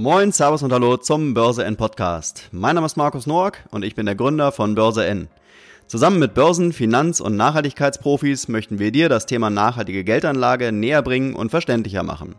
[0.00, 2.50] Moin, Servus und Hallo zum Börse N Podcast.
[2.52, 5.26] Mein Name ist Markus Noack und ich bin der Gründer von Börse N.
[5.88, 11.34] Zusammen mit Börsen-, Finanz- und Nachhaltigkeitsprofis möchten wir dir das Thema nachhaltige Geldanlage näher bringen
[11.34, 12.36] und verständlicher machen.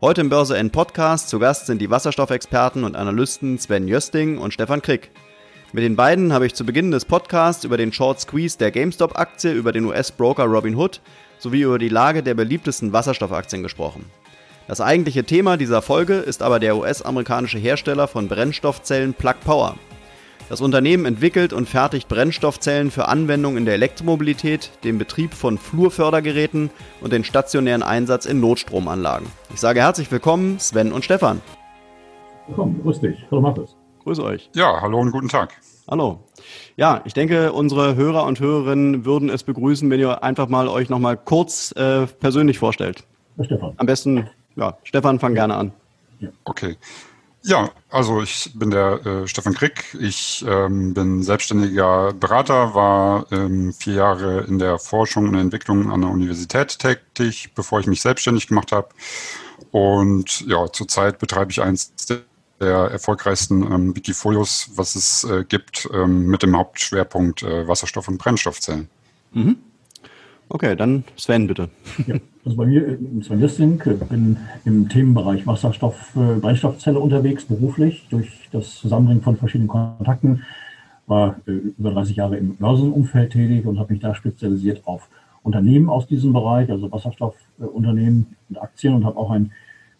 [0.00, 4.54] Heute im Börse N Podcast zu Gast sind die Wasserstoffexperten und Analysten Sven Jösting und
[4.54, 5.10] Stefan Krick.
[5.74, 9.52] Mit den beiden habe ich zu Beginn des Podcasts über den Short Squeeze der GameStop-Aktie,
[9.52, 11.02] über den US-Broker Robinhood
[11.38, 14.06] sowie über die Lage der beliebtesten Wasserstoffaktien gesprochen.
[14.66, 19.74] Das eigentliche Thema dieser Folge ist aber der US-amerikanische Hersteller von Brennstoffzellen Plug Power.
[20.48, 26.70] Das Unternehmen entwickelt und fertigt Brennstoffzellen für Anwendung in der Elektromobilität, den Betrieb von Flurfördergeräten
[27.02, 29.26] und den stationären Einsatz in Notstromanlagen.
[29.52, 31.42] Ich sage herzlich willkommen, Sven und Stefan.
[32.46, 33.18] Willkommen, grüß dich.
[33.30, 33.76] Hallo Markus.
[34.04, 34.48] Grüß euch.
[34.54, 35.54] Ja, hallo und guten Tag.
[35.90, 36.20] Hallo.
[36.76, 40.88] Ja, ich denke, unsere Hörer und Hörerinnen würden es begrüßen, wenn ihr einfach mal euch
[40.88, 43.04] nochmal kurz äh, persönlich vorstellt.
[43.36, 43.74] Herr Stefan.
[43.76, 45.72] Am besten, ja, Stefan, fang gerne an.
[46.44, 46.76] Okay.
[47.42, 49.94] Ja, also ich bin der äh, Stefan Krick.
[50.00, 56.00] Ich ähm, bin selbstständiger Berater, war ähm, vier Jahre in der Forschung und Entwicklung an
[56.00, 58.88] der Universität tätig, bevor ich mich selbstständig gemacht habe.
[59.72, 62.22] Und ja, zurzeit betreibe ich eins der
[62.60, 68.18] der erfolgreichsten ähm, Wikifolios, was es äh, gibt, ähm, mit dem Hauptschwerpunkt äh, Wasserstoff- und
[68.18, 68.88] Brennstoffzellen.
[69.32, 69.56] Mhm.
[70.48, 71.70] Okay, dann Sven bitte.
[72.06, 78.06] Ja, also bei mir, äh, Sven Lissing, bin im Themenbereich Wasserstoff, äh, Brennstoffzelle unterwegs, beruflich,
[78.10, 80.42] durch das Zusammenbringen von verschiedenen Kontakten.
[81.06, 85.08] War äh, über 30 Jahre im Börsenumfeld tätig und habe mich da spezialisiert auf
[85.42, 89.52] Unternehmen aus diesem Bereich, also Wasserstoffunternehmen und Aktien und habe auch ein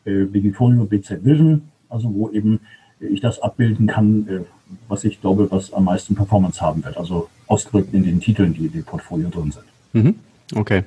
[0.04, 1.62] äh, Wikifolio BZ Vision
[1.94, 2.60] also wo eben
[3.00, 4.40] ich das abbilden kann, äh,
[4.88, 6.96] was ich glaube, was am meisten Performance haben wird.
[6.96, 9.64] Also ausgedrückt in den Titeln, die in dem Portfolio drin sind.
[9.92, 10.14] Mhm.
[10.54, 10.82] Okay.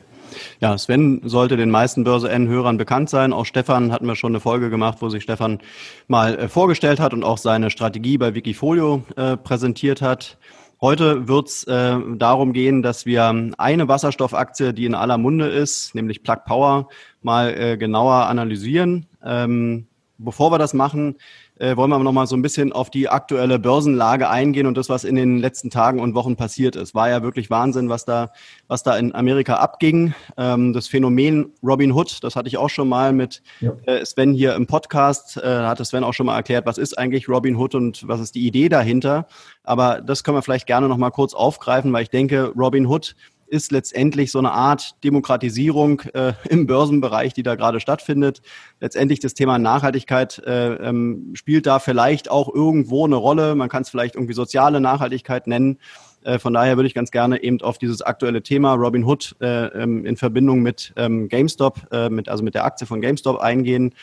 [0.59, 3.33] Ja, Sven sollte den meisten Börse N-Hörern bekannt sein.
[3.33, 5.59] Auch Stefan hatten wir schon eine Folge gemacht, wo sich Stefan
[6.07, 10.37] mal äh, vorgestellt hat und auch seine Strategie bei Wikifolio äh, präsentiert hat.
[10.79, 15.95] Heute wird es äh, darum gehen, dass wir eine Wasserstoffaktie, die in aller Munde ist,
[15.95, 16.89] nämlich Plug Power,
[17.21, 19.07] mal äh, genauer analysieren.
[19.25, 19.87] Ähm,
[20.19, 21.15] Bevor wir das machen,
[21.59, 24.89] äh, wollen wir noch mal so ein bisschen auf die aktuelle Börsenlage eingehen und das,
[24.89, 26.95] was in den letzten Tagen und Wochen passiert ist.
[26.95, 28.31] War ja wirklich Wahnsinn, was da,
[28.67, 30.13] was da in Amerika abging.
[30.37, 33.71] Ähm, das Phänomen Robin Hood, das hatte ich auch schon mal mit ja.
[33.85, 35.37] äh, Sven hier im Podcast.
[35.37, 38.35] Äh, hatte Sven auch schon mal erklärt, was ist eigentlich Robin Hood und was ist
[38.35, 39.27] die Idee dahinter.
[39.63, 43.15] Aber das können wir vielleicht gerne noch mal kurz aufgreifen, weil ich denke, Robin Hood
[43.47, 48.41] ist letztendlich so eine Art Demokratisierung äh, im Börsenbereich, die da gerade stattfindet.
[48.79, 53.55] Letztendlich das Thema Nachhaltigkeit äh, ähm, spielt da vielleicht auch irgendwo eine Rolle.
[53.55, 55.79] Man kann es vielleicht irgendwie soziale Nachhaltigkeit nennen.
[56.23, 59.65] Äh, von daher würde ich ganz gerne eben auf dieses aktuelle Thema Robin Hood äh,
[59.67, 63.93] ähm, in Verbindung mit ähm, GameStop, äh, mit, also mit der Aktie von GameStop eingehen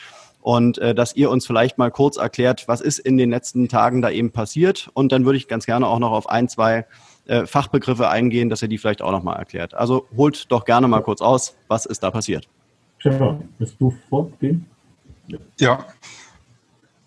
[0.45, 4.03] und äh, dass ihr uns vielleicht mal kurz erklärt, was ist in den letzten Tagen
[4.03, 4.91] da eben passiert.
[4.93, 6.85] Und dann würde ich ganz gerne auch noch auf ein, zwei
[7.25, 9.73] äh, Fachbegriffe eingehen, dass ihr die vielleicht auch nochmal erklärt.
[9.73, 12.47] Also holt doch gerne mal kurz aus, was ist da passiert.
[12.97, 14.65] Stefan, willst du vorgehen?
[15.59, 15.85] Ja,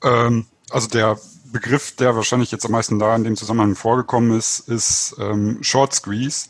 [0.02, 1.18] ähm, also der
[1.52, 5.94] Begriff, der wahrscheinlich jetzt am meisten da in dem Zusammenhang vorgekommen ist, ist ähm, Short
[5.94, 6.48] Squeeze.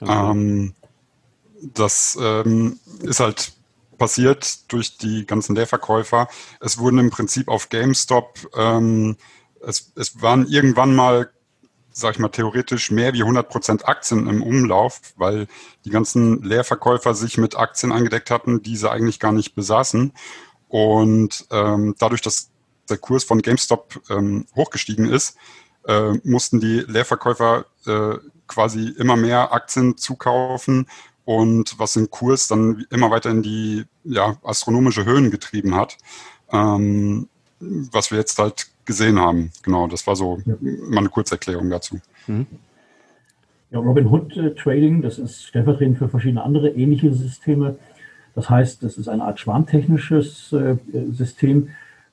[0.00, 0.30] Okay.
[0.30, 0.74] Ähm,
[1.62, 3.52] das ähm, ist halt
[3.98, 6.28] passiert durch die ganzen Leerverkäufer.
[6.60, 9.16] Es wurden im Prinzip auf GameStop, ähm,
[9.60, 11.30] es, es waren irgendwann mal
[11.92, 15.46] sag ich mal, theoretisch mehr wie 100 Prozent Aktien im Umlauf, weil
[15.84, 20.12] die ganzen Leerverkäufer sich mit Aktien eingedeckt hatten, die sie eigentlich gar nicht besaßen.
[20.68, 22.50] Und ähm, dadurch, dass
[22.88, 25.36] der Kurs von GameStop ähm, hochgestiegen ist,
[25.86, 30.86] äh, mussten die Leerverkäufer äh, quasi immer mehr Aktien zukaufen
[31.24, 35.96] und was den Kurs dann immer weiter in die ja, astronomische Höhen getrieben hat.
[36.52, 37.28] Ähm,
[37.60, 39.50] was wir jetzt halt gesehen haben.
[39.62, 40.54] Genau, das war so ja.
[40.60, 41.98] mal eine Kurzerklärung dazu.
[42.26, 42.46] Mhm.
[43.70, 47.76] Ja, Robinhood äh, Trading, das ist stellvertretend für verschiedene andere ähnliche Systeme.
[48.34, 50.76] Das heißt, das ist eine Art schwarmtechnisches äh,
[51.12, 51.68] System,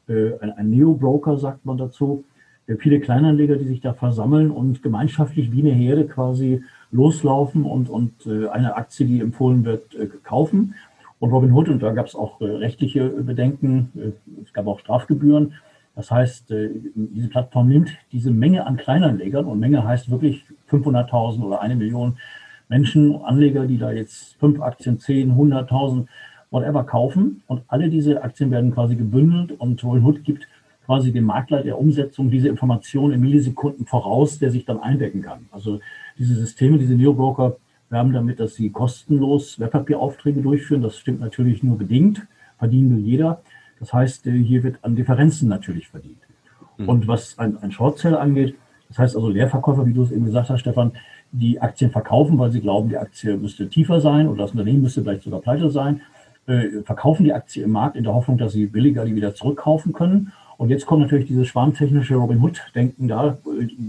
[0.07, 2.24] äh, ein, ein Neo-Broker sagt man dazu.
[2.68, 7.90] Äh, viele Kleinanleger, die sich da versammeln und gemeinschaftlich wie eine Herde quasi loslaufen und,
[7.90, 10.75] und äh, eine Aktie, die empfohlen wird, äh, kaufen.
[11.19, 14.13] Und Robinhood, und da gab es auch rechtliche Bedenken,
[14.46, 15.54] es gab auch Strafgebühren,
[15.98, 21.42] das heißt, äh, diese Plattform nimmt diese Menge an Kleinanlegern und Menge heißt wirklich 500.000
[21.42, 22.18] oder eine Million
[22.70, 26.06] Menschen, Anleger, die da jetzt fünf Aktien, 10, 100.000,
[26.52, 30.48] whatever kaufen und alle diese Aktien werden quasi gebündelt und Robinhood gibt
[30.86, 35.48] quasi dem Makler der Umsetzung diese Information in Millisekunden voraus, der sich dann eindecken kann.
[35.52, 35.80] Also
[36.20, 37.58] diese Systeme, diese Neobroker
[37.90, 40.84] werben damit, dass sie kostenlos Wertpapieraufträge durchführen.
[40.84, 42.28] Das stimmt natürlich nur bedingt,
[42.60, 43.42] verdienen nur jeder.
[43.79, 46.18] Das heißt, hier wird an Differenzen natürlich verdient.
[46.77, 46.89] Mhm.
[46.89, 48.56] Und was ein, ein Short-Sale angeht,
[48.89, 50.94] das heißt also Leerverkäufer, wie du es eben gesagt hast, Stefan,
[51.31, 55.01] die Aktien verkaufen, weil sie glauben, die Aktie müsste tiefer sein oder das Unternehmen müsste
[55.01, 56.01] vielleicht sogar pleite sein,
[56.47, 59.91] äh, verkaufen die Aktie im Markt in der Hoffnung, dass sie billiger die wieder zurückkaufen
[59.91, 60.31] können.
[60.57, 63.38] Und jetzt kommt natürlich dieses schwarmtechnische Robin Hood-Denken da,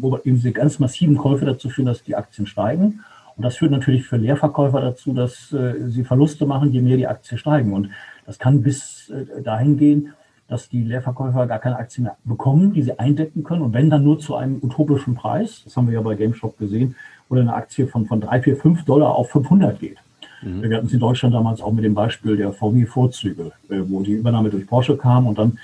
[0.01, 3.01] wo eben diese ganz massiven Käufe dazu führen, dass die Aktien steigen.
[3.37, 7.07] Und das führt natürlich für Leerverkäufer dazu, dass äh, sie Verluste machen, je mehr die
[7.07, 7.73] Aktien steigen.
[7.73, 7.91] Und
[8.29, 10.13] das kann bis äh, dahin gehen,
[10.49, 13.63] dass die Leerverkäufer gar keine Aktien mehr bekommen, die sie eindecken können.
[13.63, 16.95] Und wenn dann nur zu einem utopischen Preis, das haben wir ja bei GameStop gesehen,
[17.31, 19.97] oder eine Aktie von, von 3, 4, 5 Dollar auf 500 geht.
[20.43, 20.63] Mhm.
[20.63, 24.13] Wir hatten es in Deutschland damals auch mit dem Beispiel der VW-Vorzüge, äh, wo die
[24.13, 25.59] Übernahme durch Porsche kam und dann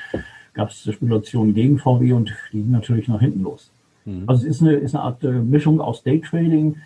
[0.55, 3.71] gab es Spekulationen gegen VW und die ging natürlich nach hinten los.
[4.07, 4.25] Mhm.
[4.27, 6.77] Also es ist eine, ist eine Art äh, Mischung aus Daytrading,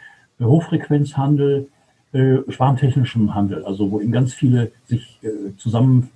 [0.41, 1.69] Hochfrequenzhandel,
[2.13, 6.11] äh, Handel, also wo eben ganz viele sich äh, zusammen,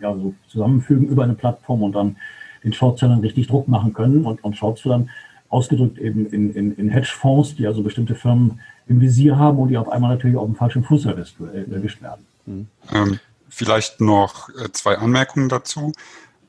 [0.00, 2.16] ja, so zusammenfügen über eine Plattform und dann
[2.64, 5.10] den Shortsellern richtig Druck machen können und, und Shortsellern
[5.48, 9.78] ausgedrückt eben in, in, in Hedgefonds, die also bestimmte Firmen im Visier haben und die
[9.78, 12.26] auf einmal natürlich auf dem falschen Fuß erwischt, äh, erwischt werden.
[12.46, 12.66] Mhm.
[12.92, 15.92] Ähm, vielleicht noch äh, zwei Anmerkungen dazu.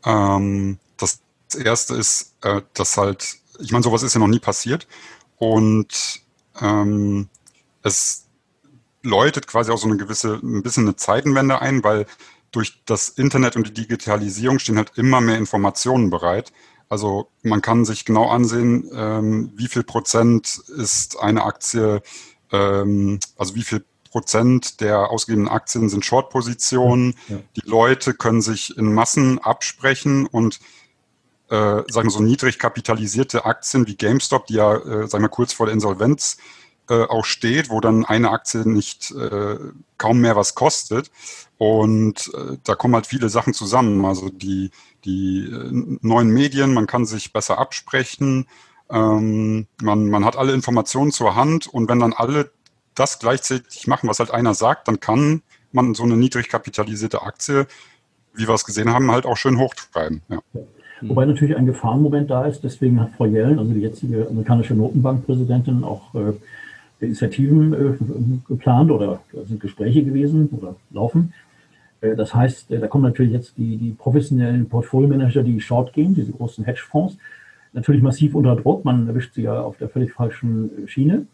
[0.05, 1.21] Ähm, das
[1.63, 4.87] erste ist, äh, dass halt, ich meine, sowas ist ja noch nie passiert
[5.37, 6.21] und
[6.61, 7.29] ähm,
[7.83, 8.28] es
[9.01, 12.05] läutet quasi auch so eine gewisse, ein bisschen eine Zeitenwende ein, weil
[12.51, 16.51] durch das Internet und die Digitalisierung stehen halt immer mehr Informationen bereit.
[16.89, 22.01] Also man kann sich genau ansehen, ähm, wie viel Prozent ist eine Aktie,
[22.51, 27.13] ähm, also wie viel Prozent der ausgegebenen Aktien sind Short-Positionen.
[27.27, 27.37] Ja.
[27.55, 30.59] Die Leute können sich in Massen absprechen und
[31.49, 35.53] äh, sagen wir so niedrig kapitalisierte Aktien wie GameStop, die ja, äh, sagen wir kurz
[35.53, 36.37] vor der Insolvenz
[36.89, 39.57] äh, auch steht, wo dann eine Aktie nicht äh,
[39.97, 41.11] kaum mehr was kostet.
[41.57, 44.05] Und äh, da kommen halt viele Sachen zusammen.
[44.05, 44.71] Also die,
[45.05, 48.47] die äh, neuen Medien, man kann sich besser absprechen,
[48.89, 52.51] ähm, man, man hat alle Informationen zur Hand und wenn dann alle
[52.95, 57.67] das gleichzeitig machen, was halt einer sagt, dann kann man so eine niedrig kapitalisierte Aktie,
[58.33, 60.21] wie wir es gesehen haben, halt auch schön hochtreiben.
[60.29, 60.39] Ja.
[61.01, 65.83] Wobei natürlich ein Gefahrenmoment da ist, deswegen hat Frau Yellen, also die jetzige amerikanische Notenbankpräsidentin,
[65.83, 66.33] auch äh,
[67.01, 67.97] Initiativen äh,
[68.47, 71.33] geplant oder sind Gespräche gewesen oder laufen.
[72.01, 76.13] Äh, das heißt, äh, da kommen natürlich jetzt die, die professionellen Portfolio-Manager, die short gehen,
[76.13, 77.17] diese großen Hedgefonds,
[77.73, 78.83] natürlich massiv unter Druck.
[78.83, 81.25] Man erwischt sie ja auf der völlig falschen Schiene.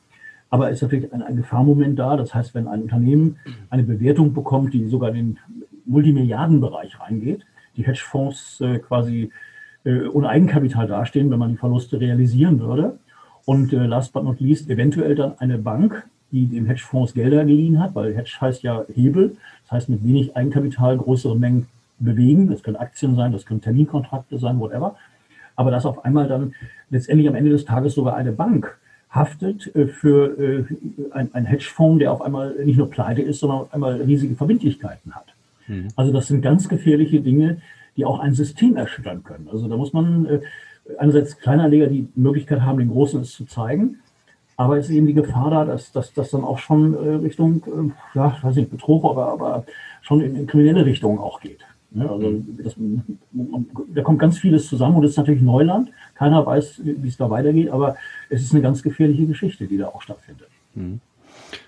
[0.49, 2.15] Aber es ist natürlich ein, ein Gefahrmoment da.
[2.15, 3.37] Das heißt, wenn ein Unternehmen
[3.69, 5.39] eine Bewertung bekommt, die sogar in den
[5.85, 7.45] Multimilliardenbereich reingeht,
[7.75, 9.31] die Hedgefonds quasi
[9.83, 12.97] ohne Eigenkapital dastehen, wenn man die Verluste realisieren würde,
[13.45, 17.79] und äh, last but not least eventuell dann eine Bank, die dem Hedgefonds Gelder geliehen
[17.79, 21.67] hat, weil Hedge heißt ja Hebel, das heißt mit wenig Eigenkapital größere Mengen
[21.99, 22.49] bewegen.
[22.49, 24.95] Das können Aktien sein, das können Terminkontrakte sein, whatever.
[25.55, 26.53] Aber dass auf einmal dann
[26.89, 28.77] letztendlich am Ende des Tages sogar eine Bank
[29.09, 30.65] haftet äh, für äh,
[31.11, 35.15] ein, ein Hedgefonds, der auf einmal nicht nur pleite ist, sondern auf einmal riesige Verbindlichkeiten
[35.15, 35.27] hat.
[35.67, 35.87] Mhm.
[35.95, 37.61] Also das sind ganz gefährliche Dinge,
[37.95, 39.47] die auch ein System erschüttern können.
[39.51, 40.41] Also da muss man äh,
[40.97, 43.99] einerseits Kleinanleger die Möglichkeit haben, den Großen es zu zeigen,
[44.57, 48.17] aber es ist eben die Gefahr da, dass das dann auch schon äh, Richtung, äh,
[48.17, 49.65] ja, weiß nicht, Betrug, aber, aber
[50.01, 51.59] schon in, in kriminelle Richtungen auch geht.
[51.91, 52.75] Ja, also das,
[53.93, 55.91] da kommt ganz vieles zusammen und es ist natürlich Neuland.
[56.13, 57.95] Keiner weiß, wie es da weitergeht, aber
[58.29, 60.49] es ist eine ganz gefährliche Geschichte, die da auch stattfindet.
[60.73, 60.99] Mhm.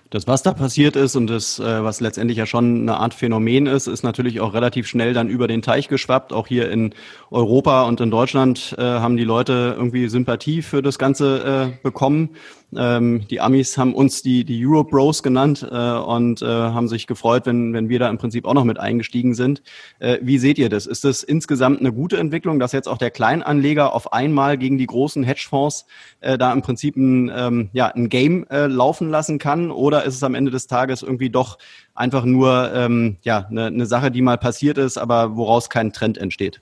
[0.10, 3.66] Das, was da passiert ist und das, äh, was letztendlich ja schon eine Art Phänomen
[3.68, 6.32] ist, ist natürlich auch relativ schnell dann über den Teich geschwappt.
[6.32, 6.94] Auch hier in
[7.30, 12.30] Europa und in Deutschland äh, haben die Leute irgendwie Sympathie für das Ganze äh, bekommen.
[12.76, 17.08] Ähm, die Amis haben uns die, die Euro Bros genannt äh, und äh, haben sich
[17.08, 19.62] gefreut, wenn, wenn wir da im Prinzip auch noch mit eingestiegen sind.
[20.00, 20.86] Äh, wie seht ihr das?
[20.86, 24.86] Ist das insgesamt eine gute Entwicklung, dass jetzt auch der Kleinanleger auf einmal gegen die
[24.86, 25.86] großen Hedgefonds
[26.20, 29.72] äh, da im Prinzip ein, ähm, ja, ein Game äh, laufen lassen kann?
[29.72, 31.60] Oder ist es am Ende des Tages irgendwie doch
[31.96, 36.18] einfach nur ähm, ja, eine, eine Sache, die mal passiert ist, aber woraus kein Trend
[36.18, 36.60] entsteht?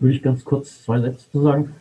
[0.00, 1.76] Würde ich ganz kurz zwei Sätze zu sagen.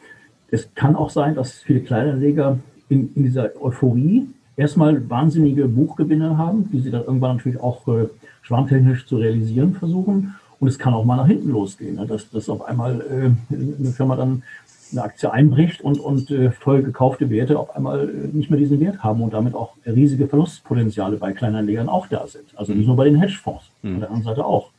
[0.51, 2.59] Es kann auch sein, dass viele Kleinanleger
[2.91, 8.07] in, in dieser Euphorie erstmal wahnsinnige Buchgewinne haben, die sie dann irgendwann natürlich auch äh,
[8.41, 10.35] schwarmtechnisch zu realisieren versuchen.
[10.59, 12.05] Und es kann auch mal nach hinten losgehen, ne?
[12.05, 14.43] dass, dass auf einmal äh, eine Firma dann
[14.91, 18.79] eine Aktie einbricht und, und äh, voll gekaufte Werte auf einmal äh, nicht mehr diesen
[18.81, 22.45] Wert haben und damit auch riesige Verlustpotenziale bei Kleinanlegern auch da sind.
[22.57, 23.95] Also nicht nur bei den Hedgefonds, mhm.
[23.95, 24.69] an der anderen Seite auch.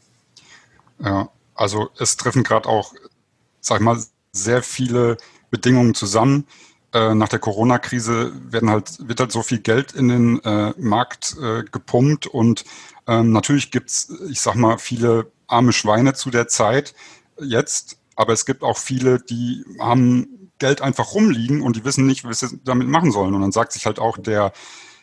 [1.02, 2.92] Ja, also es treffen gerade auch,
[3.60, 3.98] sag ich mal,
[4.32, 5.16] sehr viele
[5.50, 6.44] Bedingungen zusammen,
[6.92, 11.36] äh, nach der Corona-Krise werden halt, wird halt so viel Geld in den äh, Markt
[11.40, 12.64] äh, gepumpt und
[13.06, 16.94] ähm, natürlich gibt's, ich sag mal, viele arme Schweine zu der Zeit
[17.40, 22.24] jetzt, aber es gibt auch viele, die haben Geld einfach rumliegen und die wissen nicht,
[22.24, 23.34] was sie damit machen sollen.
[23.34, 24.52] Und dann sagt sich halt auch der,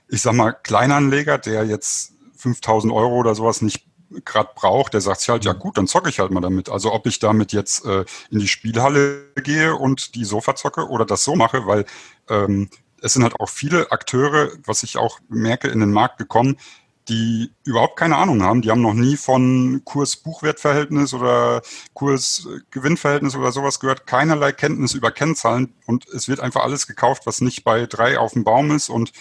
[0.08, 3.86] ich sag mal, Kleinanleger, der jetzt 5000 Euro oder sowas nicht
[4.26, 6.70] gerade braucht, der sagt sich halt, ja gut, dann zocke ich halt mal damit.
[6.70, 11.06] Also ob ich damit jetzt äh, in die Spielhalle gehe und die Sofa zocke oder
[11.06, 11.86] das so mache, weil
[12.30, 12.70] ähm,
[13.02, 16.58] es sind halt auch viele Akteure, was ich auch merke, in den Markt gekommen,
[17.08, 18.62] die überhaupt keine Ahnung haben.
[18.62, 21.62] Die haben noch nie von Kurs-Buchwert-Verhältnis oder
[21.94, 24.06] Kurs-Gewinn-Verhältnis oder sowas gehört.
[24.06, 28.34] Keinerlei Kenntnis über Kennzahlen und es wird einfach alles gekauft, was nicht bei drei auf
[28.34, 29.12] dem Baum ist und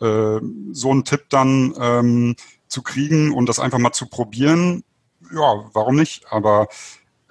[0.00, 0.40] äh,
[0.72, 2.36] so einen Tipp dann ähm,
[2.74, 4.82] zu kriegen und das einfach mal zu probieren,
[5.32, 6.24] ja, warum nicht?
[6.30, 6.68] Aber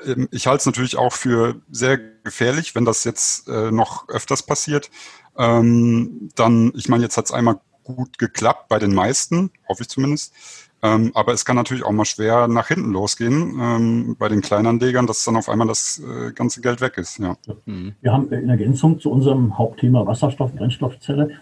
[0.06, 4.44] ähm, ich halte es natürlich auch für sehr gefährlich, wenn das jetzt äh, noch öfters
[4.44, 4.90] passiert.
[5.38, 9.90] Ähm, dann, ich meine, jetzt hat es einmal gut geklappt bei den meisten, hoffe ich
[9.90, 10.34] zumindest.
[10.82, 15.08] Ähm, aber es kann natürlich auch mal schwer nach hinten losgehen ähm, bei den Kleinanlegern,
[15.08, 17.20] dass dann auf einmal das äh, ganze Geld weg ist.
[17.20, 17.38] Ja.
[17.66, 17.96] Mhm.
[18.02, 21.40] Wir haben in Ergänzung zu unserem Hauptthema Wasserstoff, Brennstoffzelle,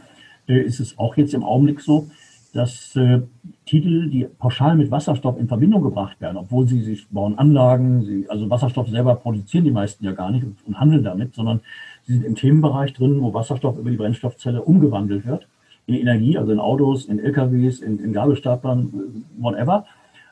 [0.47, 2.09] äh, ist es auch jetzt im Augenblick so,
[2.53, 3.21] dass äh,
[3.65, 8.25] Titel, die pauschal mit Wasserstoff in Verbindung gebracht werden, obwohl sie sich bauen Anlagen, sie,
[8.29, 11.61] also Wasserstoff selber produzieren die meisten ja gar nicht und, und handeln damit, sondern
[12.05, 15.47] sie sind im Themenbereich drin, wo Wasserstoff über die Brennstoffzelle umgewandelt wird
[15.87, 19.85] in Energie, also in Autos, in LKWs, in, in Gabelstaplern, whatever.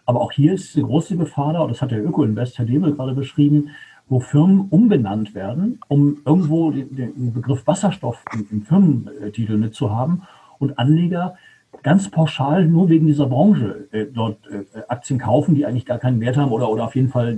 [0.05, 2.95] Aber auch hier ist die große Gefahr da, und das hat der Öko-Invest, Herr Demel,
[2.95, 3.69] gerade beschrieben,
[4.07, 9.91] wo Firmen umbenannt werden, um irgendwo den, den Begriff Wasserstoff im, im Firmentitel mit zu
[9.91, 10.23] haben
[10.57, 11.38] und Anleger
[11.83, 16.19] ganz pauschal nur wegen dieser Branche äh, dort äh, Aktien kaufen, die eigentlich gar keinen
[16.19, 17.38] Wert haben oder, oder auf jeden Fall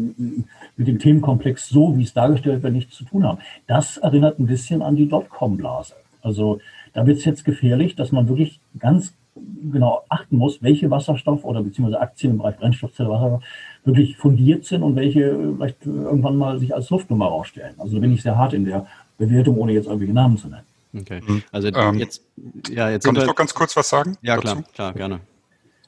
[0.77, 3.39] mit dem Themenkomplex so, wie es dargestellt wird, nichts zu tun haben.
[3.67, 5.93] Das erinnert ein bisschen an die Dotcom-Blase.
[6.21, 6.59] Also
[6.93, 9.13] da wird es jetzt gefährlich, dass man wirklich ganz
[9.71, 13.43] genau achten muss, welche Wasserstoff oder beziehungsweise Aktien im Bereich Brennstoffzelle Wasserstoff
[13.83, 17.75] wirklich fundiert sind und welche äh, vielleicht irgendwann mal sich als Luftnummer rausstellen.
[17.77, 20.65] Also da bin ich sehr hart in der Bewertung, ohne jetzt irgendwelche Namen zu nennen.
[20.93, 21.21] Okay.
[21.25, 21.43] Mhm.
[21.51, 22.21] Also ähm, jetzt,
[22.69, 24.17] ja, jetzt kann ich noch ganz kurz was sagen?
[24.21, 24.55] Ja, dazu?
[24.55, 25.21] klar, klar, gerne.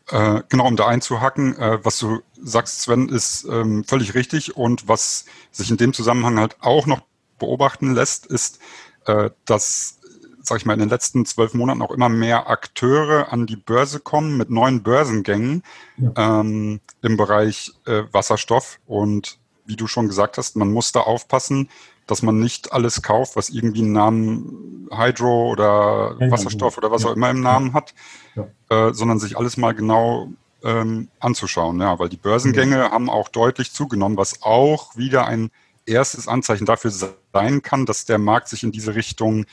[0.10, 4.55] Äh, genau, um da einzuhacken, äh, was du sagst, Sven, ist ähm, völlig richtig.
[4.57, 7.01] Und was sich in dem Zusammenhang halt auch noch
[7.39, 8.60] beobachten lässt, ist,
[9.05, 10.00] äh, dass,
[10.41, 14.00] sag ich mal, in den letzten zwölf Monaten auch immer mehr Akteure an die Börse
[14.00, 15.63] kommen mit neuen Börsengängen
[15.98, 16.39] ja.
[16.41, 18.79] ähm, im Bereich äh, Wasserstoff.
[18.86, 21.69] Und wie du schon gesagt hast, man muss da aufpassen,
[22.07, 27.15] dass man nicht alles kauft, was irgendwie einen Namen Hydro oder Wasserstoff oder was auch
[27.15, 27.93] immer im Namen hat,
[28.69, 30.29] äh, sondern sich alles mal genau
[30.63, 31.79] ähm, anzuschauen.
[31.79, 35.50] Ja, weil die Börsengänge haben auch deutlich zugenommen, was auch wieder ein
[35.86, 39.45] erstes Anzeichen dafür sein kann, dass der Markt sich in diese Richtung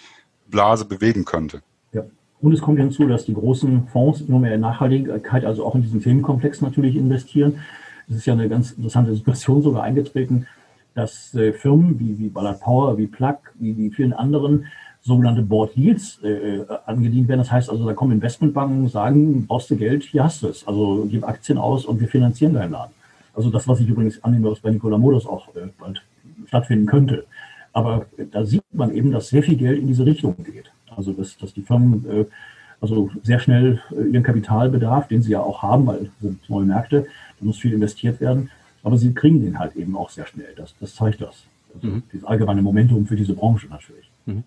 [0.49, 1.62] Blase bewegen könnte.
[1.92, 2.04] Ja.
[2.40, 5.83] Und es kommt hinzu, dass die großen Fonds immer mehr in Nachhaltigkeit, also auch in
[5.83, 7.61] diesen Themenkomplex natürlich investieren.
[8.09, 10.47] Es ist ja eine ganz interessante Situation sogar eingetreten,
[10.94, 14.66] dass äh, Firmen wie, wie Ballard Power, wie Plug, wie die vielen anderen
[15.02, 17.40] sogenannte Board Deals äh, angedient werden.
[17.40, 20.66] Das heißt also, da kommen Investmentbanken sagen, brauchst du Geld, hier hast du es.
[20.66, 22.92] Also gib Aktien aus und wir finanzieren deinen Laden.
[23.35, 26.02] Also das, was ich übrigens annehme, was bei Nikola Modus auch äh, bald
[26.47, 27.25] stattfinden könnte.
[27.73, 30.70] Aber äh, da sieht man eben, dass sehr viel Geld in diese Richtung geht.
[30.94, 32.25] Also dass, dass die Firmen äh,
[32.80, 37.06] also sehr schnell äh, ihren Kapitalbedarf, den sie ja auch haben, weil sind neue Märkte,
[37.38, 38.50] da muss viel investiert werden,
[38.82, 40.52] aber sie kriegen den halt eben auch sehr schnell.
[40.56, 41.44] Das, das zeigt das.
[41.75, 42.02] Also mhm.
[42.12, 44.10] Das allgemeine Momentum für diese Branche natürlich.
[44.26, 44.44] Mhm.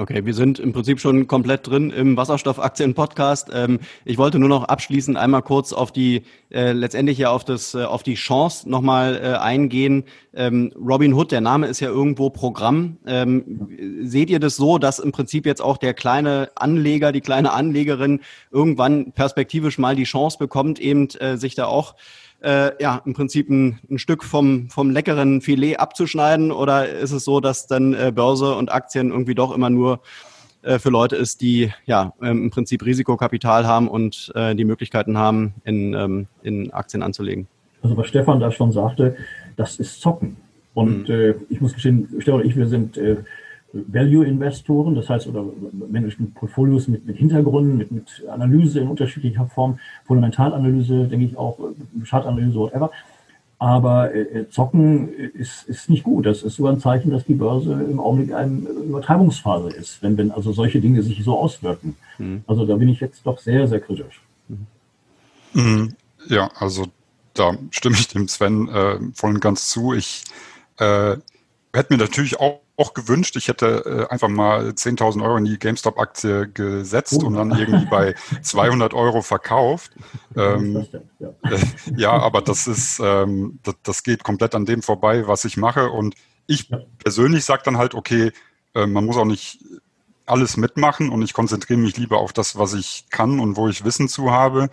[0.00, 3.48] Okay, wir sind im Prinzip schon komplett drin im Wasserstoffaktien-Podcast.
[3.52, 7.74] Ähm, ich wollte nur noch abschließend einmal kurz auf die äh, letztendlich ja auf das
[7.74, 10.04] äh, auf die Chance nochmal äh, eingehen.
[10.34, 12.98] Ähm, Robin Hood, der Name ist ja irgendwo Programm.
[13.08, 17.52] Ähm, seht ihr das so, dass im Prinzip jetzt auch der kleine Anleger, die kleine
[17.52, 18.20] Anlegerin
[18.52, 21.96] irgendwann perspektivisch mal die Chance bekommt, eben äh, sich da auch
[22.42, 26.52] äh, ja, im Prinzip ein, ein, Stück vom, vom leckeren Filet abzuschneiden?
[26.52, 30.00] Oder ist es so, dass dann äh, Börse und Aktien irgendwie doch immer nur
[30.62, 35.18] äh, für Leute ist, die ja ähm, im Prinzip Risikokapital haben und äh, die Möglichkeiten
[35.18, 37.46] haben, in, ähm, in Aktien anzulegen?
[37.82, 39.16] Also was Stefan da schon sagte,
[39.56, 40.36] das ist Zocken.
[40.74, 41.14] Und mhm.
[41.14, 43.16] äh, ich muss gestehen, Stefan und ich, wir sind äh,
[43.86, 45.44] Value-Investoren, das heißt, oder
[45.90, 51.58] managen Portfolios mit, mit Hintergründen, mit, mit Analyse in unterschiedlicher Form, Fundamentalanalyse, denke ich auch,
[52.04, 52.90] Chartanalyse, whatever.
[53.60, 56.26] Aber äh, Zocken ist, ist nicht gut.
[56.26, 60.30] Das ist sogar ein Zeichen, dass die Börse im Augenblick eine Übertreibungsphase ist, wenn, wenn
[60.30, 61.96] also solche Dinge sich so auswirken.
[62.18, 62.44] Mhm.
[62.46, 64.20] Also da bin ich jetzt doch sehr, sehr kritisch.
[65.54, 65.94] Mhm.
[66.28, 66.86] Ja, also
[67.34, 69.92] da stimme ich dem Sven äh, voll und ganz zu.
[69.92, 70.22] Ich
[70.78, 71.16] äh,
[71.72, 75.58] hätte mir natürlich auch auch gewünscht, ich hätte äh, einfach mal 10.000 Euro in die
[75.58, 77.26] GameStop-Aktie gesetzt oh.
[77.26, 79.92] und dann irgendwie bei 200 Euro verkauft.
[80.36, 80.86] Ähm,
[81.18, 81.28] ja.
[81.50, 81.58] Äh,
[81.96, 82.12] ja.
[82.12, 85.90] aber das ist, ähm, das, das, geht komplett an dem vorbei, was ich mache.
[85.90, 86.14] Und
[86.46, 88.32] ich persönlich sage dann halt, okay,
[88.74, 89.58] äh, man muss auch nicht
[90.26, 93.84] alles mitmachen und ich konzentriere mich lieber auf das, was ich kann und wo ich
[93.84, 94.70] Wissen zu habe.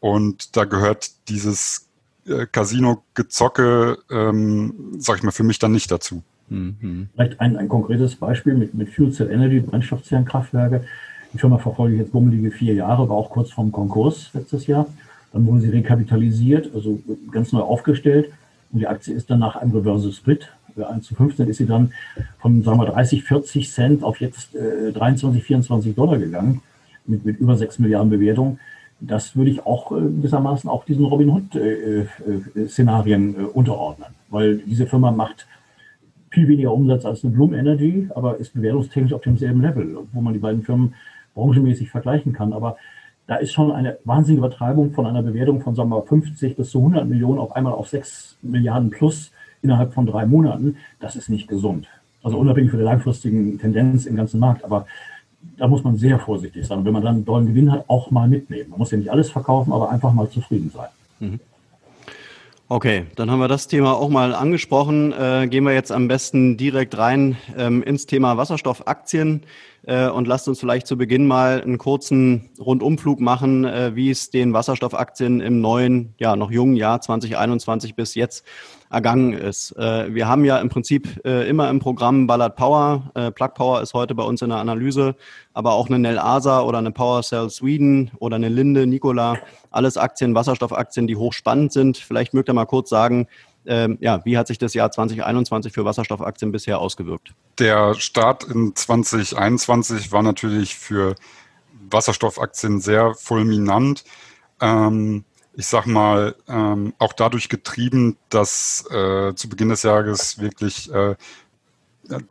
[0.00, 1.88] Und da gehört dieses
[2.26, 6.22] äh, Casino-Gezocke, ähm, sag ich mal, für mich dann nicht dazu.
[6.52, 7.08] Mhm.
[7.14, 10.84] Vielleicht ein, ein konkretes Beispiel mit, mit Fuel Cell Energy, Brennstoffzellenkraftwerke.
[11.32, 14.86] Die Firma verfolge ich jetzt bummelige vier Jahre, war auch kurz vorm Konkurs letztes Jahr.
[15.32, 18.30] Dann wurde sie rekapitalisiert, also ganz neu aufgestellt.
[18.70, 21.92] Und die Aktie ist dann nach einem Reverse Split, 1 zu 15, ist sie dann
[22.38, 26.62] von sagen wir, 30, 40 Cent auf jetzt äh, 23, 24 Dollar gegangen,
[27.06, 28.58] mit, mit über 6 Milliarden Bewertung.
[29.00, 34.58] Das würde ich auch äh, gewissermaßen auch diesen Robin Hood-Szenarien äh, äh, äh, unterordnen, weil
[34.58, 35.46] diese Firma macht
[36.32, 40.32] viel weniger Umsatz als eine Bloom Energy, aber ist bewertungstechnisch auf demselben Level, wo man
[40.32, 40.94] die beiden Firmen
[41.34, 42.52] branchenmäßig vergleichen kann.
[42.52, 42.76] Aber
[43.26, 46.70] da ist schon eine wahnsinnige Übertreibung von einer Bewertung von sagen wir, mal, 50 bis
[46.70, 50.76] zu 100 Millionen auf einmal auf 6 Milliarden plus innerhalb von drei Monaten.
[51.00, 51.86] Das ist nicht gesund.
[52.22, 54.64] Also unabhängig von der langfristigen Tendenz im ganzen Markt.
[54.64, 54.86] Aber
[55.58, 56.78] da muss man sehr vorsichtig sein.
[56.78, 58.70] Und wenn man dann einen tollen Gewinn hat, auch mal mitnehmen.
[58.70, 60.88] Man muss ja nicht alles verkaufen, aber einfach mal zufrieden sein.
[61.20, 61.40] Mhm.
[62.72, 65.12] Okay, dann haben wir das Thema auch mal angesprochen.
[65.12, 69.42] Äh, gehen wir jetzt am besten direkt rein ähm, ins Thema Wasserstoffaktien
[69.82, 74.30] äh, und lasst uns vielleicht zu Beginn mal einen kurzen Rundumflug machen, äh, wie es
[74.30, 78.42] den Wasserstoffaktien im neuen, ja noch jungen Jahr 2021 bis jetzt
[78.92, 79.72] ergangen ist.
[79.76, 83.10] Äh, wir haben ja im Prinzip äh, immer im Programm Ballard Power.
[83.14, 85.16] Äh, Plug Power ist heute bei uns in der Analyse,
[85.54, 89.38] aber auch eine Nel Asa oder eine PowerCell Sweden oder eine Linde, Nikola,
[89.70, 91.96] alles Aktien, Wasserstoffaktien, die hochspannend sind.
[91.96, 93.26] Vielleicht mögt ihr mal kurz sagen,
[93.64, 97.32] ähm, ja, wie hat sich das Jahr 2021 für Wasserstoffaktien bisher ausgewirkt?
[97.58, 101.14] Der Start in 2021 war natürlich für
[101.90, 104.04] Wasserstoffaktien sehr fulminant.
[104.60, 110.90] Ähm, ich sag mal, ähm, auch dadurch getrieben, dass äh, zu Beginn des Jahres wirklich
[110.92, 111.14] äh,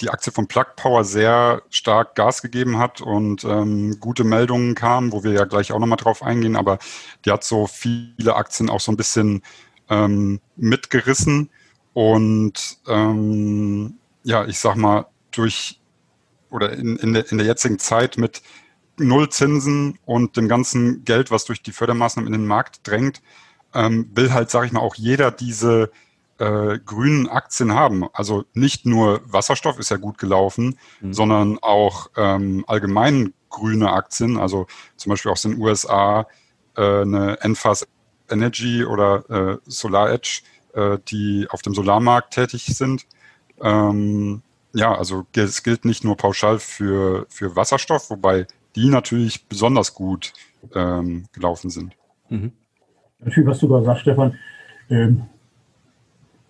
[0.02, 5.12] die Aktie von Plug Power sehr stark Gas gegeben hat und ähm, gute Meldungen kamen,
[5.12, 6.78] wo wir ja gleich auch nochmal drauf eingehen, aber
[7.26, 9.44] die hat so viele Aktien auch so ein bisschen
[9.90, 11.50] ähm, mitgerissen
[11.94, 15.80] und ähm, ja, ich sag mal, durch
[16.50, 18.42] oder in, in, der, in der jetzigen Zeit mit
[19.02, 23.22] null Zinsen und dem ganzen Geld, was durch die Fördermaßnahmen in den Markt drängt,
[23.74, 25.92] ähm, will halt, sage ich mal, auch jeder diese
[26.38, 28.06] äh, grünen Aktien haben.
[28.14, 31.14] Also nicht nur Wasserstoff ist ja gut gelaufen, mhm.
[31.14, 34.66] sondern auch ähm, allgemein grüne Aktien, also
[34.98, 36.26] zum Beispiel aus den USA
[36.76, 37.86] äh, eine Enphase
[38.30, 40.42] Energy oder äh, Solar Edge,
[40.74, 43.06] äh, die auf dem Solarmarkt tätig sind.
[43.62, 44.42] Ähm,
[44.74, 50.34] ja, also es gilt nicht nur pauschal für, für Wasserstoff, wobei die natürlich besonders gut
[50.76, 51.94] ähm, gelaufen sind.
[52.30, 52.52] Mhm.
[53.20, 54.38] Natürlich, was du gerade sagst, Stefan,
[54.90, 55.24] ähm,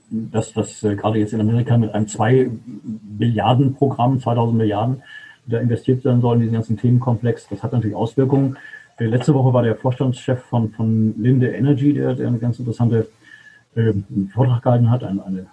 [0.10, 2.50] dass das äh, gerade jetzt in Amerika mit einem 2
[3.18, 5.04] Milliarden Programm, 2000 Milliarden,
[5.48, 8.58] da investiert werden soll in diesen ganzen Themenkomplex, das hat natürlich Auswirkungen.
[8.98, 13.08] Äh, letzte Woche war der Vorstandschef von, von Linde Energy, der, der eine ganz interessante
[13.76, 13.94] äh,
[14.34, 15.48] Vortrag gehalten hat, eine, eine,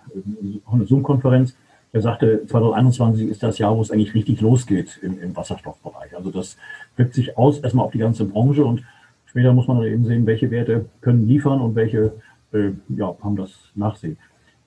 [0.70, 1.54] eine Zoom-Konferenz
[1.92, 6.16] er sagte, 2021 ist das Jahr, wo es eigentlich richtig losgeht im, im Wasserstoffbereich.
[6.16, 6.56] Also das
[6.96, 8.82] wirkt sich aus erstmal auf die ganze Branche und
[9.26, 12.12] später muss man eben sehen, welche Werte können liefern und welche
[12.52, 14.18] äh, ja, haben das Nachsehen.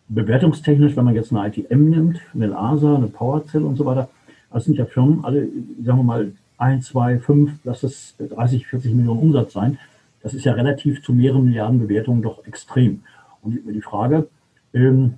[0.09, 4.09] Bewertungstechnisch, wenn man jetzt eine ITM nimmt, eine ASA, eine PowerCell und so weiter,
[4.51, 5.47] das sind ja Firmen, alle,
[5.83, 9.79] sagen wir mal, 1, 2, 5, lass es 30, 40 Millionen Umsatz sein.
[10.21, 13.01] Das ist ja relativ zu mehreren Milliarden Bewertungen doch extrem.
[13.41, 14.27] Und die Frage,
[14.73, 15.15] ähm,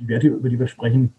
[0.00, 1.12] die Werte, über die wir sprechen,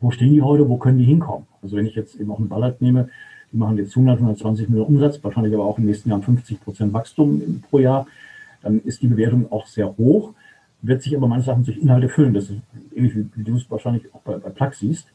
[0.00, 1.46] wo stehen die heute, wo können die hinkommen?
[1.62, 3.08] Also wenn ich jetzt eben auch einen Ballard nehme,
[3.52, 6.92] die machen jetzt 100, 120 Millionen Umsatz, wahrscheinlich aber auch im nächsten Jahr 50 Prozent
[6.92, 8.06] Wachstum pro Jahr,
[8.62, 10.34] dann ist die Bewertung auch sehr hoch,
[10.82, 12.34] wird sich aber meines Erachtens durch Inhalte füllen.
[12.34, 12.60] Das ist
[12.94, 15.06] ähnlich wie du es wahrscheinlich auch bei, bei Plug siehst.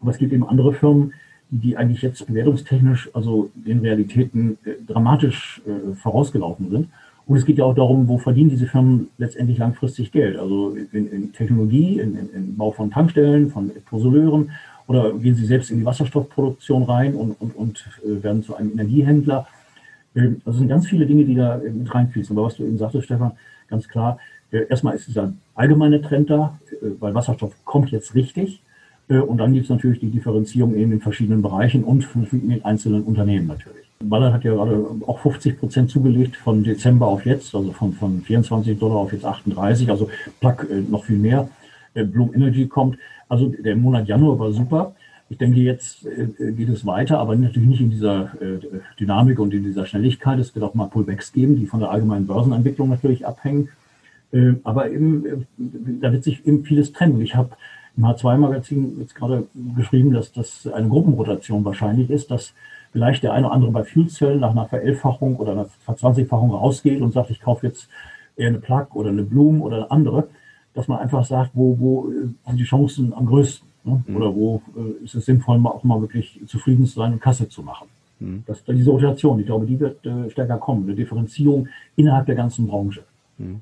[0.00, 1.12] Aber es gibt eben andere Firmen,
[1.50, 6.88] die, die eigentlich jetzt bewertungstechnisch, also den Realitäten äh, dramatisch äh, vorausgelaufen sind.
[7.28, 10.38] Und es geht ja auch darum, wo verdienen diese Firmen letztendlich langfristig Geld?
[10.38, 14.50] Also in, in Technologie, in, in, in, Bau von Tankstellen, von Elektrosoleuren
[14.86, 18.72] oder gehen sie selbst in die Wasserstoffproduktion rein und, und, und äh, werden zu einem
[18.72, 19.46] Energiehändler?
[20.16, 22.34] Ähm, also sind ganz viele Dinge, die da mit reinfließen.
[22.34, 23.32] Aber was du eben sagtest, Stefan,
[23.68, 24.18] ganz klar,
[24.50, 28.62] äh, erstmal ist dieser allgemeine Trend da, äh, weil Wasserstoff kommt jetzt richtig.
[29.10, 33.04] Und dann gibt es natürlich die Differenzierung in den verschiedenen Bereichen und in den einzelnen
[33.04, 33.87] Unternehmen natürlich.
[34.00, 38.22] Ballard hat ja gerade auch 50 Prozent zugelegt von Dezember auf jetzt, also von, von
[38.22, 40.08] 24 Dollar auf jetzt 38, also
[40.40, 41.48] Plug äh, noch viel mehr.
[41.94, 42.98] Äh, Bloom Energy kommt.
[43.28, 44.94] Also der Monat Januar war super,
[45.28, 48.60] Ich denke, jetzt äh, geht es weiter, aber natürlich nicht in dieser äh,
[49.00, 50.38] Dynamik und in dieser Schnelligkeit.
[50.38, 53.68] Es wird auch mal Pullbacks geben, die von der allgemeinen Börsenentwicklung natürlich abhängen.
[54.32, 55.36] Äh, aber eben, äh,
[56.00, 57.20] da wird sich eben vieles trennen.
[57.20, 57.50] Ich habe
[57.96, 62.54] im H2-Magazin jetzt gerade geschrieben, dass das eine Gruppenrotation wahrscheinlich ist, dass
[62.92, 67.00] vielleicht der eine oder andere bei Fuel Cell nach einer Verelfachung oder einer Verzwanzigfachung rausgeht
[67.00, 67.88] und sagt, ich kaufe jetzt
[68.36, 70.28] eher eine Plug oder eine Bloom oder eine andere,
[70.74, 73.68] dass man einfach sagt, wo, wo äh, sind die Chancen am größten?
[73.84, 74.02] Ne?
[74.06, 74.16] Mhm.
[74.16, 77.48] Oder wo äh, ist es sinnvoll, mal auch mal wirklich zufrieden zu sein und Kasse
[77.48, 77.88] zu machen?
[78.20, 78.44] Mhm.
[78.46, 82.66] Das, diese Rotation, ich glaube, die wird äh, stärker kommen, eine Differenzierung innerhalb der ganzen
[82.66, 83.02] Branche.
[83.38, 83.60] Mhm.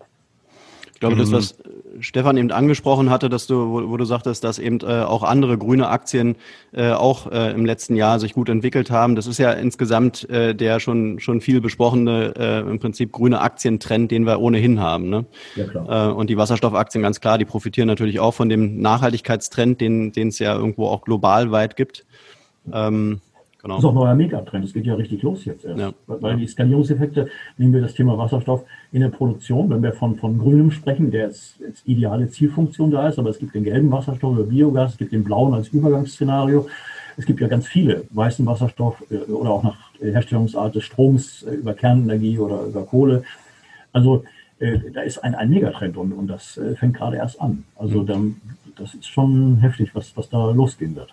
[0.96, 1.34] Ich glaube, das, mhm.
[1.34, 1.58] was
[2.00, 5.58] Stefan eben angesprochen hatte, dass du, wo, wo du sagtest, dass eben äh, auch andere
[5.58, 6.36] grüne Aktien
[6.72, 9.14] äh, auch äh, im letzten Jahr sich gut entwickelt haben.
[9.14, 14.10] Das ist ja insgesamt äh, der schon schon viel besprochene äh, im Prinzip grüne Aktientrend,
[14.10, 15.10] den wir ohnehin haben.
[15.10, 15.26] Ne?
[15.54, 16.08] Ja, klar.
[16.08, 20.28] Äh, und die Wasserstoffaktien ganz klar, die profitieren natürlich auch von dem Nachhaltigkeitstrend, den den
[20.28, 22.06] es ja irgendwo auch global weit gibt.
[22.72, 23.20] Ähm,
[23.66, 23.78] Genau.
[23.78, 24.64] Das ist auch ein neuer Megatrend.
[24.64, 25.80] Es geht ja richtig los jetzt erst.
[25.80, 25.92] Ja.
[26.06, 30.38] Weil die Skalierungseffekte, nehmen wir das Thema Wasserstoff in der Produktion, wenn wir von, von
[30.38, 34.34] grünem sprechen, der als, als ideale Zielfunktion da ist, aber es gibt den gelben Wasserstoff
[34.34, 36.68] über Biogas, es gibt den blauen als Übergangsszenario.
[37.16, 41.54] Es gibt ja ganz viele weißen Wasserstoff äh, oder auch nach Herstellungsart des Stroms äh,
[41.54, 43.24] über Kernenergie oder über Kohle.
[43.92, 44.22] Also
[44.60, 47.64] äh, da ist ein, ein Megatrend und, und das fängt gerade erst an.
[47.74, 48.06] Also mhm.
[48.06, 48.36] dann,
[48.76, 51.12] das ist schon heftig, was, was da losgehen wird.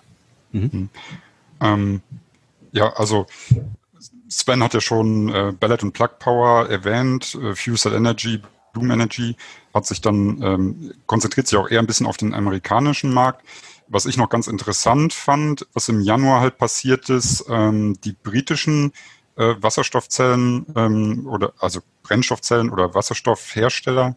[0.52, 0.90] Mhm.
[1.62, 2.02] Ähm,
[2.74, 3.28] ja, also
[4.28, 8.42] Sven hat ja schon äh, Ballot und Plug Power erwähnt, äh, Fuel Cell Energy,
[8.74, 9.38] Bloom Energy
[9.74, 13.46] hat sich dann ähm, konzentriert sich auch eher ein bisschen auf den amerikanischen Markt.
[13.88, 18.92] Was ich noch ganz interessant fand, was im Januar halt passiert ist, ähm, die britischen
[19.36, 24.16] äh, Wasserstoffzellen ähm, oder also Brennstoffzellen oder Wasserstoffhersteller,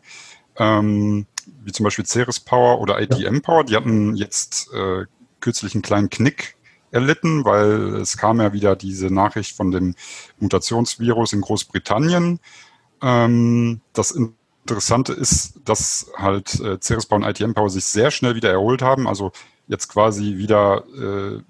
[0.56, 1.26] ähm,
[1.62, 5.04] wie zum Beispiel Ceres Power oder ITM Power, die hatten jetzt äh,
[5.40, 6.55] kürzlich einen kleinen Knick
[6.96, 9.94] erlitten, weil es kam ja wieder diese Nachricht von dem
[10.38, 12.40] Mutationsvirus in Großbritannien.
[13.02, 18.34] Ähm, das Interessante ist, dass halt äh, Ceres Power und ITM Power sich sehr schnell
[18.34, 19.30] wieder erholt haben, also
[19.68, 21.42] jetzt quasi wieder äh,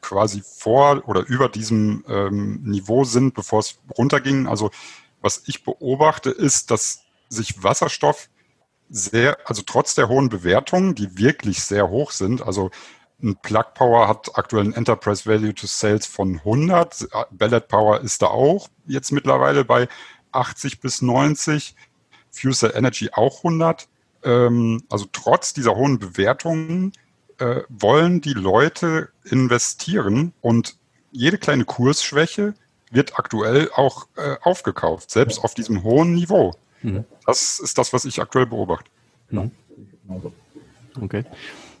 [0.00, 4.46] quasi vor oder über diesem ähm, Niveau sind, bevor es runterging.
[4.46, 4.70] Also
[5.20, 8.28] was ich beobachte, ist, dass sich Wasserstoff
[8.88, 12.70] sehr, also trotz der hohen Bewertungen, die wirklich sehr hoch sind, also
[13.22, 17.08] ein Plug Power hat aktuell ein Enterprise Value to Sales von 100.
[17.30, 19.88] Ballot Power ist da auch jetzt mittlerweile bei
[20.32, 21.74] 80 bis 90.
[22.30, 23.88] Fuser Energy auch 100.
[24.22, 26.92] Ähm, also trotz dieser hohen Bewertungen
[27.38, 30.76] äh, wollen die Leute investieren und
[31.10, 32.54] jede kleine Kursschwäche
[32.90, 36.54] wird aktuell auch äh, aufgekauft, selbst auf diesem hohen Niveau.
[36.82, 37.04] Mhm.
[37.24, 38.90] Das ist das, was ich aktuell beobachte.
[39.30, 39.50] Mhm.
[41.00, 41.24] Okay.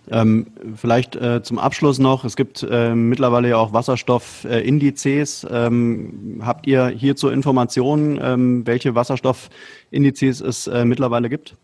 [0.08, 5.44] Ähm, vielleicht äh, zum Abschluss noch, es gibt äh, mittlerweile ja auch Wasserstoffindizes.
[5.44, 11.56] Äh, ähm, habt ihr hierzu Informationen, ähm, welche Wasserstoffindizes es äh, mittlerweile gibt?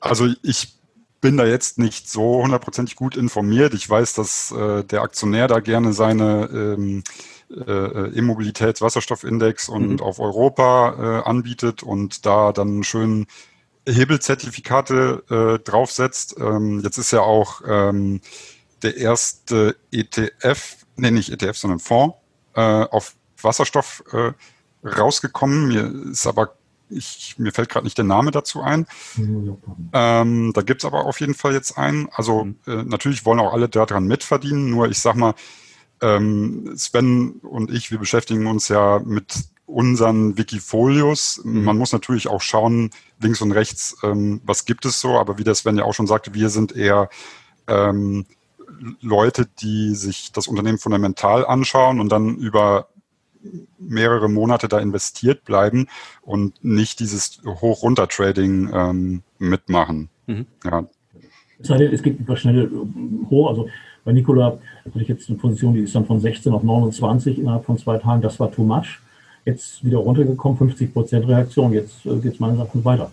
[0.00, 0.74] Also ich
[1.20, 3.74] bin da jetzt nicht so hundertprozentig gut informiert.
[3.74, 7.04] Ich weiß, dass äh, der Aktionär da gerne seine ähm,
[7.50, 10.00] äh, E-Mobilitäts-Wasserstoffindex und mhm.
[10.00, 13.26] auf Europa anbietet und da dann schön
[13.86, 16.36] Hebelzertifikate äh, draufsetzt.
[16.38, 18.20] Ähm, jetzt ist ja auch ähm,
[18.82, 22.16] der erste ETF, nee, nicht ETF, sondern Fonds
[22.54, 24.32] äh, auf Wasserstoff äh,
[24.86, 25.68] rausgekommen.
[25.68, 26.54] Mir ist aber
[26.90, 28.86] ich, mir fällt gerade nicht der Name dazu ein.
[29.92, 32.08] Ähm, da gibt's aber auf jeden Fall jetzt einen.
[32.12, 32.56] Also mhm.
[32.66, 35.34] äh, natürlich wollen auch alle daran mitverdienen, nur ich sag mal,
[36.00, 39.34] ähm, Sven und ich, wir beschäftigen uns ja mit
[39.66, 41.40] unseren Wikifolios.
[41.44, 41.64] Mhm.
[41.64, 45.44] Man muss natürlich auch schauen, links und rechts, ähm, was gibt es so, aber wie
[45.44, 47.08] das Sven ja auch schon sagte, wir sind eher
[47.66, 48.26] ähm,
[49.00, 52.88] Leute, die sich das Unternehmen fundamental anschauen und dann über
[53.78, 55.86] mehrere Monate da investiert bleiben
[56.22, 60.08] und nicht dieses Hoch-Runter-Trading ähm, mitmachen.
[60.26, 60.46] Mhm.
[60.64, 60.86] Ja.
[61.58, 62.70] Es sei denn, es geht etwas schnell
[63.30, 63.50] hoch.
[63.50, 63.68] Also
[64.04, 67.64] bei Nikola hatte ich jetzt eine Position, die ist dann von 16 auf 29 innerhalb
[67.64, 68.22] von zwei Tagen.
[68.22, 68.98] Das war too much
[69.44, 71.72] jetzt wieder runtergekommen, 50 Prozent Reaktion.
[71.72, 73.10] Jetzt äh, geht es meines Erachtens weiter.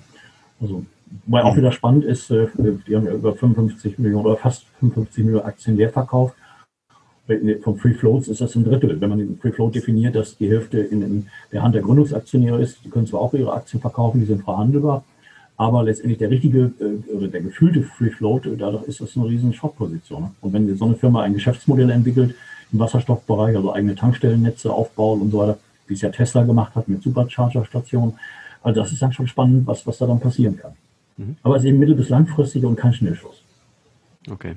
[0.62, 0.84] Also,
[1.26, 2.48] weil auch wieder spannend ist, äh,
[2.88, 6.36] die haben ja über 55 Millionen oder fast 55 Millionen Aktien leer verkauft.
[7.63, 9.00] Vom Free Floats ist das ein Drittel.
[9.00, 12.62] Wenn man den Free Float definiert, dass die Hälfte in, in der Hand der Gründungsaktionäre
[12.62, 15.06] ist, die können zwar auch ihre Aktien verkaufen, die sind verhandelbar,
[15.56, 19.54] aber letztendlich der richtige äh, der gefühlte Free Float, äh, dadurch ist das eine riesen
[19.54, 20.32] Short-Position.
[20.41, 22.36] Und wenn so eine Firma ein Geschäftsmodell entwickelt
[22.74, 25.58] im Wasserstoffbereich, also eigene Tankstellennetze aufbaut und so weiter,
[25.91, 28.13] wie es ja Tesla gemacht hat mit Supercharger-Stationen.
[28.63, 30.71] Also das ist dann schon spannend, was, was da dann passieren kann.
[31.17, 31.36] Mhm.
[31.43, 33.43] Aber es ist eben mittel- bis langfristig und kein Schnellschuss.
[34.30, 34.56] Okay.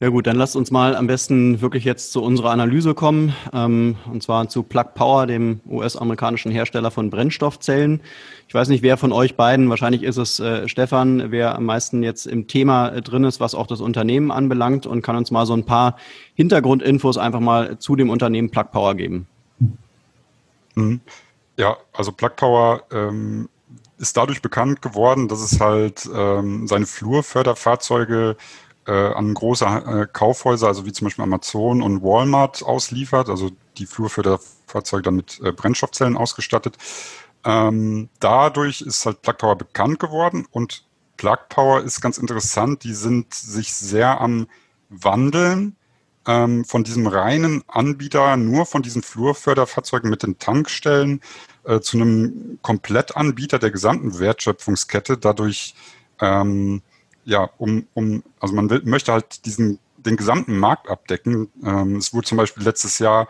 [0.00, 3.94] Ja gut, dann lasst uns mal am besten wirklich jetzt zu unserer Analyse kommen, ähm,
[4.10, 8.00] und zwar zu Plug Power, dem US-amerikanischen Hersteller von Brennstoffzellen.
[8.48, 12.02] Ich weiß nicht, wer von euch beiden, wahrscheinlich ist es äh, Stefan, wer am meisten
[12.02, 15.46] jetzt im Thema äh, drin ist, was auch das Unternehmen anbelangt und kann uns mal
[15.46, 15.96] so ein paar
[16.34, 19.28] Hintergrundinfos einfach mal zu dem Unternehmen Plug Power geben.
[20.74, 21.00] Mhm.
[21.56, 23.48] Ja, also Plug Power ähm,
[23.98, 28.36] ist dadurch bekannt geworden, dass es halt ähm, seine Flurförderfahrzeuge
[28.86, 33.86] äh, an große äh, Kaufhäuser, also wie zum Beispiel Amazon und Walmart ausliefert, also die
[33.86, 36.78] Flurförderfahrzeuge dann mit äh, Brennstoffzellen ausgestattet.
[37.44, 40.84] Ähm, dadurch ist halt Plug Power bekannt geworden und
[41.16, 44.48] Plug Power ist ganz interessant, die sind sich sehr am
[44.88, 45.76] Wandeln
[46.26, 51.20] ähm, von diesem reinen Anbieter, nur von diesen Flurförderfahrzeugen mit den Tankstellen
[51.64, 55.18] äh, zu einem Komplettanbieter der gesamten Wertschöpfungskette.
[55.18, 55.74] Dadurch
[56.20, 56.82] ähm,
[57.24, 61.48] ja, um, um, also man will, möchte halt diesen, den gesamten Markt abdecken.
[61.64, 63.28] Ähm, es wurde zum Beispiel letztes Jahr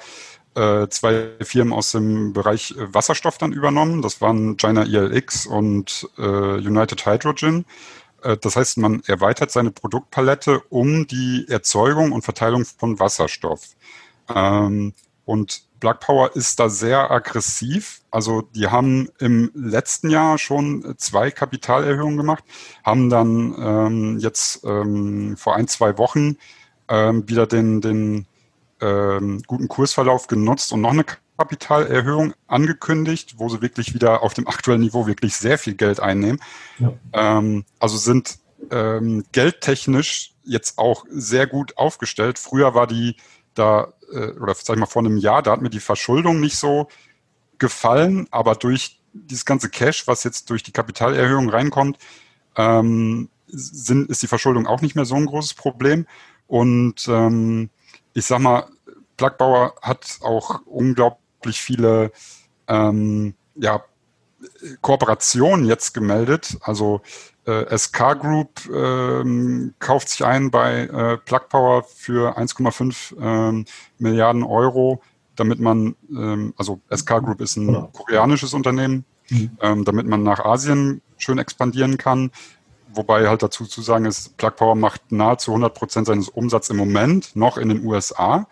[0.55, 4.02] äh, zwei Firmen aus dem Bereich äh, Wasserstoff dann übernommen.
[4.02, 7.64] Das waren China ELX und äh, United Hydrogen.
[8.23, 13.69] Äh, das heißt, man erweitert seine Produktpalette um die Erzeugung und Verteilung von Wasserstoff.
[14.35, 18.03] Ähm, und Black Power ist da sehr aggressiv.
[18.11, 22.45] Also die haben im letzten Jahr schon zwei Kapitalerhöhungen gemacht,
[22.85, 26.37] haben dann ähm, jetzt ähm, vor ein, zwei Wochen
[26.89, 28.27] wieder den, den
[29.47, 31.05] guten Kursverlauf genutzt und noch eine
[31.42, 36.40] Kapitalerhöhung angekündigt, wo sie wirklich wieder auf dem aktuellen Niveau wirklich sehr viel Geld einnehmen.
[36.78, 36.92] Ja.
[37.12, 38.38] Ähm, also sind
[38.70, 42.38] ähm, geldtechnisch jetzt auch sehr gut aufgestellt.
[42.38, 43.16] Früher war die
[43.55, 46.57] da, äh, oder sag ich mal vor einem Jahr, da hat mir die Verschuldung nicht
[46.57, 46.88] so
[47.59, 51.98] gefallen, aber durch dieses ganze Cash, was jetzt durch die Kapitalerhöhung reinkommt,
[52.57, 56.07] ähm, sind, ist die Verschuldung auch nicht mehr so ein großes Problem.
[56.46, 57.68] Und ähm,
[58.14, 58.68] ich sag mal,
[59.16, 62.12] Plagbauer hat auch unglaublich viele
[62.68, 63.83] ähm, ja,
[64.81, 66.57] Kooperationen jetzt gemeldet.
[66.62, 67.00] Also
[67.46, 73.64] äh, SK Group ähm, kauft sich ein bei äh, Plug Power für 1,5 ähm,
[73.98, 75.02] Milliarden Euro,
[75.37, 77.90] damit man, ähm, also SK Group ist ein genau.
[77.92, 79.50] koreanisches Unternehmen, mhm.
[79.61, 82.31] ähm, damit man nach Asien schön expandieren kann.
[82.94, 86.76] Wobei halt dazu zu sagen ist, Plug Power macht nahezu 100 Prozent seines Umsatzes im
[86.76, 88.46] Moment noch in den USA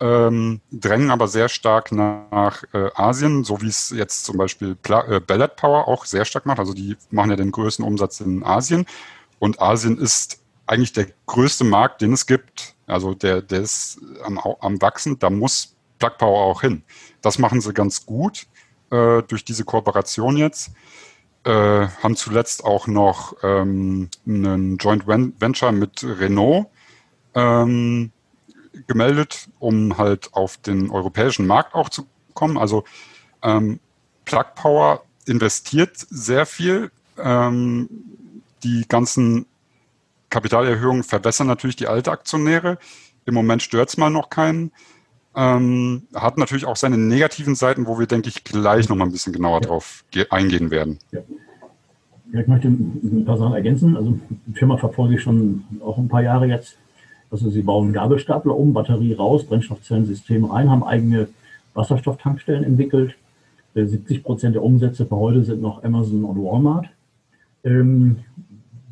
[0.00, 5.06] ähm, drängen aber sehr stark nach äh, Asien, so wie es jetzt zum Beispiel Pla
[5.06, 6.58] äh, Ballot Power auch sehr stark macht.
[6.58, 8.86] Also die machen ja den größten Umsatz in Asien.
[9.38, 12.74] Und Asien ist eigentlich der größte Markt, den es gibt.
[12.86, 15.18] Also der, der ist am, am Wachsen.
[15.18, 16.82] Da muss Plug Power auch hin.
[17.20, 18.46] Das machen sie ganz gut
[18.90, 20.70] äh, durch diese Kooperation jetzt.
[21.44, 26.66] Äh, haben zuletzt auch noch ähm, einen Joint Venture mit Renault
[27.34, 28.12] ähm,
[28.86, 32.56] gemeldet, um halt auf den europäischen Markt auch zu kommen.
[32.58, 32.84] Also
[33.42, 33.80] ähm,
[34.24, 36.90] Plug Power investiert sehr viel.
[37.18, 37.88] Ähm,
[38.62, 39.46] die ganzen
[40.30, 42.78] Kapitalerhöhungen verbessern natürlich die alte Aktionäre.
[43.26, 44.72] Im Moment stört es mal noch keinen.
[45.34, 49.12] Ähm, hat natürlich auch seine negativen Seiten, wo wir, denke ich, gleich noch mal ein
[49.12, 49.68] bisschen genauer ja.
[49.68, 50.98] drauf eingehen werden.
[51.12, 51.20] Ja.
[52.32, 52.40] ja.
[52.40, 53.96] ich möchte ein paar Sachen ergänzen.
[53.96, 56.76] Also die Firma verfolge ich schon auch ein paar Jahre jetzt.
[57.30, 61.28] Also sie bauen Gabelstapler um, Batterie raus, Brennstoffzellensystem rein, haben eigene
[61.74, 63.14] Wasserstofftankstellen entwickelt.
[63.74, 66.86] 70 äh, Prozent der Umsätze für heute sind noch Amazon und Walmart.
[67.62, 68.16] Ähm,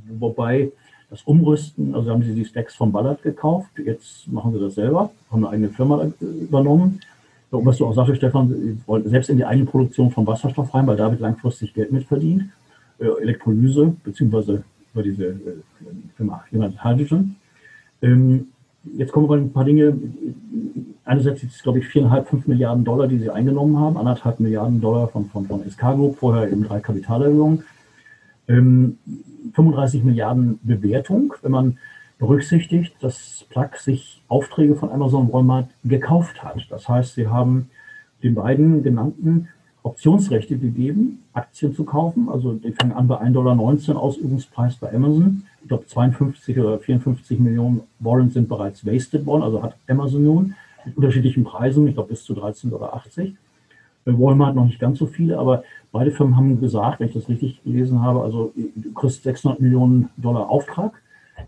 [0.08, 0.70] wobei
[1.10, 5.10] das Umrüsten, also haben sie die Stacks von Ballard gekauft, jetzt machen sie das selber,
[5.30, 7.00] haben eine eigene Firma übernommen.
[7.50, 10.72] Und was du auch sagst, Stefan, sie wollen selbst in die eigene Produktion von Wasserstoff
[10.74, 12.44] rein, weil damit langfristig Geld mitverdient.
[12.98, 15.36] Äh, Elektrolyse, beziehungsweise über diese äh,
[16.16, 17.36] Firma Hydrogen.
[18.02, 18.48] Ähm,
[18.96, 19.96] jetzt kommen wir ein paar Dinge.
[21.04, 24.80] Einerseits ist es, glaube ich, viereinhalb, fünf Milliarden Dollar, die sie eingenommen haben, anderthalb Milliarden
[24.80, 27.64] Dollar von, von, von SK Group, vorher eben drei Kapitalerhöhungen.
[28.46, 28.98] Ähm,
[29.54, 31.78] 35 Milliarden Bewertung, wenn man
[32.18, 36.66] berücksichtigt, dass Plug sich Aufträge von Amazon Walmart gekauft hat.
[36.70, 37.70] Das heißt, sie haben
[38.22, 39.48] den beiden genannten
[39.88, 42.28] Optionsrechte gegeben, Aktien zu kaufen.
[42.28, 47.38] Also die fangen an bei 1,19 Dollar Ausübungspreis bei Amazon ich glaube 52 oder 54
[47.38, 50.54] Millionen Warrants sind bereits wasted worden, also hat Amazon nun
[50.86, 53.02] mit unterschiedlichen Preisen, ich glaube bis zu 13,80 Dollar.
[54.06, 57.62] Walmart noch nicht ganz so viele, aber beide Firmen haben gesagt, wenn ich das richtig
[57.64, 61.02] gelesen habe, also du kriegst 600 Millionen Dollar Auftrag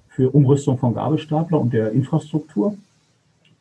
[0.08, 2.74] für Umrüstung von Gabelstapler und der Infrastruktur.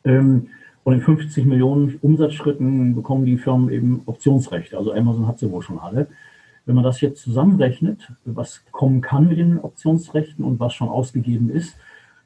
[0.04, 0.48] Ähm,
[0.84, 4.78] und in 50 Millionen Umsatzschritten bekommen die Firmen eben Optionsrechte.
[4.78, 6.06] Also Amazon hat sie wohl schon alle.
[6.66, 11.50] Wenn man das jetzt zusammenrechnet, was kommen kann mit den Optionsrechten und was schon ausgegeben
[11.50, 11.76] ist,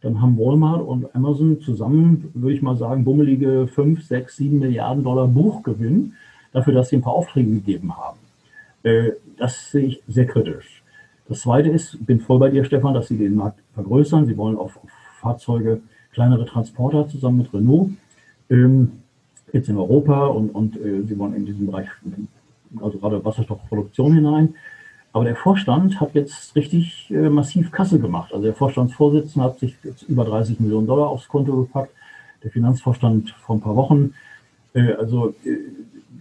[0.03, 5.03] dann haben Walmart und Amazon zusammen, würde ich mal sagen, bummelige 5, 6, 7 Milliarden
[5.03, 6.13] Dollar Buchgewinn
[6.53, 8.19] dafür, dass sie ein paar Aufträge gegeben haben.
[8.83, 10.83] Äh, das sehe ich sehr kritisch.
[11.27, 14.27] Das Zweite ist, bin voll bei dir, Stefan, dass sie den Markt vergrößern.
[14.27, 14.79] Sie wollen auf,
[15.21, 15.81] Fahrzeuge,
[16.13, 17.91] kleinere Transporter zusammen mit Renault,
[19.53, 21.89] jetzt in Europa und, und äh, sie wollen in diesen Bereich,
[22.81, 24.55] also gerade Wasserstoffproduktion hinein.
[25.13, 28.33] Aber der Vorstand hat jetzt richtig äh, massiv Kasse gemacht.
[28.33, 31.93] Also der Vorstandsvorsitzende hat sich jetzt über 30 Millionen Dollar aufs Konto gepackt.
[32.43, 34.15] Der Finanzvorstand vor ein paar Wochen.
[34.75, 35.57] Äh, also äh,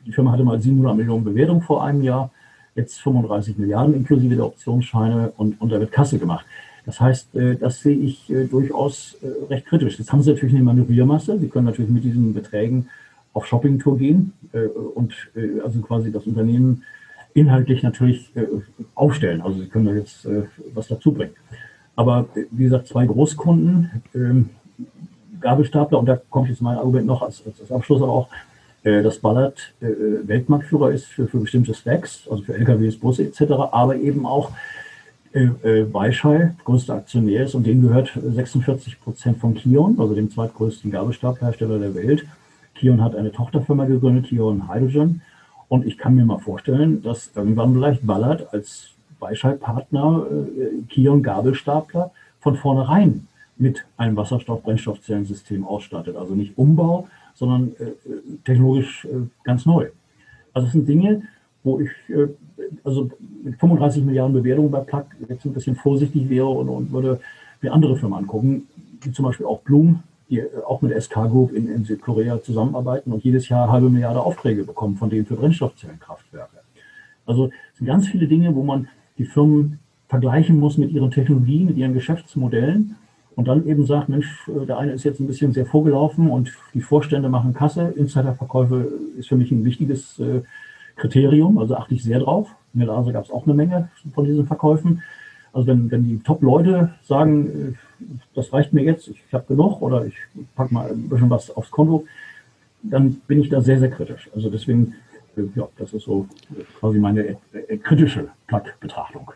[0.05, 2.29] die Firma hatte mal 700 Millionen Bewertung vor einem Jahr,
[2.75, 6.45] jetzt 35 Milliarden inklusive der Optionsscheine und, und da wird Kasse gemacht.
[6.85, 9.97] Das heißt, äh, das sehe ich äh, durchaus äh, recht kritisch.
[9.97, 11.39] Jetzt haben sie natürlich eine Manövriermasse.
[11.39, 12.87] Sie können natürlich mit diesen Beträgen
[13.33, 14.33] auf Shoppingtour gehen
[14.93, 15.15] und
[15.63, 16.83] also quasi das Unternehmen
[17.33, 18.31] inhaltlich natürlich
[18.93, 19.41] aufstellen.
[19.41, 20.27] Also Sie können da jetzt
[20.75, 21.33] was dazu bringen.
[21.95, 24.51] Aber wie gesagt, zwei Großkunden, ähm,
[25.41, 28.29] Gabelstapler, und da kommt jetzt mein Argument noch als, als Abschluss auch,
[28.83, 34.27] dass Ballard Weltmarktführer ist für, für bestimmte Stacks, also für LKWs, Busse etc., aber eben
[34.27, 34.51] auch
[35.33, 41.79] Weichai, größter Aktionär ist und dem gehört 46 Prozent von Kion, also dem zweitgrößten Gabelstaplerhersteller
[41.79, 42.25] der Welt.
[42.75, 45.21] Kion hat eine Tochterfirma gegründet, Kion Hydrogen.
[45.69, 52.11] Und ich kann mir mal vorstellen, dass irgendwann vielleicht Ballard als Weichheit-Partner äh, Kion Gabelstapler
[52.39, 56.15] von vornherein mit einem Wasserstoff-Brennstoffzellensystem ausstattet.
[56.15, 57.93] Also nicht Umbau, sondern äh,
[58.43, 59.87] technologisch äh, ganz neu.
[60.53, 61.23] Also es sind Dinge,
[61.63, 62.27] wo ich äh,
[62.83, 63.09] also
[63.43, 67.19] mit 35 Milliarden Bewertungen bei Plug jetzt ein bisschen vorsichtig wäre und, und würde
[67.61, 68.67] mir andere Firmen angucken,
[69.01, 73.11] wie zum Beispiel auch Bloom, die äh, auch mit SK Group in, in Südkorea zusammenarbeiten
[73.11, 76.57] und jedes Jahr halbe Milliarde Aufträge bekommen, von denen für Brennstoffzellenkraftwerke.
[77.25, 81.65] Also es sind ganz viele Dinge, wo man die Firmen vergleichen muss mit ihren Technologien,
[81.65, 82.95] mit ihren Geschäftsmodellen
[83.35, 86.51] und dann eben sagt, Mensch, äh, der eine ist jetzt ein bisschen sehr vorgelaufen und
[86.73, 87.93] die Vorstände machen Kasse.
[87.95, 90.41] Insiderverkäufe ist für mich ein wichtiges äh,
[91.03, 92.47] Kriterium, also achte ich sehr drauf.
[92.73, 95.03] In der Lase gab es auch eine Menge von diesen Verkäufen.
[95.51, 97.77] Also wenn, wenn die Top-Leute sagen,
[98.33, 100.15] das reicht mir jetzt, ich habe genug oder ich
[100.55, 102.05] packe mal ein bisschen was aufs Konto,
[102.83, 104.29] dann bin ich da sehr, sehr kritisch.
[104.33, 104.95] Also deswegen,
[105.35, 106.25] äh, ja, das ist so
[106.79, 107.35] quasi meine äh,
[107.67, 109.31] äh, kritische Plug-Betrachtung.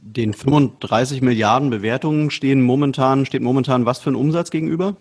[0.00, 4.96] Den 35 Milliarden Bewertungen stehen momentan, steht momentan was für ein Umsatz gegenüber?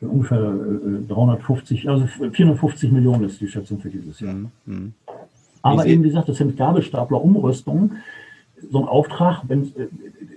[0.00, 0.52] Ungefähr
[1.08, 4.34] 350, also 450 Millionen ist die Schätzung für dieses Jahr.
[4.66, 4.94] Mhm.
[5.64, 5.70] Mhm.
[5.70, 8.02] Aber eben, wie gesagt, das sind Gabelstapler-Umrüstungen.
[8.70, 9.72] So ein Auftrag, wenn,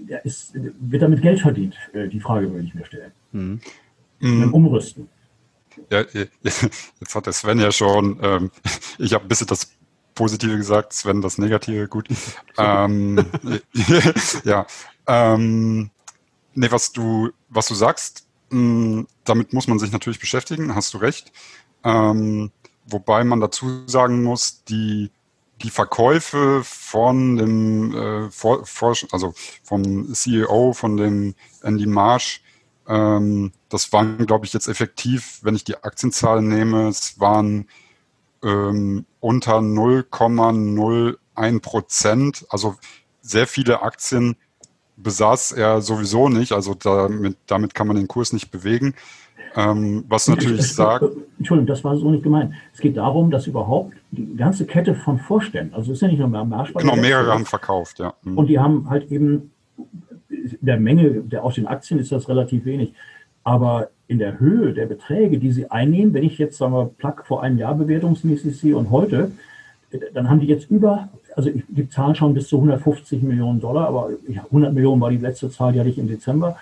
[0.09, 1.75] der ist, wird damit Geld verdient?
[1.93, 3.11] Äh, die Frage würde ich mir stellen.
[3.31, 3.59] Mhm.
[4.19, 5.09] Mit Umrüsten.
[5.89, 8.51] Ja, jetzt hat der Sven ja schon, ähm,
[8.97, 9.71] ich habe ein bisschen das
[10.13, 12.07] Positive gesagt, Sven das Negative, gut.
[12.57, 13.23] ähm,
[14.43, 14.65] ja,
[15.07, 15.91] ähm,
[16.53, 20.93] nee, was du, was du sagst, mh, hm, damit muss man sich natürlich beschäftigen, hast
[20.93, 21.31] du recht.
[21.83, 22.51] Ähm,
[22.87, 25.11] wobei man dazu sagen muss, die
[25.61, 28.65] die Verkäufe von dem äh, For
[29.11, 32.41] also vom CEO, von dem Andy Marsh,
[32.87, 37.67] ähm, das waren, glaube ich, jetzt effektiv, wenn ich die Aktienzahlen nehme, es waren
[38.43, 42.45] ähm, unter 0,01 Prozent.
[42.49, 42.75] Also
[43.21, 44.37] sehr viele Aktien
[44.97, 46.51] besaß er sowieso nicht.
[46.51, 48.93] Also damit, damit kann man den Kurs nicht bewegen.
[49.55, 51.05] Ähm, was natürlich sagt.
[51.37, 52.53] Entschuldigung, das war so nicht gemeint.
[52.73, 56.19] Es geht darum, dass überhaupt die ganze Kette von Vorständen, also es ist ja nicht
[56.19, 56.83] nur Marschball.
[56.83, 58.13] Genau, mehrere haben verkauft, ja.
[58.23, 58.37] Mhm.
[58.37, 59.51] Und die haben halt eben,
[60.29, 62.93] der Menge der aus den Aktien ist das relativ wenig.
[63.43, 67.23] Aber in der Höhe der Beträge, die sie einnehmen, wenn ich jetzt, sagen wir, Plug
[67.25, 69.31] vor einem Jahr bewertungsmäßig sehe und heute,
[70.13, 74.09] dann haben die jetzt über, also die Zahlen schon bis zu 150 Millionen Dollar, aber
[74.27, 76.57] 100 Millionen war die letzte Zahl, die hatte ich im Dezember.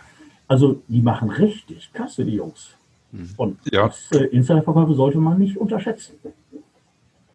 [0.47, 2.75] Also die machen richtig Kasse, die Jungs.
[3.13, 3.29] Mhm.
[3.37, 3.87] Und ja.
[3.87, 6.15] das, Insiderverkäufe sollte man nicht unterschätzen.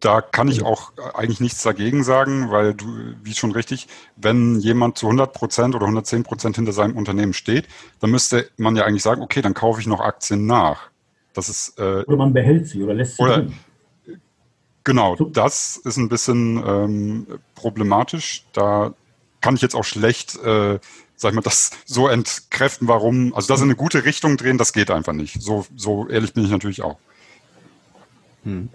[0.01, 2.85] Da kann ich auch eigentlich nichts dagegen sagen, weil du,
[3.21, 7.67] wie schon richtig, wenn jemand zu 100 Prozent oder 110 Prozent hinter seinem Unternehmen steht,
[7.99, 10.89] dann müsste man ja eigentlich sagen, okay, dann kaufe ich noch Aktien nach.
[11.33, 13.53] Das ist, äh, oder man behält sie oder lässt sie oder, drin.
[14.85, 18.45] Genau, das ist ein bisschen ähm, problematisch.
[18.53, 18.93] Da
[19.41, 20.79] kann ich jetzt auch schlecht äh,
[21.19, 24.71] sag ich mal, das so entkräften, warum, also das in eine gute Richtung drehen, das
[24.71, 25.41] geht einfach nicht.
[25.41, 26.97] So, so ehrlich bin ich natürlich auch.
[28.45, 28.69] Hm.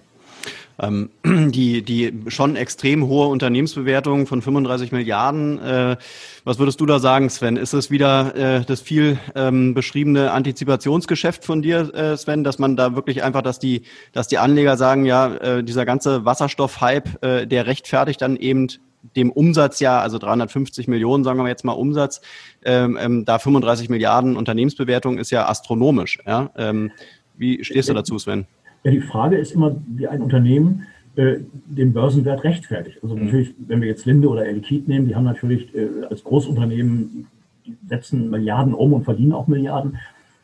[0.79, 5.59] Ähm, die, die schon extrem hohe Unternehmensbewertung von 35 Milliarden.
[5.59, 5.97] Äh,
[6.45, 7.57] was würdest du da sagen, Sven?
[7.57, 12.77] Ist es wieder äh, das viel ähm, beschriebene Antizipationsgeschäft von dir, äh, Sven, dass man
[12.77, 13.83] da wirklich einfach, dass die,
[14.13, 18.69] dass die Anleger sagen, ja, äh, dieser ganze Wasserstoff-Hype, äh, der rechtfertigt dann eben
[19.17, 22.21] dem Umsatz ja, also 350 Millionen, sagen wir jetzt mal Umsatz,
[22.65, 26.19] ähm, ähm, da 35 Milliarden Unternehmensbewertung ist ja astronomisch.
[26.27, 26.51] Ja?
[26.57, 26.91] Ähm,
[27.37, 28.47] wie stehst du dazu, Sven?
[28.85, 30.87] Ja, die Frage ist immer, wie ein Unternehmen
[31.17, 31.37] äh,
[31.67, 32.99] den Börsenwert rechtfertigt.
[33.03, 33.25] Also mhm.
[33.25, 37.27] natürlich, wenn wir jetzt Linde oder Elkit nehmen, die haben natürlich äh, als Großunternehmen,
[37.67, 39.99] die setzen Milliarden um und verdienen auch Milliarden.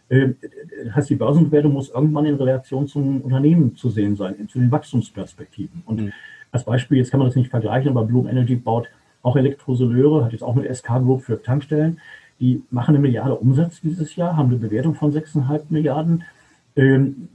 [0.09, 0.29] Äh,
[0.85, 4.71] das heißt, die Börsenbewertung muss irgendwann in Relation zum Unternehmen zu sehen sein, zu den
[4.71, 5.83] Wachstumsperspektiven.
[5.87, 6.13] Und mhm.
[6.53, 8.89] Als Beispiel, jetzt kann man das nicht vergleichen, aber Bloom Energy baut
[9.23, 12.01] auch Elektrosoleure, hat jetzt auch mit SK Group für Tankstellen.
[12.41, 16.25] Die machen eine Milliarde Umsatz dieses Jahr, haben eine Bewertung von 6,5 Milliarden,
[16.77, 17.29] ähm,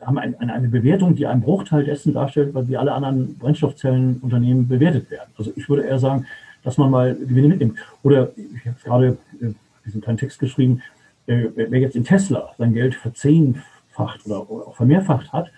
[0.00, 5.30] haben ein, eine Bewertung, die einen Bruchteil dessen darstellt, wie alle anderen Brennstoffzellenunternehmen bewertet werden.
[5.36, 6.26] Also ich würde eher sagen,
[6.62, 7.78] dass man mal Gewinne mitnimmt.
[8.02, 9.52] Oder ich habe gerade äh,
[9.84, 10.82] diesen kleinen Text geschrieben,
[11.26, 15.50] äh, wer jetzt in Tesla sein Geld verzehnfacht oder, oder auch vermehrfacht hat,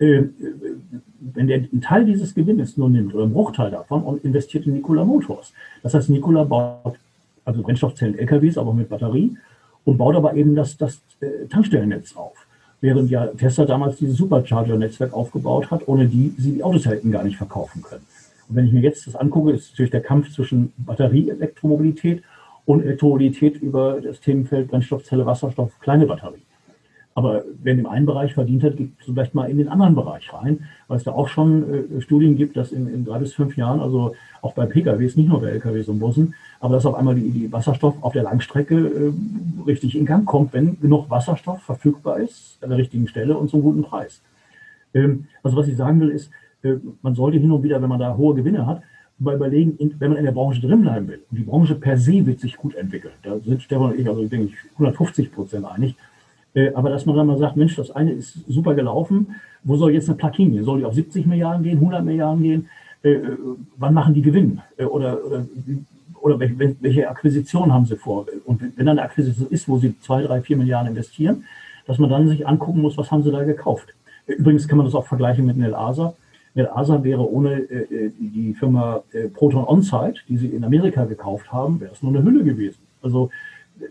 [0.00, 0.24] äh,
[1.20, 4.72] wenn der einen Teil dieses Gewinnes nur nimmt oder einen Bruchteil davon und investiert in
[4.72, 5.52] Nikola Motors.
[5.82, 6.98] Das heißt, Nikola baut
[7.44, 9.36] also Brennstoffzellen LKWs, aber mit Batterie
[9.84, 12.34] und baut aber eben das, das äh, Tankstellennetz auf.
[12.80, 17.24] Während ja Tesla damals dieses Supercharger-Netzwerk aufgebaut hat, ohne die sie die Autos hätten gar
[17.24, 18.06] nicht verkaufen können.
[18.48, 22.22] Und wenn ich mir jetzt das angucke, ist natürlich der Kampf zwischen Batterie-Elektromobilität
[22.64, 26.42] und Elektromobilität über das Themenfeld Brennstoffzelle, Wasserstoff, kleine Batterie.
[27.14, 30.32] Aber wer in dem einen Bereich verdient hat, geht vielleicht mal in den anderen Bereich
[30.32, 33.56] rein, weil es da auch schon äh, Studien gibt, dass in, in, drei bis fünf
[33.56, 37.16] Jahren, also auch bei PKWs, nicht nur bei LKWs und Bussen, aber dass auf einmal
[37.16, 39.12] die, die Wasserstoff auf der Langstrecke äh,
[39.66, 43.62] richtig in Gang kommt, wenn genug Wasserstoff verfügbar ist, an der richtigen Stelle und zum
[43.62, 44.22] guten Preis.
[44.94, 46.30] Ähm, also was ich sagen will, ist,
[46.62, 48.82] äh, man sollte hin und wieder, wenn man da hohe Gewinne hat,
[49.18, 52.24] mal überlegen, wenn man in der Branche drin bleiben will, und die Branche per se
[52.24, 55.94] wird sich gut entwickeln, da sind Stefan und ich, also denke ich, 150 Prozent einig,
[56.74, 60.08] aber dass man dann mal sagt, Mensch, das eine ist super gelaufen, wo soll jetzt
[60.08, 60.64] eine Plugin gehen?
[60.64, 62.68] Soll die auf 70 Milliarden gehen, 100 Milliarden gehen?
[63.02, 63.36] Äh, äh,
[63.76, 64.60] wann machen die Gewinn?
[64.78, 65.46] oder, oder,
[66.20, 68.26] oder welche, welche Akquisition haben sie vor?
[68.44, 71.44] Und wenn dann eine Akquisition ist, wo sie 2, 3, 4 Milliarden investieren,
[71.86, 73.94] dass man dann sich angucken muss, was haben sie da gekauft?
[74.26, 76.14] Übrigens kann man das auch vergleichen mit Nel Asa.
[76.54, 77.62] Nel Asa wäre ohne
[78.18, 79.02] die Firma
[79.34, 82.78] Proton Onsite, die sie in Amerika gekauft haben, wäre es nur eine Hülle gewesen.
[83.02, 83.30] Also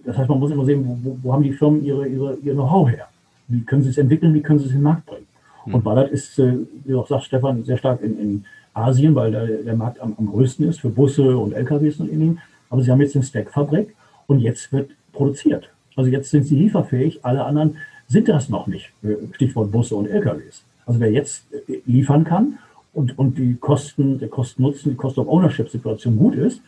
[0.06, 2.90] das heißt, man muss immer sehen, wo, wo haben die Firmen ihre, ihre, ihr Know-how
[2.90, 3.08] her?
[3.48, 5.28] Wie können sie es entwickeln, wie können sie es in den Markt bringen?
[5.66, 5.76] Mhm.
[5.76, 6.54] Und Ballard ist, äh,
[6.86, 10.28] wie auch sagt Stefan, sehr stark in, in Asien, weil da der Markt am, am,
[10.28, 12.40] größten ist für Busse und LKWs und ähnlichem.
[12.70, 13.96] Aber sie haben jetzt eine Stack-Fabrik
[14.28, 15.70] und jetzt wird produziert.
[15.96, 17.78] Also jetzt sind sie lieferfähig, alle anderen
[18.08, 18.92] sind das noch nicht.
[19.04, 20.64] Äh, Stichwort Busse und LKWs.
[20.86, 22.60] Also wer jetzt äh, liefern kann
[22.94, 26.62] und, und die Kosten, der Kosten-Nutzen, die Cost-of-Ownership-Situation gut ist,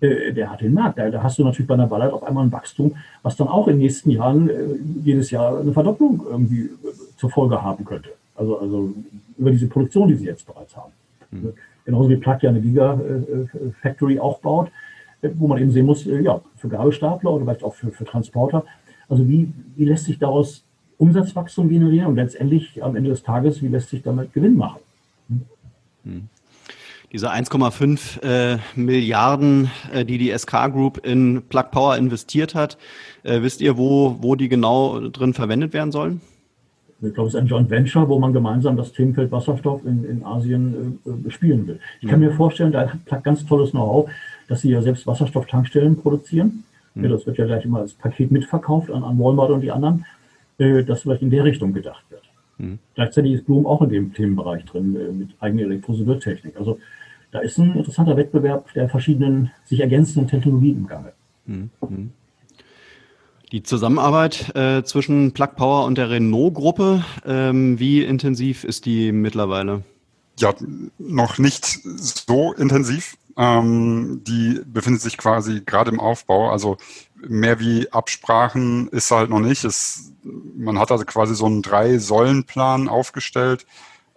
[0.00, 0.98] äh, der hat den Markt.
[0.98, 3.66] Da, da, hast du natürlich bei einer Ballard auf einmal ein Wachstum, was dann auch
[3.66, 4.54] in den nächsten Jahren äh,
[5.02, 6.70] jedes Jahr eine Verdopplung irgendwie äh,
[7.16, 8.10] zur Folge haben könnte.
[8.36, 8.94] Also, also
[9.36, 10.92] über diese Produktion, die sie jetzt bereits haben.
[11.30, 11.52] Mhm.
[11.84, 14.70] Genauso wie Plug ja eine Gigafactory auch baut,
[15.22, 18.64] wo man eben sehen muss, ja, für Gabelstapler oder vielleicht auch für, für Transporter.
[19.08, 20.62] Also wie, wie lässt sich daraus
[20.98, 24.80] Umsatzwachstum generieren und letztendlich am Ende des Tages, wie lässt sich damit Gewinn machen?
[26.04, 26.28] Mhm
[27.12, 32.76] diese 1,5 äh, Milliarden, äh, die die SK Group in Plug Power investiert hat,
[33.22, 36.20] äh, wisst ihr, wo, wo die genau drin verwendet werden sollen?
[37.00, 40.24] Ich glaube, es ist ein Joint Venture, wo man gemeinsam das Themenfeld Wasserstoff in, in
[40.24, 41.78] Asien äh, bespielen will.
[42.00, 42.26] Ich kann mhm.
[42.26, 44.10] mir vorstellen, da hat Plug ganz tolles Know-how,
[44.48, 46.64] dass sie ja selbst Wasserstofftankstellen produzieren.
[46.94, 47.04] Mhm.
[47.04, 50.04] Ja, das wird ja gleich immer als Paket mitverkauft an, an Walmart und die anderen,
[50.58, 52.22] äh, dass vielleicht in der Richtung gedacht wird.
[52.58, 52.80] Mhm.
[52.94, 56.56] Gleichzeitig ist Bloom auch in dem Themenbereich drin äh, mit eigener Elektrolysertechnik.
[56.56, 56.78] Also
[57.30, 61.12] da ist ein interessanter Wettbewerb der verschiedenen sich ergänzenden Technologien im Gange.
[61.46, 61.70] Mhm.
[63.52, 69.84] Die Zusammenarbeit äh, zwischen Plug Power und der Renault-Gruppe, ähm, wie intensiv ist die mittlerweile?
[70.38, 70.54] Ja,
[70.98, 73.16] noch nicht so intensiv.
[73.38, 76.50] Ähm, die befindet sich quasi gerade im Aufbau.
[76.50, 76.76] Also
[77.16, 79.64] mehr wie Absprachen ist halt noch nicht.
[79.64, 83.64] Es, man hat also quasi so einen Drei-Säulen-Plan aufgestellt.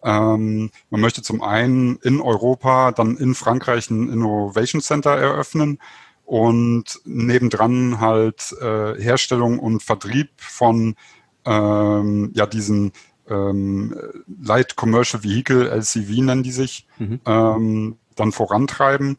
[0.03, 5.79] Ähm, man möchte zum einen in Europa, dann in Frankreich ein Innovation Center eröffnen
[6.25, 10.95] und nebendran halt äh, Herstellung und Vertrieb von
[11.45, 12.93] ähm, ja diesen
[13.29, 13.95] ähm,
[14.41, 17.19] Light Commercial Vehicle, LCV nennen die sich, mhm.
[17.25, 19.17] ähm, dann vorantreiben.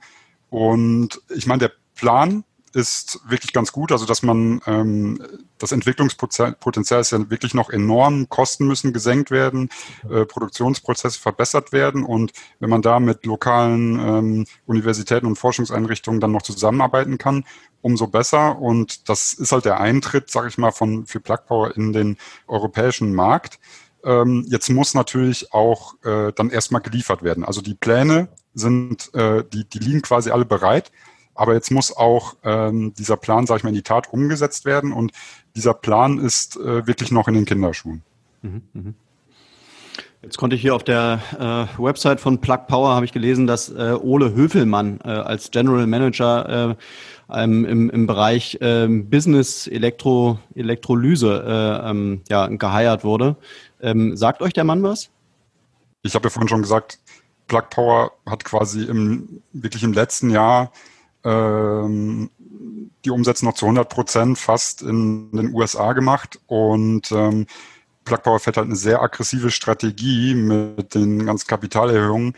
[0.50, 3.92] Und ich meine, der Plan ist wirklich ganz gut.
[3.92, 5.22] Also dass man ähm,
[5.62, 8.28] das Entwicklungspotenzial ist ja wirklich noch enorm.
[8.28, 9.68] Kosten müssen gesenkt werden,
[10.10, 16.32] äh, Produktionsprozesse verbessert werden und wenn man da mit lokalen ähm, Universitäten und Forschungseinrichtungen dann
[16.32, 17.44] noch zusammenarbeiten kann,
[17.80, 18.58] umso besser.
[18.58, 22.16] Und das ist halt der Eintritt, sage ich mal, von für Plug Power in den
[22.48, 23.60] europäischen Markt.
[24.04, 27.44] Ähm, jetzt muss natürlich auch äh, dann erstmal geliefert werden.
[27.44, 30.90] Also die Pläne sind, äh, die, die liegen quasi alle bereit.
[31.34, 34.92] Aber jetzt muss auch ähm, dieser Plan, sage ich mal, in die Tat umgesetzt werden.
[34.92, 35.12] Und
[35.56, 38.02] dieser Plan ist äh, wirklich noch in den Kinderschuhen.
[38.42, 38.92] Mhm, mh.
[40.22, 41.20] Jetzt konnte ich hier auf der
[41.76, 45.84] äh, Website von Plug Power habe ich gelesen, dass äh, Ole Höfelmann äh, als General
[45.88, 46.74] Manager äh,
[47.42, 53.34] ähm, im, im Bereich ähm, Business Elektro, Elektrolyse äh, ähm, ja, geheiert wurde.
[53.80, 55.10] Ähm, sagt euch der Mann was?
[56.02, 57.00] Ich habe ja vorhin schon gesagt,
[57.48, 60.70] Plug Power hat quasi im, wirklich im letzten Jahr
[61.24, 62.30] ähm,
[63.04, 67.46] die Umsätze noch zu 100 Prozent fast in den USA gemacht und ähm,
[68.04, 72.34] Plug Power fährt halt eine sehr aggressive Strategie mit den ganzen Kapitalerhöhungen.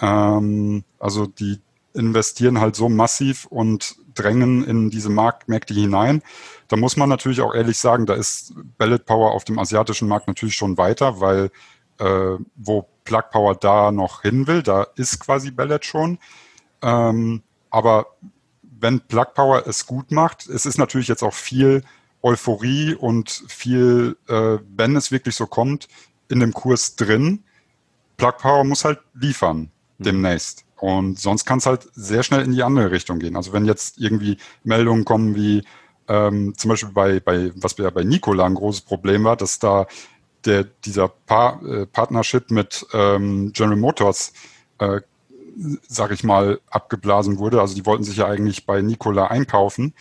[0.00, 1.60] Ähm, also die
[1.94, 6.22] investieren halt so massiv und drängen in diese Marktmärkte hinein.
[6.68, 10.28] Da muss man natürlich auch ehrlich sagen, da ist Ballot Power auf dem asiatischen Markt
[10.28, 11.50] natürlich schon weiter, weil
[11.98, 16.18] äh, wo Plug Power da noch hin will, da ist quasi Ballot schon.
[16.82, 17.42] Ähm,
[17.72, 18.06] aber
[18.62, 21.82] wenn Plug Power es gut macht, es ist natürlich jetzt auch viel
[22.22, 25.88] Euphorie und viel, äh, wenn es wirklich so kommt,
[26.28, 27.42] in dem Kurs drin.
[28.18, 30.04] Plug Power muss halt liefern mhm.
[30.04, 30.64] demnächst.
[30.76, 33.36] Und sonst kann es halt sehr schnell in die andere Richtung gehen.
[33.36, 35.64] Also wenn jetzt irgendwie Meldungen kommen wie
[36.08, 39.86] ähm, zum Beispiel bei, bei, was ja bei Nikola ein großes Problem war, dass da
[40.44, 44.32] der, dieser pa äh, Partnership mit ähm, General Motors,
[44.78, 45.00] äh,
[45.88, 47.60] sag ich mal, abgeblasen wurde.
[47.60, 49.94] Also die wollten sich ja eigentlich bei Nikola einkaufen.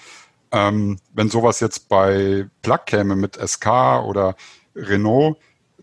[0.52, 3.68] Ähm, wenn sowas jetzt bei Plug käme mit SK
[4.06, 4.36] oder
[4.76, 5.38] Renault,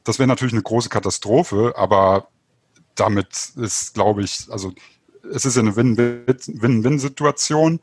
[0.04, 2.28] das wäre natürlich eine große Katastrophe, aber
[2.94, 4.72] damit ist, glaube ich, also
[5.32, 7.80] es ist eine Win-Win-Situation.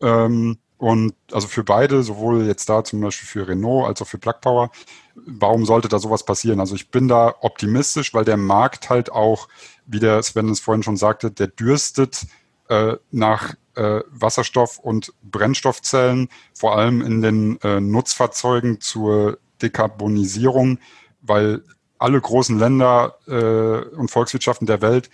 [0.00, 4.18] Ähm, und also für beide, sowohl jetzt da zum Beispiel für Renault als auch für
[4.18, 4.70] Plug Power,
[5.16, 6.60] warum sollte da sowas passieren?
[6.60, 9.48] Also ich bin da optimistisch, weil der Markt halt auch,
[9.88, 12.26] wie der Sven es vorhin schon sagte, der dürstet
[12.68, 20.78] äh, nach äh, Wasserstoff- und Brennstoffzellen, vor allem in den äh, Nutzfahrzeugen zur Dekarbonisierung,
[21.22, 21.62] weil
[21.98, 25.10] alle großen Länder äh, und Volkswirtschaften der Welt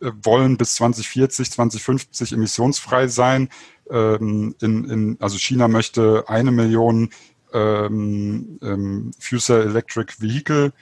[0.00, 3.48] äh, wollen bis 2040, 2050 emissionsfrei sein.
[3.90, 7.10] Ähm, in, in, also China möchte eine Million
[7.52, 10.72] ähm, ähm, Future Electric Vehicle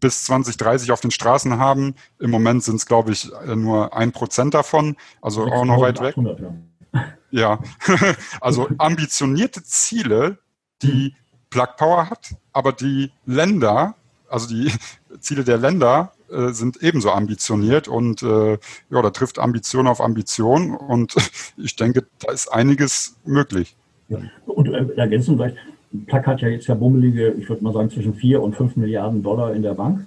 [0.00, 1.94] bis 2030 auf den Straßen haben.
[2.18, 6.16] Im Moment sind es, glaube ich, nur ein Prozent davon, also auch noch weit weg.
[7.30, 7.60] Ja.
[8.40, 10.38] Also ambitionierte Ziele,
[10.82, 11.14] die
[11.50, 13.94] Plug Power hat, aber die Länder,
[14.28, 14.72] also die
[15.20, 18.52] Ziele der Länder äh, sind ebenso ambitioniert und äh,
[18.90, 21.14] ja, da trifft Ambition auf Ambition und
[21.56, 23.76] ich denke, da ist einiges möglich.
[24.08, 24.18] Ja.
[24.46, 25.56] Und äh, ergänzen vielleicht,
[26.06, 29.22] Plug hat ja jetzt ja bummelige, ich würde mal sagen, zwischen 4 und 5 Milliarden
[29.22, 30.06] Dollar in der Bank.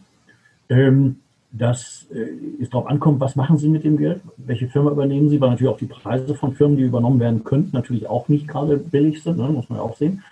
[0.69, 1.17] Ähm,
[1.53, 5.39] dass äh, es darauf ankommt, was machen Sie mit dem Geld, welche Firma übernehmen Sie,
[5.39, 8.77] weil natürlich auch die Preise von Firmen, die übernommen werden könnten, natürlich auch nicht gerade
[8.77, 10.23] billig sind, ne, muss man ja auch sehen.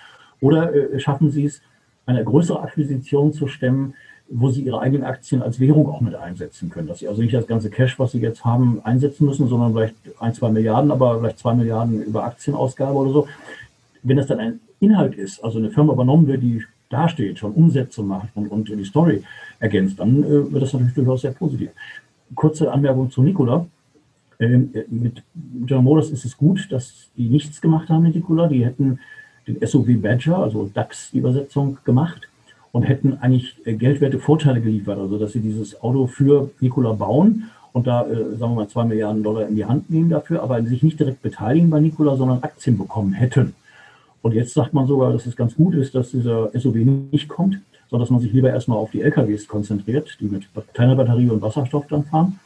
[0.41, 1.61] Oder äh, schaffen Sie es,
[2.07, 3.93] eine größere Akquisition zu stemmen,
[4.29, 6.87] wo Sie Ihre eigenen Aktien als Währung auch mit einsetzen können.
[6.87, 9.95] Dass Sie also nicht das ganze Cash, was Sie jetzt haben, einsetzen müssen, sondern vielleicht
[10.19, 13.27] ein, zwei Milliarden, aber vielleicht zwei Milliarden über Aktienausgabe oder so.
[14.01, 18.03] Wenn das dann ein Inhalt ist, also eine Firma übernommen wird, die dasteht, schon Umsätze
[18.03, 19.23] macht und, und die Story
[19.59, 21.69] ergänzt, dann äh, wird das natürlich durchaus sehr positiv.
[22.36, 23.65] Kurze Anmerkung zu Nikola.
[24.39, 25.23] Ähm, äh, mit
[25.65, 28.47] General Motors ist es gut, dass die nichts gemacht haben mit Nikola.
[28.47, 28.99] Die hätten
[29.47, 32.27] den SOV Badger, also DAX-Übersetzung, gemacht
[32.71, 34.97] und hätten eigentlich äh, geldwerte Vorteile geliefert.
[34.97, 38.84] Also, dass sie dieses Auto für Nikola bauen und da, äh, sagen wir mal, zwei
[38.84, 42.43] Milliarden Dollar in die Hand nehmen dafür, aber sich nicht direkt beteiligen bei Nikola, sondern
[42.43, 43.53] Aktien bekommen hätten.
[44.22, 46.76] Und jetzt sagt man sogar, dass es ganz gut ist, dass dieser SUV
[47.11, 47.59] nicht kommt,
[47.89, 51.41] sondern dass man sich lieber erstmal auf die LKWs konzentriert, die mit kleiner Batterie und
[51.41, 52.39] Wasserstoff dann fahren,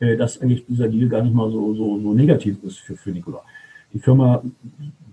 [0.00, 3.10] äh, dass eigentlich dieser Deal gar nicht mal so, so, so negativ ist für, für
[3.10, 3.40] Nikola.
[3.92, 4.42] Die Firma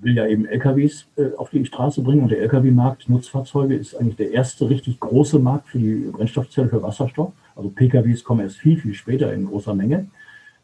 [0.01, 4.16] will ja eben LKWs äh, auf die Straße bringen und der LKW-Markt, Nutzfahrzeuge, ist eigentlich
[4.16, 7.32] der erste richtig große Markt für die Brennstoffzelle für Wasserstoff.
[7.55, 10.07] Also PKWs kommen erst viel, viel später in großer Menge.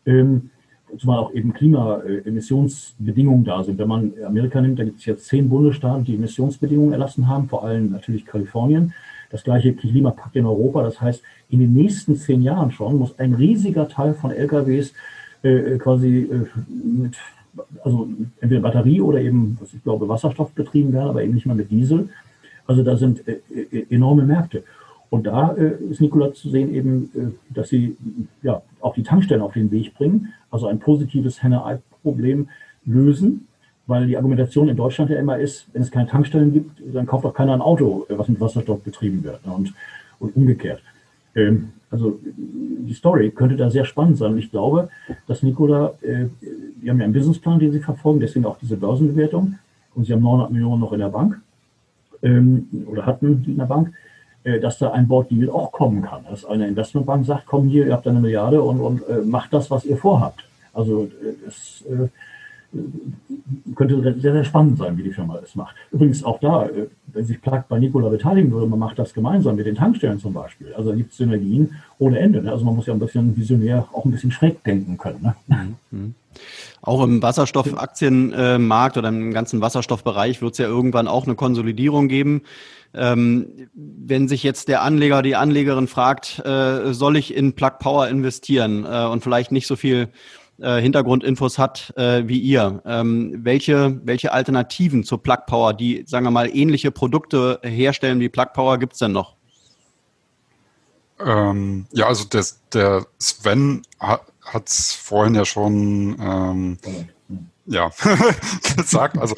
[0.06, 0.50] Ähm,
[0.98, 3.78] zumal auch eben Klimaemissionsbedingungen da sind.
[3.78, 7.64] Wenn man Amerika nimmt, da gibt es jetzt zehn Bundesstaaten, die Emissionsbedingungen erlassen haben, vor
[7.64, 8.94] allem natürlich Kalifornien.
[9.30, 10.84] Das gleiche Klimapakt in Europa.
[10.84, 14.94] Das heißt, in den nächsten zehn Jahren schon muss ein riesiger Teil von LKWs
[15.44, 17.18] äh, quasi äh, mit,
[17.84, 18.08] also
[18.40, 21.70] entweder Batterie oder eben, was ich glaube, Wasserstoff betrieben werden, aber eben nicht mehr mit
[21.70, 22.10] Diesel.
[22.66, 24.64] Also da sind äh, äh enorme Märkte.
[25.10, 27.98] Und da äh, ist Nikola zu sehen eben, äh, dass sie
[28.44, 32.50] ja auch die Tankstellen auf den Weg bringen, also ein positives Henne-Ei-Problem
[32.86, 33.48] lösen,
[33.86, 37.26] weil die Argumentation in Deutschland ja immer ist, wenn es keine Tankstellen gibt, dann kauft
[37.26, 39.74] auch keiner ein Auto, was mit Wasserstoff betrieben wird ne, und,
[40.20, 40.82] und umgekehrt.
[41.36, 44.34] Ähm, also die Story könnte da sehr spannend sein.
[44.34, 44.90] Und ich glaube,
[45.26, 46.26] dass Nikola, äh,
[46.82, 49.58] die haben ja einen Businessplan, den sie verfolgen, deswegen auch diese Börsenbewertung.
[49.96, 51.40] Und sie haben 900 Millionen noch in der Bank
[52.22, 54.07] ähm, oder hatten die in der Bank, äh,
[54.44, 56.24] dass da ein Board Deal auch kommen kann.
[56.30, 59.70] Dass eine Investmentbank sagt, komm hier, ihr habt eine Milliarde und, und äh, macht das,
[59.70, 60.44] was ihr vorhabt.
[60.74, 62.08] Also äh, es äh,
[63.76, 65.76] könnte sehr, sehr spannend sein, wie die Firma es macht.
[65.92, 69.56] Übrigens auch da, äh, wenn sich Plug bei Nikola beteiligen würde, man macht das gemeinsam
[69.56, 70.74] mit den Tankstellen zum Beispiel.
[70.74, 72.42] Also da gibt es Synergien ohne Ende.
[72.42, 72.52] Ne?
[72.52, 75.22] Also man muss ja ein bisschen visionär, auch ein bisschen schräg denken können.
[75.22, 75.36] Ne?
[75.92, 76.16] Mhm.
[76.82, 82.44] Auch im Wasserstoffaktienmarkt oder im ganzen Wasserstoffbereich wird es ja irgendwann auch eine Konsolidierung geben.
[82.94, 88.08] Ähm, wenn sich jetzt der Anleger, die Anlegerin fragt, äh, soll ich in Plug Power
[88.08, 90.10] investieren äh, und vielleicht nicht so viel
[90.60, 92.82] äh, Hintergrundinfos hat äh, wie ihr.
[92.86, 98.30] Ähm, welche, welche Alternativen zur Plug Power, die, sagen wir mal, ähnliche Produkte herstellen wie
[98.30, 99.36] Plug Power, gibt es denn noch?
[101.20, 104.22] Ähm, ja, also der, der Sven hat
[104.54, 106.78] es vorhin ja schon ähm,
[107.66, 107.92] ja,
[108.78, 109.18] gesagt.
[109.18, 109.36] Also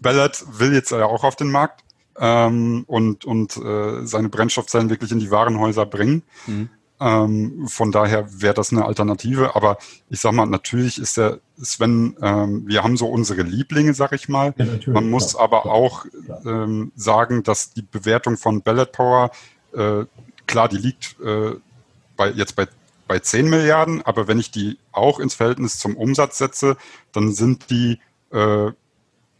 [0.00, 1.82] Ballard will jetzt ja auch auf den Markt
[2.18, 6.22] ähm, und, und äh, seine Brennstoffzellen wirklich in die Warenhäuser bringen.
[6.46, 6.68] Mhm.
[7.00, 9.56] Ähm, von daher wäre das eine Alternative.
[9.56, 9.78] Aber
[10.10, 14.28] ich sag mal, natürlich ist der Sven, ähm, wir haben so unsere Lieblinge, sag ich
[14.28, 14.54] mal.
[14.58, 16.04] Ja, Man muss klar, aber klar, auch
[16.44, 19.30] ähm, sagen, dass die Bewertung von Ballot Power,
[19.72, 20.04] äh,
[20.46, 21.52] klar, die liegt äh,
[22.16, 22.68] bei, jetzt bei,
[23.10, 26.76] bei 10 Milliarden, aber wenn ich die auch ins Verhältnis zum Umsatz setze,
[27.10, 27.98] dann sind die,
[28.30, 28.70] äh,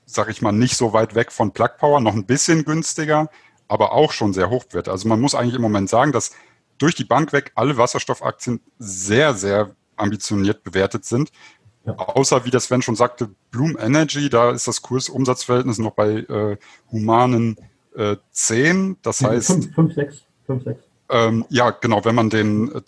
[0.07, 3.31] sag ich mal, nicht so weit weg von Plug Power, noch ein bisschen günstiger,
[3.69, 4.89] aber auch schon sehr hochwert.
[4.89, 6.33] Also man muss eigentlich im Moment sagen, dass
[6.79, 11.31] durch die Bank weg alle Wasserstoffaktien sehr, sehr ambitioniert bewertet sind.
[11.85, 11.97] Ja.
[11.97, 16.57] Außer, wie das Sven schon sagte, Bloom Energy, da ist das Kursumsatzverhältnis noch bei äh,
[16.91, 17.57] humanen
[17.95, 18.97] äh, 10.
[19.03, 19.73] Das heißt.
[19.77, 20.90] 5, 6, 5, 6.
[21.11, 22.83] Ähm, ja, genau, wenn man den, äh,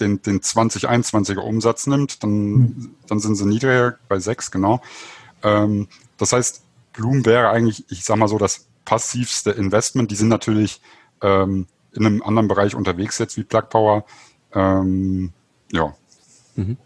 [0.00, 2.94] den, den 2021er Umsatz nimmt, dann, mhm.
[3.06, 4.80] dann sind sie niedriger bei 6, genau.
[5.44, 5.86] Ähm,
[6.18, 10.10] das heißt, Bloom wäre eigentlich, ich sag mal so, das passivste Investment.
[10.10, 10.80] Die sind natürlich
[11.22, 14.04] ähm, in einem anderen Bereich unterwegs jetzt wie Plug Power.
[14.52, 15.32] Ähm,
[15.70, 15.94] ja.
[16.56, 16.76] Mhm.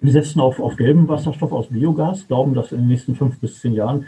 [0.00, 3.60] Wir setzen auf, auf gelben Wasserstoff aus Biogas, glauben, dass in den nächsten fünf bis
[3.60, 4.06] zehn Jahren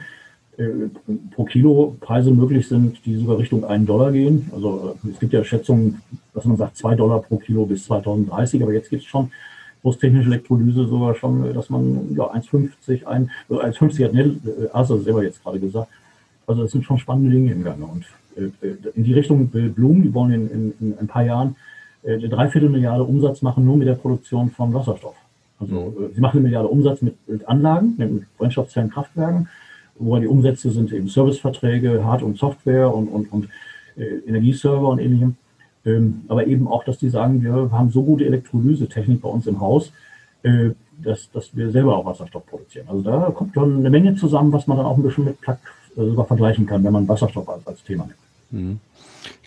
[1.35, 4.51] pro Kilo Preise möglich sind, die sogar Richtung einen Dollar gehen.
[4.55, 6.01] Also äh, es gibt ja Schätzungen,
[6.35, 9.31] dass man sagt zwei Dollar pro Kilo bis 2030, aber jetzt gibt es schon
[9.83, 15.43] großtechnische Elektrolyse sogar schon, dass man ja 1,50, 1,50 hat Nell, äh, Asa selber jetzt
[15.43, 15.89] gerade gesagt.
[16.47, 18.05] Also es sind schon spannende Dinge im Gange und
[18.37, 18.51] äh,
[18.95, 21.57] in die Richtung Bloom, die wollen in, in, in ein paar Jahren
[22.03, 25.17] äh, eine Dreiviertelmilliarde Umsatz machen, nur mit der Produktion von Wasserstoff.
[25.59, 26.05] Also mhm.
[26.05, 29.49] Äh, sie machen eine Milliarde Umsatz mit, mit Anlagen, mit Brennstoffzellen, Kraftwerken,
[29.97, 33.49] wobei die Umsätze sind eben Serviceverträge, Hard- und Software und, und, und
[33.97, 35.37] äh, Energieserver und ähnlichem.
[35.85, 39.61] Ähm, aber eben auch, dass die sagen, wir haben so gute Elektrolysetechnik bei uns im
[39.61, 39.93] Haus,
[40.43, 40.71] äh,
[41.03, 42.87] dass, dass wir selber auch Wasserstoff produzieren.
[42.89, 45.57] Also da kommt schon eine Menge zusammen, was man dann auch ein bisschen mit Plug
[45.97, 48.19] sogar vergleichen kann, wenn man Wasserstoff als, als Thema nimmt.
[48.51, 48.81] Mhm.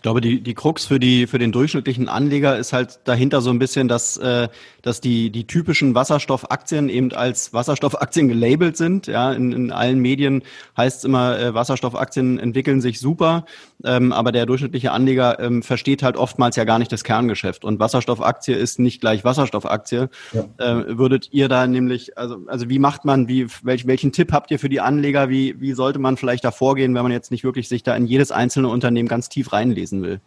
[0.03, 3.51] Ich glaube, die, die Krux für, die, für den durchschnittlichen Anleger ist halt dahinter so
[3.51, 4.49] ein bisschen, dass, äh,
[4.81, 9.07] dass die, die typischen Wasserstoffaktien eben als Wasserstoffaktien gelabelt sind.
[9.07, 10.43] Ja, in, in allen Medien
[10.75, 13.45] heißt es immer, äh, Wasserstoffaktien entwickeln sich super,
[13.85, 17.63] ähm, aber der durchschnittliche Anleger ähm, versteht halt oftmals ja gar nicht das Kerngeschäft.
[17.63, 20.09] Und Wasserstoffaktie ist nicht gleich Wasserstoffaktie.
[20.33, 20.43] Ja.
[20.57, 24.51] Äh, würdet ihr da nämlich, also, also wie macht man, wie, welch, welchen Tipp habt
[24.51, 25.29] ihr für die Anleger?
[25.29, 28.05] Wie, wie sollte man vielleicht da vorgehen, wenn man jetzt nicht wirklich sich da in
[28.05, 30.19] jedes einzelne Unternehmen ganz tief reinlesen will?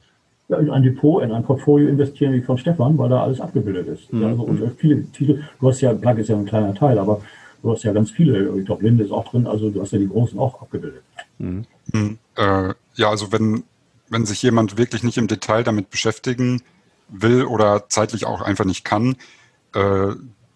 [0.49, 3.89] Ja, in ein Depot, in ein Portfolio investieren wie von Stefan, weil da alles abgebildet
[3.89, 4.13] ist.
[4.13, 4.25] Mhm.
[4.25, 7.21] Also, und viele Titel, du hast ja, Plug ist ja ein kleiner Teil, aber
[7.63, 9.99] du hast ja ganz viele, ich glaube, Linde ist auch drin, also du hast ja
[9.99, 11.03] die großen auch abgebildet.
[11.39, 11.65] Mhm.
[11.93, 12.19] Mhm.
[12.37, 13.65] Äh, ja, also wenn,
[14.09, 16.63] wenn sich jemand wirklich nicht im Detail damit beschäftigen
[17.09, 19.17] will oder zeitlich auch einfach nicht kann,
[19.75, 20.15] äh,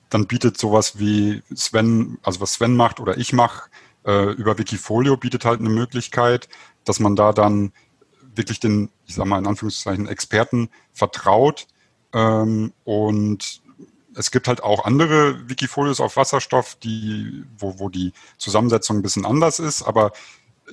[0.08, 3.70] dann bietet sowas wie Sven, also was Sven macht oder ich mache,
[4.04, 6.48] äh, über Wikifolio bietet halt eine Möglichkeit,
[6.84, 7.72] dass man da dann
[8.34, 11.66] wirklich den, ich sage mal in Anführungszeichen, Experten vertraut.
[12.12, 13.62] Ähm, und
[14.14, 19.24] es gibt halt auch andere Wikifolios auf Wasserstoff, die, wo, wo die Zusammensetzung ein bisschen
[19.24, 19.82] anders ist.
[19.82, 20.12] Aber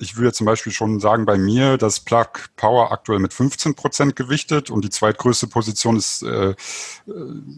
[0.00, 4.16] ich würde zum Beispiel schon sagen, bei mir, dass Plug Power aktuell mit 15 Prozent
[4.16, 6.54] gewichtet und die zweitgrößte Position ist äh, äh,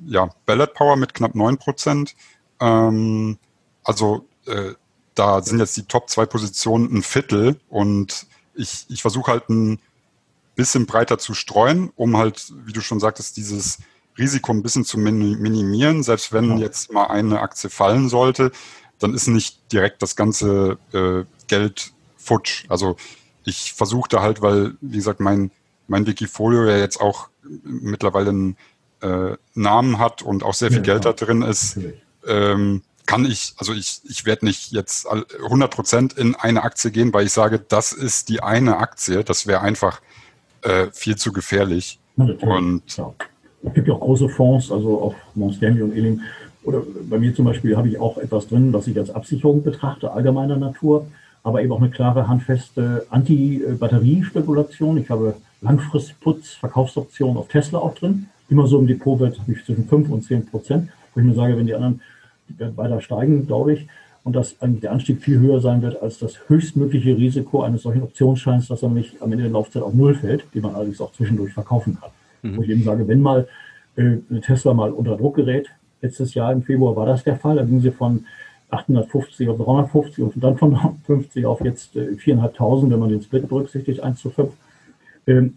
[0.06, 2.14] ja, Ballot Power mit knapp 9 Prozent.
[2.60, 3.38] Ähm,
[3.84, 4.72] also äh,
[5.14, 9.80] da sind jetzt die Top zwei Positionen ein Viertel und ich, ich versuche halt ein
[10.60, 13.78] bisschen breiter zu streuen, um halt, wie du schon sagtest, dieses
[14.18, 16.02] Risiko ein bisschen zu minimieren.
[16.02, 18.52] Selbst wenn jetzt mal eine Aktie fallen sollte,
[18.98, 22.66] dann ist nicht direkt das ganze äh, Geld futsch.
[22.68, 22.96] Also
[23.44, 25.50] ich versuche da halt, weil, wie gesagt, mein,
[25.88, 27.30] mein Wikifolio ja jetzt auch
[27.64, 28.56] mittlerweile einen
[29.00, 31.78] äh, Namen hat und auch sehr viel ja, Geld da drin ist,
[32.26, 37.14] ähm, kann ich, also ich, ich werde nicht jetzt 100 Prozent in eine Aktie gehen,
[37.14, 39.24] weil ich sage, das ist die eine Aktie.
[39.24, 40.02] Das wäre einfach
[40.62, 41.98] äh, viel zu gefährlich.
[42.16, 43.12] und ja.
[43.62, 46.20] Es gibt ja auch große Fonds, also auch Mont Stanley und Eling.
[46.62, 50.12] Oder bei mir zum Beispiel habe ich auch etwas drin, was ich als Absicherung betrachte,
[50.12, 51.06] allgemeiner Natur,
[51.42, 54.98] aber eben auch eine klare, handfeste Anti-Batteriespekulation.
[54.98, 58.26] Ich habe Langfristputz, Verkaufsoptionen auf Tesla auch drin.
[58.48, 61.74] Immer so im Depotwert zwischen 5 und 10 Prozent, wo ich mir sage, wenn die
[61.74, 62.00] anderen
[62.58, 63.86] weiter steigen, glaube ich,
[64.24, 68.02] und dass eigentlich der Anstieg viel höher sein wird als das höchstmögliche Risiko eines solchen
[68.02, 71.12] Optionsscheins, dass er nämlich am Ende der Laufzeit auf Null fällt, die man allerdings auch
[71.12, 72.10] zwischendurch verkaufen kann.
[72.42, 72.56] Mhm.
[72.56, 73.48] Wo ich eben sage, wenn mal
[73.96, 75.68] äh, Tesla mal unter Druck gerät,
[76.02, 78.26] letztes Jahr im Februar war das der Fall, da ging sie von
[78.70, 83.48] 850 auf 350 und dann von 350 auf jetzt äh, 4.500, wenn man den Split
[83.48, 84.52] berücksichtigt, 1 zu 5.
[85.26, 85.56] Ähm,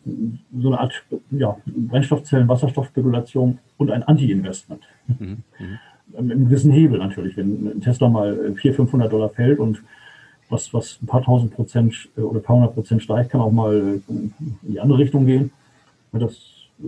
[0.60, 4.84] so eine Art ja, Brennstoffzellen, Wasserstoffspekulation und ein Anti-Investment.
[5.08, 5.44] Mhm.
[5.60, 5.80] Mhm.
[6.18, 7.36] Einem gewissen Hebel natürlich.
[7.38, 9.82] Wenn ein Tesla mal 400, 500 Dollar fällt und
[10.50, 13.52] was, was ein paar tausend Prozent äh, oder ein paar hundert Prozent steigt, kann auch
[13.52, 15.52] mal äh, in die andere Richtung gehen.
[16.12, 16.38] Das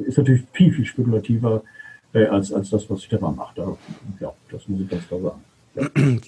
[0.06, 1.64] ist natürlich viel, viel spekulativer
[2.14, 3.58] äh, als, als das, was Stefan macht.
[3.58, 5.42] Ja, das muss ich ganz klar sagen.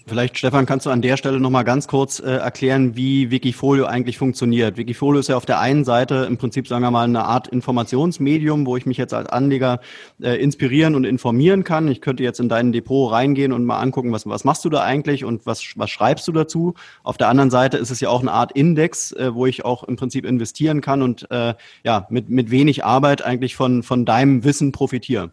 [0.08, 4.18] Vielleicht, Stefan, kannst du an der Stelle nochmal ganz kurz äh, erklären, wie Wikifolio eigentlich
[4.18, 4.76] funktioniert.
[4.76, 8.66] Wikifolio ist ja auf der einen Seite im Prinzip, sagen wir mal, eine Art Informationsmedium,
[8.66, 9.80] wo ich mich jetzt als Anleger
[10.22, 11.88] äh, inspirieren und informieren kann.
[11.88, 14.84] Ich könnte jetzt in dein Depot reingehen und mal angucken, was, was machst du da
[14.84, 16.74] eigentlich und was, was schreibst du dazu.
[17.04, 19.84] Auf der anderen Seite ist es ja auch eine Art Index, äh, wo ich auch
[19.86, 21.54] im Prinzip investieren kann und äh,
[21.86, 25.32] ja, mit, mit wenig Arbeit eigentlich von, von deinem Wissen profitiere.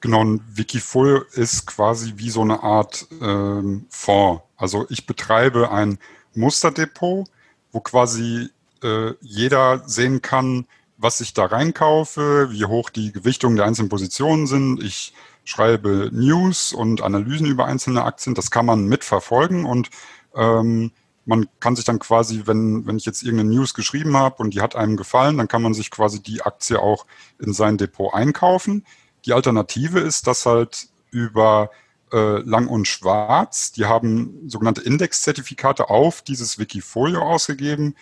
[0.00, 4.42] Genau, ein Wikifolio ist quasi wie so eine Art ähm, Fonds.
[4.56, 5.98] Also ich betreibe ein
[6.34, 7.28] Musterdepot,
[7.70, 8.48] wo quasi
[8.82, 14.46] äh, jeder sehen kann, was ich da reinkaufe, wie hoch die Gewichtungen der einzelnen Positionen
[14.46, 14.82] sind.
[14.82, 15.12] Ich
[15.44, 18.34] schreibe News und Analysen über einzelne Aktien.
[18.34, 19.90] Das kann man mitverfolgen und
[20.34, 20.92] ähm,
[21.26, 24.62] man kann sich dann quasi, wenn, wenn ich jetzt irgendeine News geschrieben habe und die
[24.62, 27.06] hat einem gefallen, dann kann man sich quasi die Aktie auch
[27.38, 28.84] in sein Depot einkaufen.
[29.26, 31.70] Die Alternative ist, dass halt über
[32.12, 37.94] äh, Lang und Schwarz, die haben sogenannte Indexzertifikate auf dieses Wikifolio ausgegeben.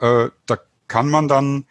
[0.00, 0.58] Äh, da
[0.88, 1.66] kann man dann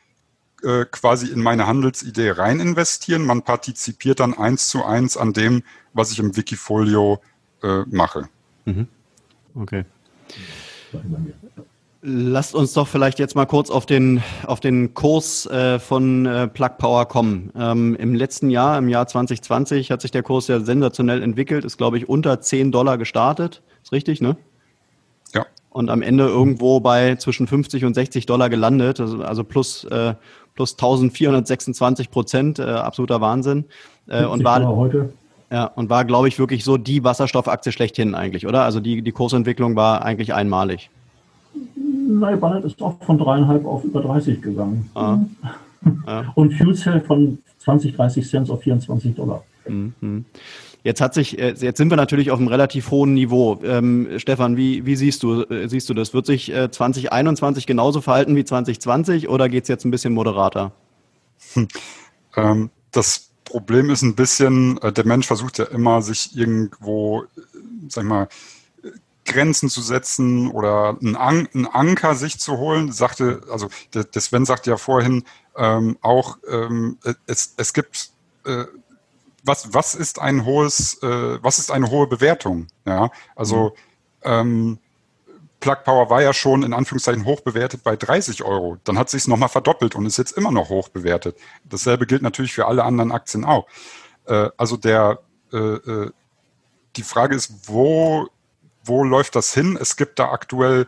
[0.63, 3.25] äh, quasi in meine Handelsidee rein investieren.
[3.25, 7.21] Man partizipiert dann eins zu eins an dem, was ich im Wikifolio
[7.63, 8.29] äh, mache.
[8.65, 8.87] Mhm.
[9.55, 9.85] Okay.
[12.01, 16.47] Lasst uns doch vielleicht jetzt mal kurz auf den, auf den Kurs äh, von äh,
[16.47, 17.51] Plug Power kommen.
[17.57, 21.77] Ähm, Im letzten Jahr, im Jahr 2020, hat sich der Kurs ja sensationell entwickelt, ist,
[21.77, 23.61] glaube ich, unter 10 Dollar gestartet.
[23.83, 24.37] Ist richtig, ne?
[25.35, 25.45] Ja.
[25.71, 30.13] Und am Ende irgendwo bei zwischen 50 und 60 Dollar gelandet, also, also plus, äh,
[30.55, 33.65] plus 1426 Prozent, äh, absoluter Wahnsinn.
[34.07, 35.11] Äh, und war heute.
[35.51, 38.63] Ja, und war, glaube ich, wirklich so die Wasserstoffaktie schlechthin eigentlich, oder?
[38.63, 40.89] Also die, die Kursentwicklung war eigentlich einmalig.
[42.10, 44.89] Nein, Ballard ist auch von dreieinhalb auf über 30 gegangen.
[44.95, 45.20] Ah.
[46.07, 46.32] Ja.
[46.36, 49.43] Und Fuel Cell von 20, 30 Cent auf 24 Dollar.
[49.68, 50.26] Mhm.
[50.84, 53.60] Jetzt hat sich, äh, jetzt sind wir natürlich auf einem relativ hohen Niveau.
[53.64, 56.14] Ähm, Stefan, wie, wie siehst du, äh, siehst du das?
[56.14, 60.72] Wird sich äh, 2021 genauso verhalten wie 2020 oder geht es jetzt ein bisschen moderater?
[61.53, 61.68] Hm.
[62.36, 67.24] Ähm, das Problem ist ein bisschen, äh, der Mensch versucht ja immer, sich irgendwo,
[67.88, 68.28] sag ich mal,
[69.30, 72.91] Grenzen zu setzen oder einen, An einen Anker sich zu holen.
[72.91, 75.23] Sagte, also der, der Sven sagte ja vorhin
[75.55, 78.09] ähm, auch, ähm, es, es gibt
[78.45, 78.65] äh,
[79.43, 82.67] was, was ist ein hohes, äh, was ist eine hohe Bewertung?
[82.86, 83.73] Ja, also
[84.23, 84.32] mhm.
[84.32, 84.80] ähm,
[85.59, 88.77] Plug Power war ja schon in Anführungszeichen hoch bewertet bei 30 Euro.
[88.84, 91.38] Dann hat sich es nochmal verdoppelt und ist jetzt immer noch hoch bewertet.
[91.65, 93.67] Dasselbe gilt natürlich für alle anderen Aktien auch.
[94.25, 95.19] Äh, also der,
[95.51, 96.11] äh, äh
[96.95, 98.27] die Frage ist, wo
[98.89, 99.77] wo läuft das hin?
[99.79, 100.87] Es gibt da aktuell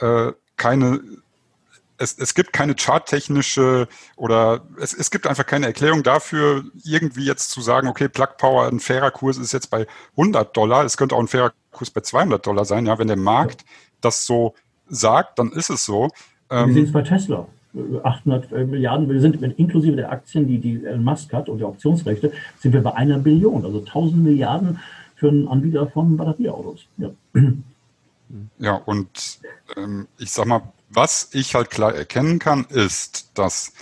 [0.00, 1.00] äh, keine,
[1.96, 7.50] es, es gibt keine charttechnische oder es, es gibt einfach keine Erklärung dafür, irgendwie jetzt
[7.50, 9.86] zu sagen, okay, Plug Power, ein fairer Kurs ist jetzt bei
[10.16, 12.86] 100 Dollar, es könnte auch ein fairer Kurs bei 200 Dollar sein.
[12.86, 13.64] Ja, wenn der Markt
[14.00, 14.54] das so
[14.88, 16.08] sagt, dann ist es so.
[16.50, 17.46] Wir sehen es bei Tesla.
[18.02, 21.68] 800 äh, Milliarden, wir sind inklusive der Aktien, die, die Elon Musk hat und der
[21.68, 24.78] Optionsrechte, sind wir bei einer Billion, also 1000 Milliarden
[25.18, 26.86] für einen Anbieter von Batterieautos.
[26.96, 27.10] Ja,
[28.58, 29.40] ja und
[29.76, 33.72] ähm, ich sag mal, was ich halt klar erkennen kann, ist, dass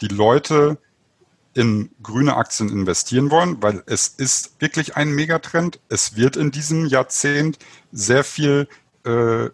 [0.00, 0.78] die Leute
[1.54, 5.78] in grüne Aktien investieren wollen, weil es ist wirklich ein Megatrend.
[5.88, 7.58] Es wird in diesem Jahrzehnt
[7.92, 8.68] sehr viel
[9.04, 9.10] äh,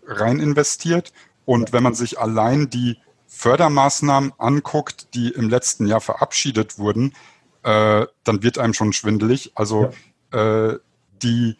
[0.06, 1.12] rein investiert.
[1.44, 7.12] Und wenn man sich allein die Fördermaßnahmen anguckt, die im letzten Jahr verabschiedet wurden,
[7.62, 9.52] äh, dann wird einem schon schwindelig.
[9.54, 9.90] Also
[10.32, 10.68] ja.
[10.70, 10.78] äh,
[11.22, 11.56] die,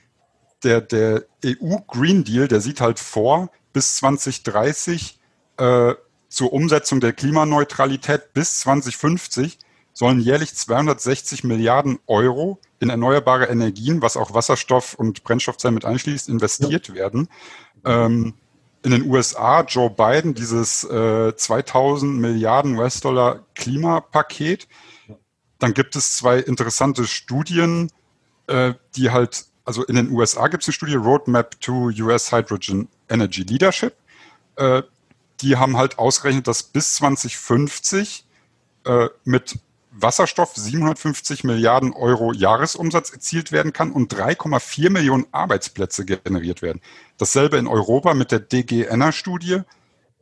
[0.63, 5.19] der, der EU Green Deal, der sieht halt vor, bis 2030
[5.57, 5.95] äh,
[6.29, 9.59] zur Umsetzung der Klimaneutralität bis 2050
[9.93, 16.29] sollen jährlich 260 Milliarden Euro in erneuerbare Energien, was auch Wasserstoff und Brennstoffzellen mit einschließt,
[16.29, 16.95] investiert ja.
[16.95, 17.29] werden.
[17.85, 18.35] Ähm,
[18.83, 24.69] in den USA Joe Biden dieses äh, 2000 Milliarden US-Dollar Klimapaket.
[25.59, 27.91] Dann gibt es zwei interessante Studien,
[28.47, 32.89] äh, die halt, also in den USA gibt es eine Studie Roadmap to US Hydrogen
[33.09, 33.95] Energy Leadership.
[34.57, 34.83] Äh,
[35.43, 38.25] die haben halt ausgerechnet, dass bis 2050
[38.85, 39.61] äh, mit
[39.93, 46.81] Wasserstoff 750 Milliarden Euro Jahresumsatz erzielt werden kann und 3,4 Millionen Arbeitsplätze generiert werden.
[47.19, 49.61] Dasselbe in Europa mit der DG Enner-Studie,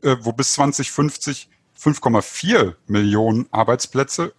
[0.03, 1.49] äh, wo bis 2050
[1.81, 4.33] 5,4 Millionen Arbeitsplätze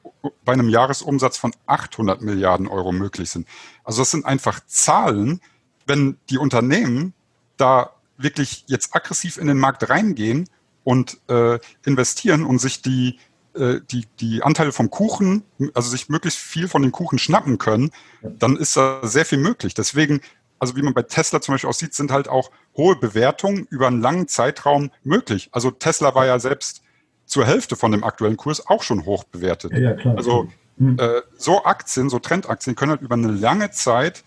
[0.43, 3.47] bei einem Jahresumsatz von 800 Milliarden Euro möglich sind.
[3.83, 5.41] Also das sind einfach Zahlen,
[5.85, 7.13] wenn die Unternehmen
[7.57, 10.49] da wirklich jetzt aggressiv in den Markt reingehen
[10.83, 13.19] und äh, investieren und sich die
[13.55, 17.91] äh, die, die Anteile vom Kuchen, also sich möglichst viel von dem Kuchen schnappen können,
[18.21, 19.73] dann ist da sehr viel möglich.
[19.73, 20.21] Deswegen,
[20.59, 23.87] also wie man bei Tesla zum Beispiel auch sieht, sind halt auch hohe Bewertungen über
[23.87, 25.49] einen langen Zeitraum möglich.
[25.51, 26.83] Also Tesla war ja selbst
[27.29, 29.71] zur Hälfte von dem aktuellen Kurs auch schon hoch bewertet.
[29.73, 30.17] Ja, klar.
[30.17, 30.97] Also mhm.
[30.99, 34.23] äh, so Aktien, so Trendaktien können halt über eine lange Zeit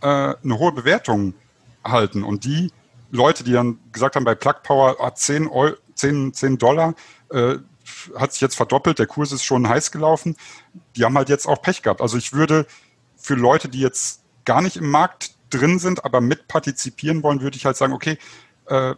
[0.00, 1.34] äh, eine hohe Bewertung
[1.84, 2.24] halten.
[2.24, 2.72] Und die
[3.10, 6.94] Leute, die dann gesagt haben, bei Plug Power ah, 10, Euro, 10, 10 Dollar,
[7.30, 7.56] äh,
[8.16, 10.34] hat sich jetzt verdoppelt, der Kurs ist schon heiß gelaufen.
[10.96, 12.00] Die haben halt jetzt auch Pech gehabt.
[12.00, 12.66] Also ich würde
[13.16, 17.66] für Leute, die jetzt gar nicht im Markt drin sind, aber mitpartizipieren wollen, würde ich
[17.66, 18.18] halt sagen, okay,
[18.66, 18.94] äh,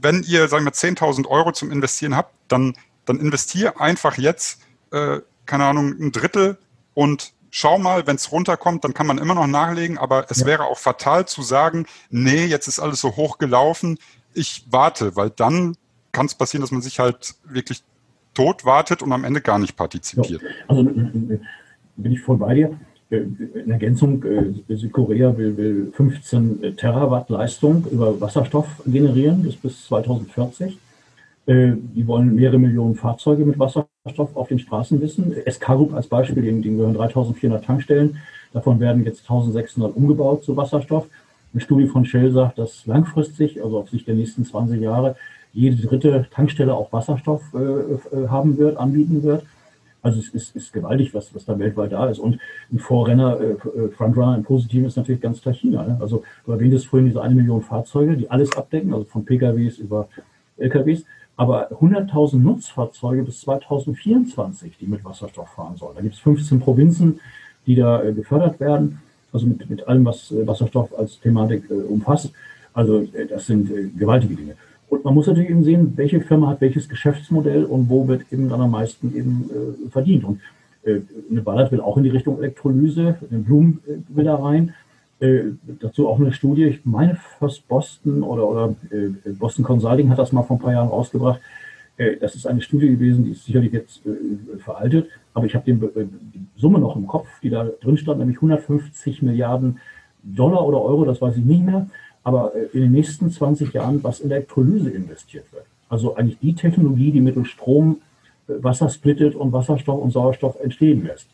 [0.00, 2.74] wenn ihr, sagen wir, 10.000 Euro zum Investieren habt, dann,
[3.04, 4.60] dann investier einfach jetzt,
[4.92, 6.58] äh, keine Ahnung, ein Drittel
[6.94, 10.46] und schau mal, wenn es runterkommt, dann kann man immer noch nachlegen, aber es ja.
[10.46, 13.98] wäre auch fatal zu sagen, nee, jetzt ist alles so hoch gelaufen,
[14.34, 15.76] ich warte, weil dann
[16.10, 17.82] kann es passieren, dass man sich halt wirklich
[18.34, 20.42] tot wartet und am Ende gar nicht partizipiert.
[20.42, 22.76] Ja, also bin ich voll bei dir.
[23.10, 29.86] Äh, in Ergänzung, äh, Südkorea will, will 15 Terawatt Leistung über Wasserstoff generieren bis, bis
[29.86, 30.78] 2040.
[31.46, 35.36] Äh, die wollen mehrere Millionen Fahrzeuge mit Wasserstoff auf den Straßen wissen.
[35.44, 38.18] Escarup als Beispiel, denen, gehören 3400 Tankstellen.
[38.52, 41.06] Davon werden jetzt 1600 umgebaut zu Wasserstoff.
[41.52, 45.16] Eine Studie von Shell sagt, dass langfristig, also auf Sicht der nächsten 20 Jahre,
[45.52, 49.44] jede dritte Tankstelle auch Wasserstoff äh, äh, haben wird, anbieten wird.
[50.02, 52.18] Also es ist, ist gewaltig, was, was da weltweit da ist.
[52.18, 52.38] Und
[52.72, 55.82] ein Vorrenner, äh Frontrunner im Positiven ist natürlich ganz klar China.
[55.86, 55.96] Ne?
[56.00, 60.08] Also du erwähntest vorhin diese eine Million Fahrzeuge, die alles abdecken, also von PKWs über
[60.58, 61.04] LKWs.
[61.36, 65.96] Aber 100.000 Nutzfahrzeuge bis 2024, die mit Wasserstoff fahren sollen.
[65.96, 67.20] Da gibt es 15 Provinzen,
[67.66, 69.00] die da äh, gefördert werden,
[69.32, 72.32] also mit, mit allem, was äh, Wasserstoff als Thematik äh, umfasst.
[72.72, 74.56] Also das sind gewaltige Dinge.
[74.88, 78.48] Und man muss natürlich eben sehen, welche Firma hat welches Geschäftsmodell und wo wird eben
[78.48, 79.48] dann am meisten eben
[79.90, 80.24] verdient.
[80.24, 80.40] Und
[80.84, 84.74] eine Ballard will auch in die Richtung Elektrolyse, eine äh, will da rein.
[85.20, 90.18] Äh, dazu auch eine Studie, ich meine First Boston oder, oder äh, Boston Consulting hat
[90.18, 91.40] das mal vor ein paar Jahren rausgebracht.
[91.96, 94.02] Äh, das ist eine Studie gewesen, die ist sicherlich jetzt
[94.58, 95.78] veraltet, aber ich habe die
[96.56, 99.78] Summe noch im Kopf, die da drin stand, nämlich 150 Milliarden
[100.22, 101.86] Dollar oder Euro, das weiß ich nicht mehr
[102.24, 105.66] aber äh, in den nächsten 20 Jahren, was in Elektrolyse investiert wird.
[105.88, 108.00] Also eigentlich die Technologie, die mittels Strom
[108.48, 111.28] äh, Wasser splittet und Wasserstoff und Sauerstoff entstehen lässt.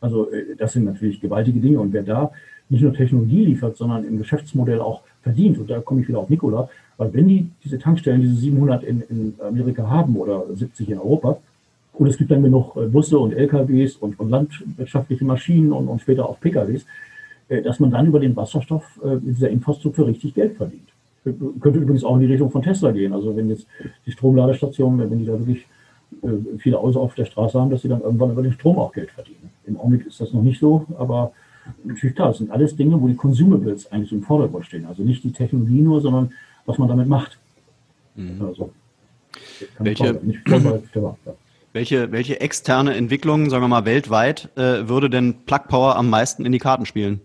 [0.00, 1.80] Also äh, das sind natürlich gewaltige Dinge.
[1.80, 2.32] Und wer da
[2.68, 6.30] nicht nur Technologie liefert, sondern im Geschäftsmodell auch verdient, und da komme ich wieder auf
[6.30, 10.98] Nikola, weil wenn die diese Tankstellen, diese 700 in, in Amerika haben oder 70 in
[10.98, 11.38] Europa,
[11.94, 16.28] und es gibt dann genug Busse und LKWs und, und landwirtschaftliche Maschinen und, und später
[16.28, 16.86] auch PKWs,
[17.48, 20.88] äh, dass man dann über den Wasserstoff äh, mit dieser Infrastruktur richtig Geld verdient.
[21.24, 23.12] Könnte übrigens auch in die Richtung von Tesla gehen.
[23.12, 23.66] Also wenn jetzt
[24.06, 25.66] die Stromladestationen, wenn die da wirklich
[26.22, 28.92] äh, viele Autos auf der Straße haben, dass sie dann irgendwann über den Strom auch
[28.92, 29.50] Geld verdienen.
[29.66, 31.32] Im Augenblick ist das noch nicht so, aber
[31.84, 34.86] natürlich klar, das sind alles Dinge, wo die Consumables eigentlich im Vordergrund stehen.
[34.86, 36.32] Also nicht die Technologie nur, sondern
[36.66, 37.38] was man damit macht.
[38.14, 38.42] Mhm.
[38.44, 38.72] Also,
[39.78, 40.20] welche,
[41.72, 46.44] welche, welche externe Entwicklung, sagen wir mal weltweit, äh, würde denn Plug Power am meisten
[46.44, 47.20] in die Karten spielen?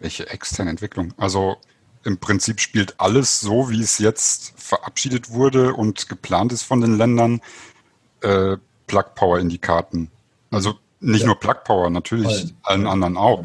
[0.00, 1.14] Welche externe Entwicklung?
[1.16, 1.56] Also
[2.04, 6.98] im Prinzip spielt alles so, wie es jetzt verabschiedet wurde und geplant ist von den
[6.98, 7.40] Ländern,
[8.20, 8.56] äh,
[8.86, 10.10] Plug Power in die Karten.
[10.50, 11.26] Also nicht ja.
[11.26, 13.44] nur Plug Power, natürlich allen anderen auch.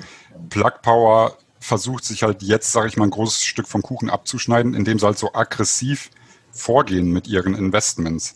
[0.49, 4.73] Plug Power versucht sich halt jetzt, sage ich mal, ein großes Stück vom Kuchen abzuschneiden,
[4.73, 6.09] indem sie halt so aggressiv
[6.51, 8.35] vorgehen mit ihren Investments.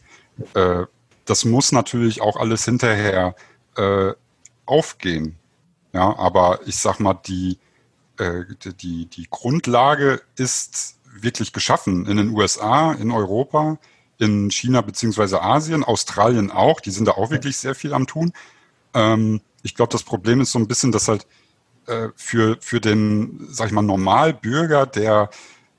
[0.53, 0.85] Äh,
[1.25, 3.35] das muss natürlich auch alles hinterher
[3.77, 4.11] äh,
[4.65, 5.37] aufgehen.
[5.93, 7.59] Ja, aber ich sag mal, die,
[8.17, 8.43] äh,
[8.81, 13.77] die, die Grundlage ist wirklich geschaffen in den USA, in Europa,
[14.17, 18.33] in China beziehungsweise Asien, Australien auch, die sind da auch wirklich sehr viel am tun.
[18.93, 21.27] Ähm, ich glaube, das Problem ist so ein bisschen, dass halt
[21.87, 25.29] äh, für, für den, sag ich mal, Normalbürger, der,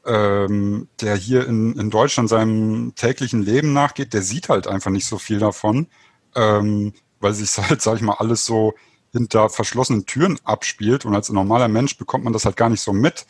[0.05, 5.07] ähm, der hier in, in Deutschland seinem täglichen Leben nachgeht, der sieht halt einfach nicht
[5.07, 5.87] so viel davon,
[6.35, 8.75] ähm, weil sich halt, sag ich mal, alles so
[9.13, 12.93] hinter verschlossenen Türen abspielt und als normaler Mensch bekommt man das halt gar nicht so
[12.93, 13.27] mit.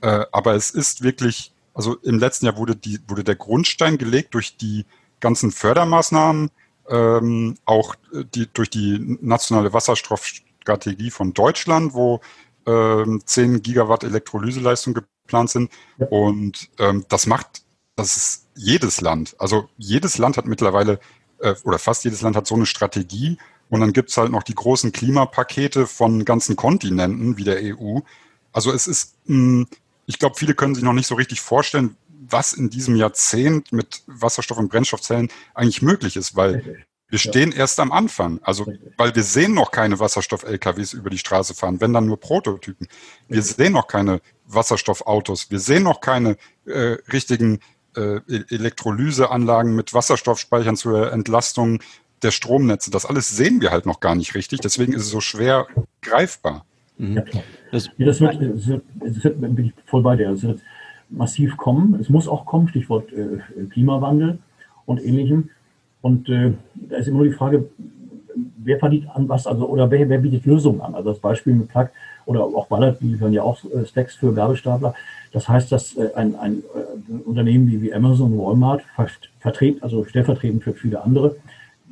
[0.00, 4.34] Äh, aber es ist wirklich, also im letzten Jahr wurde, die, wurde der Grundstein gelegt
[4.34, 4.84] durch die
[5.20, 6.50] ganzen Fördermaßnahmen,
[6.88, 7.94] ähm, auch
[8.34, 9.72] die, durch die nationale
[10.68, 12.20] Wasserstoffstrategie von Deutschland, wo
[12.66, 15.70] ähm, 10 Gigawatt Elektrolyseleistung geplant sind.
[15.98, 16.06] Ja.
[16.08, 17.62] Und ähm, das macht,
[17.96, 19.34] das ist jedes Land.
[19.38, 21.00] Also jedes Land hat mittlerweile,
[21.40, 23.38] äh, oder fast jedes Land hat so eine Strategie,
[23.70, 27.98] und dann gibt's halt noch die großen Klimapakete von ganzen Kontinenten wie der EU.
[28.50, 29.66] Also es ist, mh,
[30.06, 34.04] ich glaube, viele können sich noch nicht so richtig vorstellen, was in diesem Jahrzehnt mit
[34.06, 37.58] Wasserstoff- und Brennstoffzellen eigentlich möglich ist, weil wir stehen ja.
[37.58, 38.40] erst am Anfang.
[38.42, 42.86] Also, weil wir sehen noch keine Wasserstoff-LKWs über die Straße fahren, wenn dann nur Prototypen.
[43.28, 45.50] Wir sehen noch keine Wasserstoffautos.
[45.50, 46.36] Wir sehen noch keine
[46.66, 47.60] äh, richtigen
[47.96, 51.82] äh, e-, Elektrolyseanlagen mit Wasserstoffspeichern zur Entlastung
[52.22, 52.90] der Stromnetze.
[52.90, 54.60] Das alles sehen wir halt noch gar nicht richtig.
[54.60, 55.66] Deswegen ist es so schwer
[56.02, 56.66] greifbar.
[56.98, 57.16] Mhm.
[57.16, 57.44] Ja, klar.
[57.72, 60.30] Das, das, wird, das, wird, das wird, bin ich voll bei dir.
[60.30, 60.60] Es wird
[61.08, 61.98] massiv kommen.
[62.00, 63.38] Es muss auch kommen, Stichwort äh,
[63.70, 64.38] Klimawandel
[64.84, 65.50] und ähnlichem.
[66.00, 67.68] Und äh, da ist immer nur die Frage,
[68.58, 70.94] wer verdient an was, also oder wer, wer bietet Lösungen an?
[70.94, 71.88] Also das Beispiel mit Plug
[72.26, 74.94] oder auch Ballard, die liefern ja auch äh, Stacks für Gabelstapler.
[75.32, 78.82] Das heißt, dass äh, ein, ein, äh, Unternehmen wie, wie Amazon, Walmart
[79.40, 81.36] vertreten, also stellvertretend für viele andere,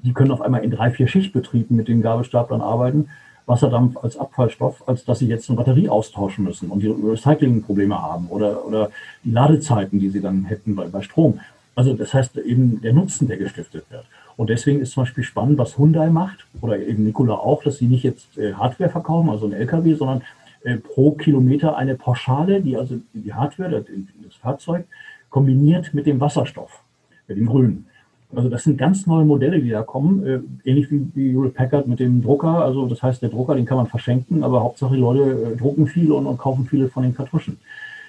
[0.03, 3.09] die können auf einmal in drei, vier Schichtbetrieben mit den Gabelstaplern arbeiten,
[3.47, 8.27] Wasserdampf als Abfallstoff, als dass sie jetzt eine Batterie austauschen müssen und die Recyclingprobleme haben
[8.29, 8.91] oder, oder
[9.25, 11.41] die Ladezeiten, die sie dann hätten bei, bei Strom.
[11.77, 14.07] Also das heißt eben der Nutzen, der gestiftet wird.
[14.37, 17.87] Und deswegen ist zum Beispiel spannend, was Hyundai macht oder eben Nikola auch, dass sie
[17.87, 20.23] nicht jetzt äh, Hardware verkaufen, also ein LKW, sondern
[20.65, 23.85] äh, pro Kilometer eine Pauschale, die also die Hardware,
[24.25, 24.87] das, Fahrzeug,
[25.31, 26.83] kombiniert mit dem Wasserstoff,
[27.29, 27.87] mit dem Grünen.
[28.35, 31.89] Also das sind ganz neue Modelle, die da kommen, äh, ähnlich wie, wie Hewlett Packard
[31.89, 32.63] mit dem Drucker.
[32.63, 36.15] Also das heißt, der Drucker, den kann man verschenken, aber Hauptsache die Leute drucken viele
[36.15, 37.59] und, und, kaufen viele von den Kartuschen.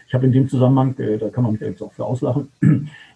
[0.07, 2.47] Ich habe in dem Zusammenhang, da kann man mich jetzt auch für auslachen,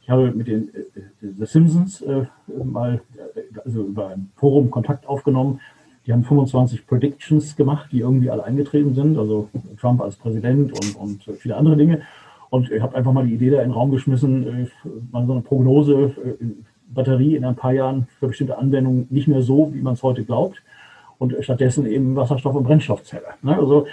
[0.01, 2.25] ich habe mit den äh, The Simpsons äh,
[2.63, 3.01] mal
[3.63, 5.59] also über ein Forum Kontakt aufgenommen.
[6.07, 9.49] Die haben 25 Predictions gemacht, die irgendwie alle eingetreten sind, also
[9.79, 12.01] Trump als Präsident und, und viele andere Dinge.
[12.49, 14.67] Und ich habe einfach mal die Idee da in den Raum geschmissen, äh,
[15.11, 16.15] mal so eine Prognose
[16.93, 20.23] Batterie in ein paar Jahren für bestimmte Anwendungen nicht mehr so, wie man es heute
[20.23, 20.61] glaubt.
[21.17, 23.27] Und stattdessen eben Wasserstoff- und Brennstoffzelle.
[23.43, 23.55] Ne?
[23.55, 23.85] Also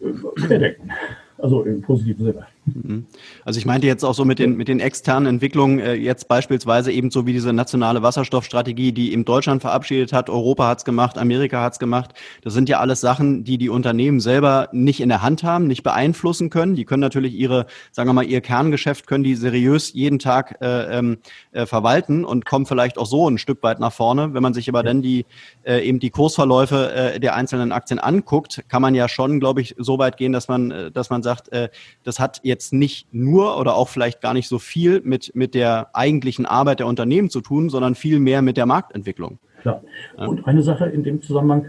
[0.00, 0.90] äh, querdenken.
[1.38, 2.46] Also im positiven Sinne.
[2.64, 3.06] Mhm.
[3.44, 6.92] Also ich meinte jetzt auch so mit den, mit den externen Entwicklungen, äh, jetzt beispielsweise
[6.92, 11.60] eben so wie diese nationale Wasserstoffstrategie, die eben Deutschland verabschiedet hat, Europa hat's gemacht, Amerika
[11.60, 12.12] hat's gemacht.
[12.42, 15.82] Das sind ja alles Sachen, die die Unternehmen selber nicht in der Hand haben, nicht
[15.82, 16.76] beeinflussen können.
[16.76, 20.98] Die können natürlich ihre, sagen wir mal, ihr Kerngeschäft können die seriös jeden Tag äh,
[20.98, 21.18] ähm,
[21.50, 24.34] äh, verwalten und kommen vielleicht auch so ein Stück weit nach vorne.
[24.34, 25.26] Wenn man sich aber dann die
[25.64, 29.74] äh, eben die Kursverläufe äh, der einzelnen Aktien anguckt, kann man ja schon, glaube ich,
[29.78, 31.68] so weit gehen, dass man, äh, dass man sagt, äh,
[32.04, 35.88] das hat jetzt nicht nur oder auch vielleicht gar nicht so viel mit, mit der
[35.94, 39.38] eigentlichen Arbeit der Unternehmen zu tun, sondern viel mehr mit der Marktentwicklung.
[39.62, 39.82] Klar.
[40.16, 41.66] Und eine Sache in dem Zusammenhang,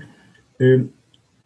[0.59, 0.79] äh,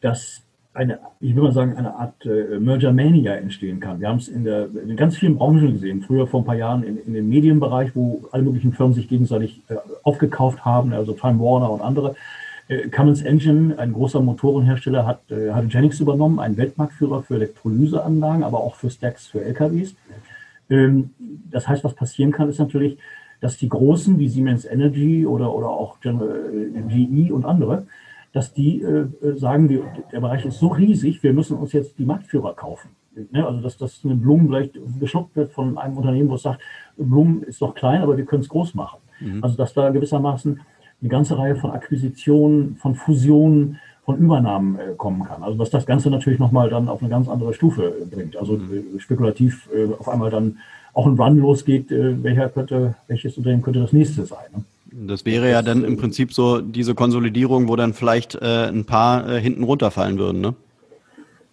[0.01, 3.99] dass eine, ich will mal sagen, eine Art äh, Merger Mania entstehen kann.
[3.99, 6.83] Wir haben es in, der, in ganz vielen Branchen gesehen, früher vor ein paar Jahren
[6.83, 11.39] in, in dem Medienbereich, wo alle möglichen Firmen sich gegenseitig äh, aufgekauft haben, also Time
[11.39, 12.15] Warner und andere.
[12.67, 18.43] Äh, Cummins Engine, ein großer Motorenhersteller, hat, äh, hat Genix übernommen, ein Weltmarktführer für Elektrolyseanlagen,
[18.43, 19.95] aber auch für Stacks für LKWs.
[20.69, 21.11] Ähm,
[21.49, 22.97] das heißt, was passieren kann, ist natürlich,
[23.39, 27.85] dass die Großen wie Siemens Energy oder, oder auch GE und andere,
[28.33, 32.05] dass die äh, sagen, die, der Bereich ist so riesig, wir müssen uns jetzt die
[32.05, 32.89] Marktführer kaufen.
[33.31, 33.45] Ne?
[33.45, 36.61] Also dass, dass eine Blumen vielleicht geschluckt wird von einem Unternehmen, wo es sagt,
[36.97, 38.99] Blumen ist doch klein, aber wir können es groß machen.
[39.19, 39.43] Mhm.
[39.43, 40.59] Also dass da gewissermaßen
[41.01, 45.43] eine ganze Reihe von Akquisitionen, von Fusionen, von Übernahmen äh, kommen kann.
[45.43, 48.37] Also dass das Ganze natürlich nochmal dann auf eine ganz andere Stufe äh, bringt.
[48.37, 48.95] Also mhm.
[48.95, 50.57] äh, spekulativ äh, auf einmal dann
[50.93, 54.45] auch ein Run losgeht, äh, welcher könnte, welches Unternehmen könnte das nächste sein.
[54.55, 54.63] Ne?
[55.07, 59.29] Das wäre ja dann im Prinzip so diese Konsolidierung, wo dann vielleicht äh, ein paar
[59.37, 60.55] hinten runterfallen würden, ne?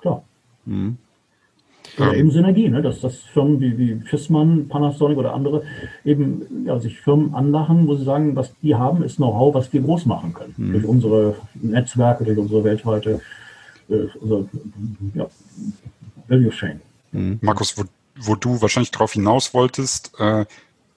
[0.01, 0.22] Klar.
[0.64, 0.97] Mhm.
[1.99, 2.82] Oder ähm, eben Synergie, ne?
[2.82, 5.62] dass, dass Firmen wie, wie Fissmann, Panasonic oder andere
[6.05, 9.80] eben ja, sich Firmen anlachen, wo sie sagen, was die haben, ist Know-how, was wir
[9.80, 10.55] groß machen können.
[10.57, 10.72] Mhm.
[10.72, 13.20] Durch unsere Netzwerke, durch unsere weltweite
[13.88, 14.49] äh, unsere,
[15.14, 15.26] ja,
[16.28, 16.80] Value Chain.
[17.12, 17.38] Mhm.
[17.42, 17.84] Markus, wo,
[18.16, 20.47] wo, du wahrscheinlich darauf hinaus wolltest, äh,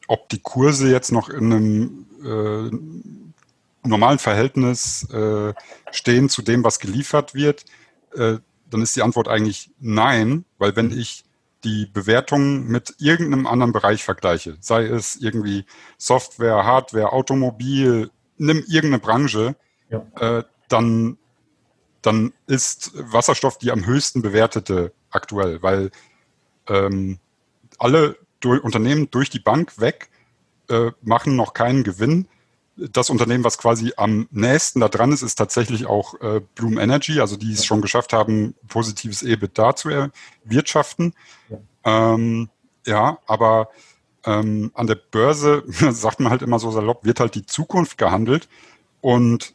[0.07, 5.53] ob die Kurse jetzt noch in einem äh, normalen Verhältnis äh,
[5.91, 7.65] stehen zu dem, was geliefert wird,
[8.15, 8.37] äh,
[8.69, 11.23] dann ist die Antwort eigentlich nein, weil wenn ich
[11.63, 15.65] die Bewertungen mit irgendeinem anderen Bereich vergleiche, sei es irgendwie
[15.97, 19.55] Software, Hardware, Automobil, nimm irgendeine Branche,
[19.89, 20.05] ja.
[20.19, 21.17] äh, dann,
[22.01, 25.91] dann ist Wasserstoff die am höchsten bewertete aktuell, weil
[26.67, 27.19] ähm,
[27.79, 30.09] alle durch, Unternehmen durch die Bank weg
[30.69, 32.27] äh, machen noch keinen Gewinn
[32.77, 37.19] das Unternehmen, was quasi am nächsten da dran ist, ist tatsächlich auch äh, Bloom Energy,
[37.19, 41.13] also die es schon geschafft haben, positives EBITDA zu erwirtschaften.
[41.49, 42.49] Ja, ähm,
[42.85, 43.69] ja aber
[44.25, 48.47] ähm, an der Börse, sagt man halt immer so salopp, wird halt die Zukunft gehandelt.
[49.01, 49.53] Und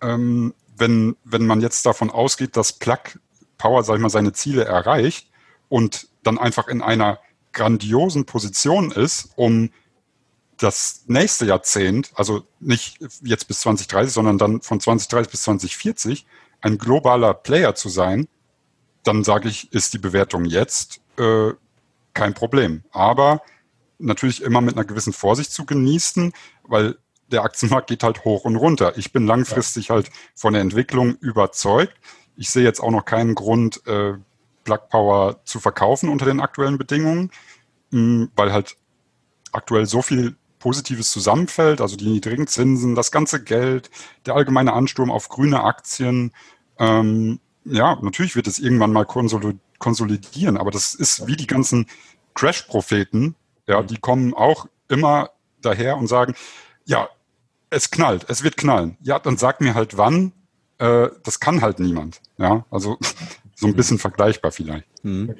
[0.00, 2.98] ähm, wenn, wenn man jetzt davon ausgeht, dass Plug
[3.58, 5.30] Power, sag ich mal, seine Ziele erreicht
[5.68, 7.20] und dann einfach in einer
[7.52, 9.70] grandiosen Position ist, um
[10.58, 16.26] das nächste Jahrzehnt, also nicht jetzt bis 2030, sondern dann von 2030 bis 2040
[16.60, 18.28] ein globaler Player zu sein,
[19.02, 21.52] dann sage ich, ist die Bewertung jetzt äh,
[22.14, 22.84] kein Problem.
[22.90, 23.42] Aber
[23.98, 26.32] natürlich immer mit einer gewissen Vorsicht zu genießen,
[26.62, 26.96] weil
[27.30, 28.96] der Aktienmarkt geht halt hoch und runter.
[28.96, 31.94] Ich bin langfristig halt von der Entwicklung überzeugt.
[32.36, 34.14] Ich sehe jetzt auch noch keinen Grund, äh,
[34.64, 37.30] Plug Power zu verkaufen unter den aktuellen Bedingungen,
[37.90, 38.76] mh, weil halt
[39.52, 43.90] aktuell so viel Positives zusammenfällt, also die niedrigen Zinsen, das ganze Geld,
[44.24, 46.32] der allgemeine Ansturm auf grüne Aktien.
[46.78, 51.86] Ähm, ja, natürlich wird es irgendwann mal konsolidieren, aber das ist wie die ganzen
[52.32, 53.34] Crash-Propheten,
[53.66, 56.34] ja, die kommen auch immer daher und sagen,
[56.86, 57.10] ja,
[57.68, 58.96] es knallt, es wird knallen.
[59.02, 60.32] Ja, dann sag mir halt wann,
[60.78, 62.22] äh, das kann halt niemand.
[62.38, 62.96] Ja, also
[63.54, 64.86] so ein bisschen vergleichbar vielleicht.
[65.04, 65.34] Mhm.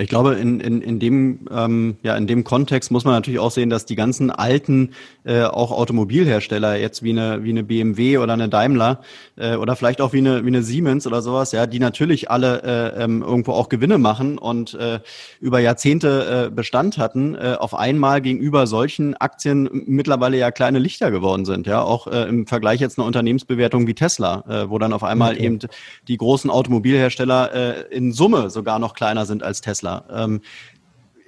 [0.00, 3.50] Ich glaube, in, in, in, dem, ähm, ja, in dem Kontext muss man natürlich auch
[3.50, 4.90] sehen, dass die ganzen alten,
[5.24, 9.00] äh, auch Automobilhersteller, jetzt wie eine, wie eine BMW oder eine Daimler
[9.34, 12.62] äh, oder vielleicht auch wie eine, wie eine Siemens oder sowas, ja, die natürlich alle
[12.62, 15.00] äh, ähm, irgendwo auch Gewinne machen und äh,
[15.40, 21.10] über Jahrzehnte äh, Bestand hatten, äh, auf einmal gegenüber solchen Aktien mittlerweile ja kleine Lichter
[21.10, 24.92] geworden sind, ja, auch äh, im Vergleich jetzt eine Unternehmensbewertung wie Tesla, äh, wo dann
[24.92, 25.44] auf einmal okay.
[25.44, 25.58] eben
[26.06, 29.87] die großen Automobilhersteller äh, in Summe sogar noch kleiner sind als Tesla.
[29.88, 30.04] Tesla.
[30.24, 30.40] Ähm,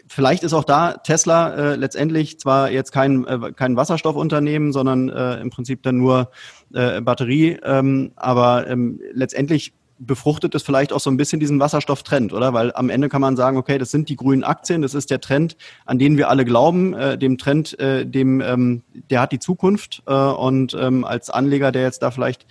[0.08, 5.40] vielleicht ist auch da Tesla äh, letztendlich zwar jetzt kein, äh, kein Wasserstoffunternehmen, sondern äh,
[5.40, 6.30] im Prinzip dann nur
[6.74, 12.32] äh, Batterie, ähm, aber ähm, letztendlich befruchtet es vielleicht auch so ein bisschen diesen Wasserstofftrend,
[12.32, 12.52] oder?
[12.52, 15.20] Weil am Ende kann man sagen, okay, das sind die grünen Aktien, das ist der
[15.20, 19.38] Trend, an den wir alle glauben, äh, dem Trend, äh, dem, ähm, der hat die
[19.38, 20.02] Zukunft.
[20.06, 22.46] Äh, und ähm, als Anleger, der jetzt da vielleicht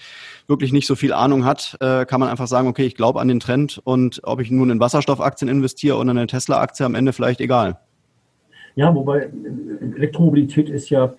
[0.47, 3.27] wirklich nicht so viel Ahnung hat, äh, kann man einfach sagen, okay, ich glaube an
[3.27, 7.13] den Trend und ob ich nun in Wasserstoffaktien investiere oder in eine Tesla-Aktie, am Ende
[7.13, 7.79] vielleicht egal.
[8.75, 11.13] Ja, wobei äh, Elektromobilität ist ja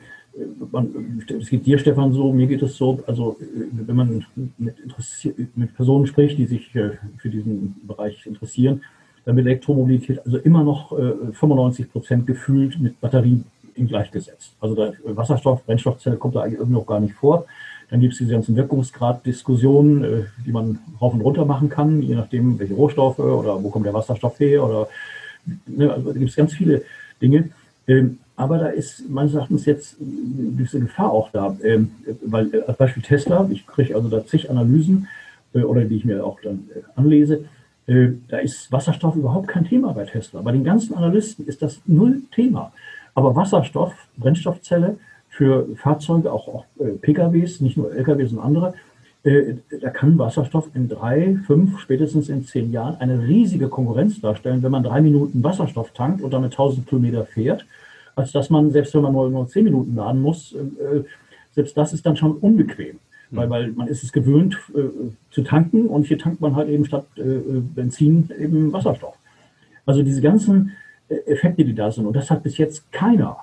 [1.40, 3.36] es geht dir, Stefan, so, mir geht es so, also
[3.72, 4.24] wenn man
[4.56, 4.76] mit,
[5.56, 8.82] mit Personen spricht, die sich äh, für diesen Bereich interessieren,
[9.24, 14.52] dann wird Elektromobilität also immer noch 95 äh, Prozent gefühlt mit Batterien gleichgesetzt.
[14.60, 17.46] Also der Wasserstoff, Brennstoffzelle kommt da eigentlich irgendwie noch gar nicht vor.
[17.90, 22.14] Dann gibt es diese ganzen Wirkungsgrad-Diskussionen, äh, die man rauf und runter machen kann, je
[22.14, 24.88] nachdem, welche Rohstoffe oder wo kommt der Wasserstoff her oder
[25.66, 26.82] ne, also da gibt es ganz viele
[27.20, 27.50] Dinge.
[28.40, 31.54] Aber da ist meines Erachtens jetzt eine gewisse Gefahr auch da.
[31.62, 31.90] Ähm,
[32.24, 35.08] weil äh, als Beispiel Tesla, ich kriege also da zig Analysen
[35.52, 37.44] äh, oder die ich mir auch dann äh, anlese,
[38.28, 40.42] da ist Wasserstoff überhaupt kein Thema bei Tesla.
[40.42, 42.72] Bei den ganzen Analysten ist das null Thema.
[43.16, 44.96] Aber Wasserstoff, Brennstoffzelle
[45.28, 46.64] für Fahrzeuge, auch, auch
[47.02, 48.74] PKWs, nicht nur LKWs und andere,
[49.24, 54.70] da kann Wasserstoff in drei, fünf, spätestens in zehn Jahren eine riesige Konkurrenz darstellen, wenn
[54.70, 57.64] man drei Minuten Wasserstoff tankt und damit 1000 Kilometer fährt
[58.20, 61.02] als dass man, selbst wenn man nur, nur zehn Minuten laden muss, äh,
[61.52, 62.98] selbst das ist dann schon unbequem.
[63.30, 63.36] Mhm.
[63.36, 66.84] Weil, weil man ist es gewöhnt äh, zu tanken und hier tankt man halt eben
[66.84, 67.22] statt äh,
[67.74, 69.16] Benzin eben Wasserstoff.
[69.86, 70.72] Also diese ganzen
[71.08, 73.36] äh, Effekte, die da sind, und das hat bis jetzt keiner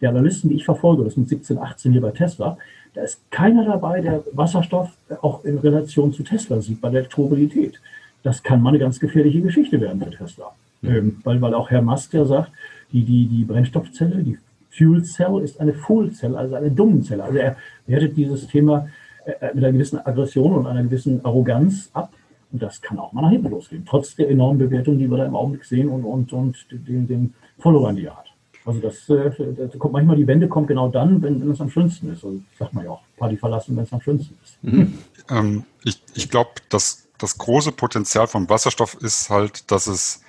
[0.00, 2.58] der Analysten, die ich verfolge, das sind 17, 18 hier bei Tesla,
[2.94, 4.90] da ist keiner dabei, der Wasserstoff
[5.22, 7.80] auch in Relation zu Tesla sieht bei der Elektromobilität.
[8.22, 10.52] Das kann mal eine ganz gefährliche Geschichte werden für Tesla.
[10.82, 10.94] Mhm.
[10.94, 12.50] Ähm, weil, weil auch Herr Musk ja sagt,
[12.92, 14.38] die, die, die Brennstoffzelle, die
[14.70, 17.24] Fuel Cell, ist eine Full Cell, also eine dumme Zelle.
[17.24, 17.56] Also er
[17.86, 18.88] wertet dieses Thema
[19.24, 22.12] äh, mit einer gewissen Aggression und einer gewissen Arroganz ab
[22.52, 25.26] Und das kann auch mal nach hinten losgehen, trotz der enormen Bewertung, die wir da
[25.26, 28.26] im Augenblick sehen und, und, und den, den Followern, die er hat.
[28.64, 31.70] Also das, äh, das kommt manchmal die Wende kommt genau dann, wenn, wenn es am
[31.70, 32.24] schönsten ist.
[32.24, 34.62] Also sagt man ja auch, Party verlassen, wenn es am schönsten ist.
[34.62, 34.98] Mhm.
[35.30, 40.22] Ähm, ich ich glaube, dass das große Potenzial vom Wasserstoff ist halt, dass es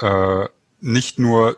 [0.00, 0.46] äh,
[0.80, 1.56] nicht nur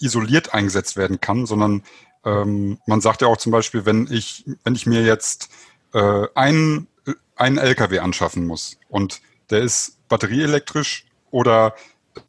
[0.00, 1.82] isoliert eingesetzt werden kann, sondern
[2.24, 5.50] ähm, man sagt ja auch zum Beispiel, wenn ich, wenn ich mir jetzt
[5.94, 6.88] äh, einen,
[7.36, 9.20] einen LKW anschaffen muss und
[9.50, 11.74] der ist batterieelektrisch oder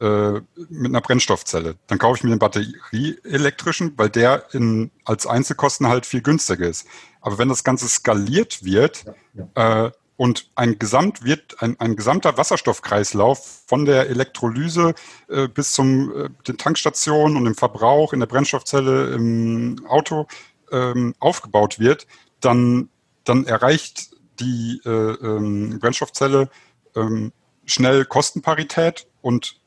[0.00, 5.88] äh, mit einer Brennstoffzelle, dann kaufe ich mir den batterieelektrischen, weil der in, als Einzelkosten
[5.88, 6.86] halt viel günstiger ist.
[7.20, 9.86] Aber wenn das Ganze skaliert wird, ja, ja.
[9.86, 9.90] Äh,
[10.20, 14.92] und ein Gesamt wird, ein, ein gesamter Wasserstoffkreislauf von der Elektrolyse
[15.28, 20.26] äh, bis zum äh, den Tankstationen und dem Verbrauch in der Brennstoffzelle im Auto
[20.72, 22.06] ähm, aufgebaut wird,
[22.40, 22.90] dann,
[23.24, 24.10] dann erreicht
[24.40, 26.50] die äh, ähm, Brennstoffzelle
[26.94, 27.32] ähm,
[27.64, 29.06] schnell Kostenparität.
[29.22, 29.58] Und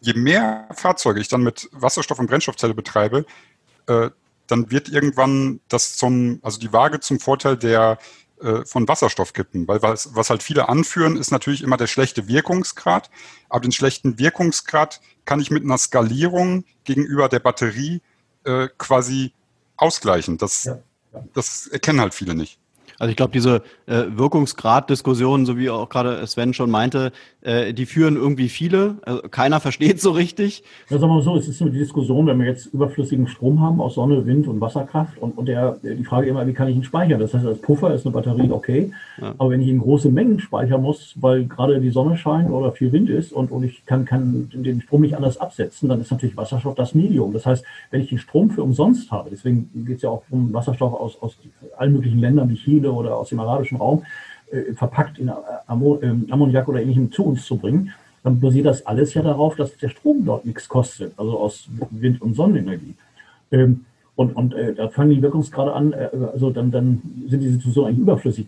[0.00, 3.24] je mehr Fahrzeuge ich dann mit Wasserstoff und Brennstoffzelle betreibe,
[3.86, 4.10] äh,
[4.48, 7.96] dann wird irgendwann das zum, also die Waage zum Vorteil der äh,
[8.64, 9.66] von Wasserstoff kippen.
[9.68, 13.10] Weil was, was halt viele anführen, ist natürlich immer der schlechte Wirkungsgrad.
[13.48, 18.02] Aber den schlechten Wirkungsgrad kann ich mit einer Skalierung gegenüber der Batterie
[18.44, 19.32] äh, quasi
[19.76, 20.38] ausgleichen.
[20.38, 20.78] Das, ja,
[21.12, 21.24] ja.
[21.34, 22.58] das erkennen halt viele nicht.
[22.98, 27.12] Also ich glaube, diese äh, Wirkungsgrad-Diskussion, so wie auch gerade Sven schon meinte,
[27.42, 28.96] äh, die führen irgendwie viele.
[29.02, 30.62] Also keiner versteht so richtig.
[30.88, 33.60] Ja, sagen wir mal so, es ist so die Diskussion, wenn wir jetzt überflüssigen Strom
[33.60, 36.76] haben aus Sonne, Wind und Wasserkraft und, und der, die Frage immer, wie kann ich
[36.76, 37.20] ihn speichern?
[37.20, 39.34] Das heißt, als Puffer ist eine Batterie okay, ja.
[39.38, 42.92] aber wenn ich in große Mengen speichern muss, weil gerade die Sonne scheint oder viel
[42.92, 46.36] Wind ist und, und ich kann, kann den Strom nicht anders absetzen, dann ist natürlich
[46.36, 47.32] Wasserstoff das Medium.
[47.32, 50.52] Das heißt, wenn ich den Strom für umsonst habe, deswegen geht es ja auch um
[50.52, 51.36] Wasserstoff aus, aus
[51.76, 54.04] allen möglichen Ländern wie Chile oder aus dem arabischen Raum
[54.50, 57.92] äh, verpackt in ähm, Ammoniak oder ähnlichem zu uns zu bringen,
[58.22, 62.22] dann basiert das alles ja darauf, dass der Strom dort nichts kostet, also aus Wind-
[62.22, 62.94] und Sonnenenergie.
[63.50, 63.84] Ähm,
[64.14, 67.88] und, und äh, da fangen die Wirkungsgrade an, äh, also dann, dann sind die Situationen
[67.88, 68.46] eigentlich überflüssig.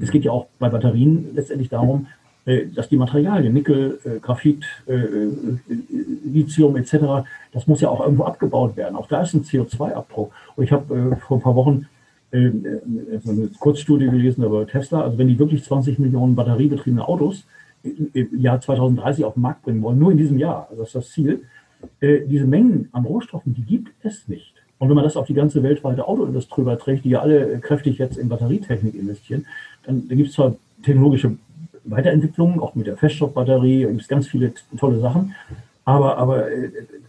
[0.00, 2.06] Es geht ja auch bei Batterien letztendlich darum,
[2.44, 4.94] äh, dass die Materialien, Nickel, äh, Graphit, äh,
[6.24, 8.96] Lithium etc., das muss ja auch irgendwo abgebaut werden.
[8.96, 10.32] Auch da ist ein CO2-Abdruck.
[10.56, 12.01] Und ich habe vor ein paar Wochen äh,
[12.32, 15.02] eine Kurzstudie gelesen über Tesla.
[15.02, 17.44] Also wenn die wirklich 20 Millionen batteriebetriebene Autos
[17.82, 20.94] im Jahr 2030 auf den Markt bringen wollen, nur in diesem Jahr, also das ist
[20.94, 21.42] das Ziel,
[22.00, 24.54] äh, diese Mengen an Rohstoffen, die gibt es nicht.
[24.78, 28.16] Und wenn man das auf die ganze weltweite Autoindustrie überträgt, die ja alle kräftig jetzt
[28.16, 29.46] in Batterietechnik investieren,
[29.84, 31.36] dann, dann gibt es zwar technologische
[31.84, 35.34] Weiterentwicklungen, auch mit der Feststoffbatterie, gibt es ganz viele tolle Sachen,
[35.84, 36.46] aber, aber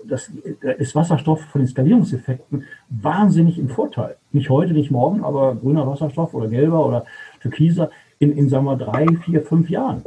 [0.07, 0.31] das
[0.77, 4.15] ist Wasserstoff von den Skalierungseffekten wahnsinnig im Vorteil.
[4.31, 7.05] Nicht heute, nicht morgen, aber grüner Wasserstoff oder gelber oder
[7.41, 7.89] türkiser
[8.19, 10.01] in, in sagen wir, drei, vier, fünf Jahren.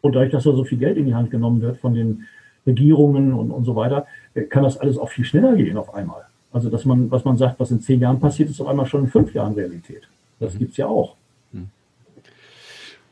[0.00, 2.26] Und dadurch, dass da so viel Geld in die Hand genommen wird von den
[2.66, 6.22] Regierungen und, und so weiter, äh, kann das alles auch viel schneller gehen auf einmal.
[6.52, 9.02] Also, dass man, was man sagt, was in zehn Jahren passiert, ist auf einmal schon
[9.02, 10.08] in fünf Jahren Realität.
[10.40, 10.58] Das mhm.
[10.58, 11.16] gibt es ja auch.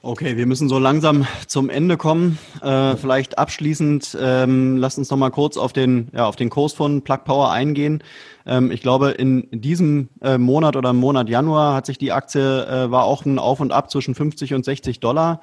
[0.00, 2.38] Okay, wir müssen so langsam zum Ende kommen.
[2.62, 6.72] Äh, vielleicht abschließend, ähm, lasst uns noch mal kurz auf den, ja, auf den Kurs
[6.72, 8.04] von Plug Power eingehen.
[8.46, 12.40] Ähm, ich glaube, in diesem äh, Monat oder im Monat Januar hat sich die Aktie,
[12.40, 15.40] äh, war auch ein Auf und Ab zwischen 50 und 60 Dollar.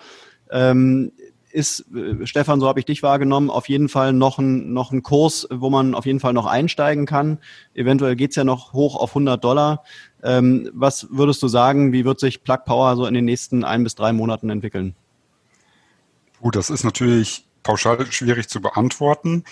[0.50, 1.12] Ähm,
[1.56, 5.02] ist, äh, Stefan, so habe ich dich wahrgenommen, auf jeden Fall noch ein, noch ein
[5.02, 7.40] Kurs, wo man auf jeden Fall noch einsteigen kann.
[7.74, 9.84] Eventuell geht's ja noch hoch auf 100 Dollar.
[10.22, 13.84] Ähm, was würdest du sagen, wie wird sich Plug Power so in den nächsten ein
[13.84, 14.96] bis drei Monaten entwickeln?
[16.42, 19.46] Gut, das ist natürlich pauschal schwierig zu beantworten.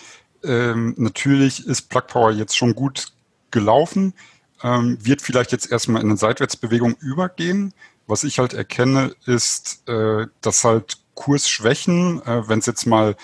[0.44, 3.14] Ähm, natürlich ist Plug Power jetzt schon gut
[3.50, 4.14] gelaufen,
[4.62, 7.74] ähm, wird vielleicht jetzt erstmal in eine Seitwärtsbewegung übergehen.
[8.08, 13.16] Was ich halt erkenne, ist, äh, dass halt Kursschwächen, äh, wenn es jetzt mal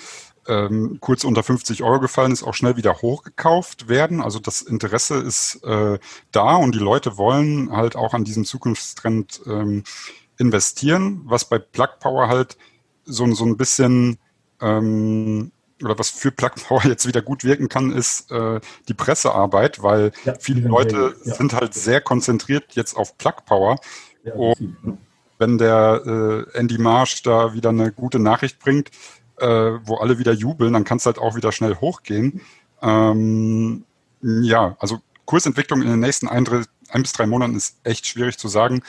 [0.48, 4.22] ähm, kurz unter 50 Euro gefallen ist, auch schnell wieder hochgekauft werden.
[4.22, 6.00] Also das Interesse ist äh,
[6.32, 9.84] da und die Leute wollen halt auch an diesem Zukunftstrend ähm,
[10.38, 12.58] investieren, was bei Plug Power halt
[13.06, 14.18] so, so ein bisschen
[14.62, 15.52] ähm,
[15.84, 20.12] oder was für Plug Power jetzt wieder gut wirken kann, ist äh, die Pressearbeit, weil
[20.26, 21.36] ja, viele Leute ja.
[21.36, 23.78] sind halt sehr konzentriert jetzt auf Plug Power.
[24.24, 24.98] Ja, und
[25.40, 28.92] wenn der äh, Andy Marsh da wieder eine gute Nachricht bringt,
[29.38, 32.42] äh, wo alle wieder jubeln, dann kann es halt auch wieder schnell hochgehen.
[32.82, 33.86] Ähm,
[34.22, 36.46] ja, also Kursentwicklung in den nächsten ein,
[36.90, 38.84] ein, bis drei Monaten ist echt schwierig zu sagen.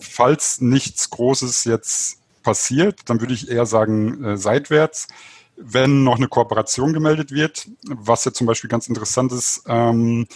[0.00, 5.08] Falls nichts Großes jetzt passiert, dann würde ich eher sagen äh, seitwärts.
[5.56, 10.26] Wenn noch eine Kooperation gemeldet wird, was ja zum Beispiel ganz interessant ist, ähm,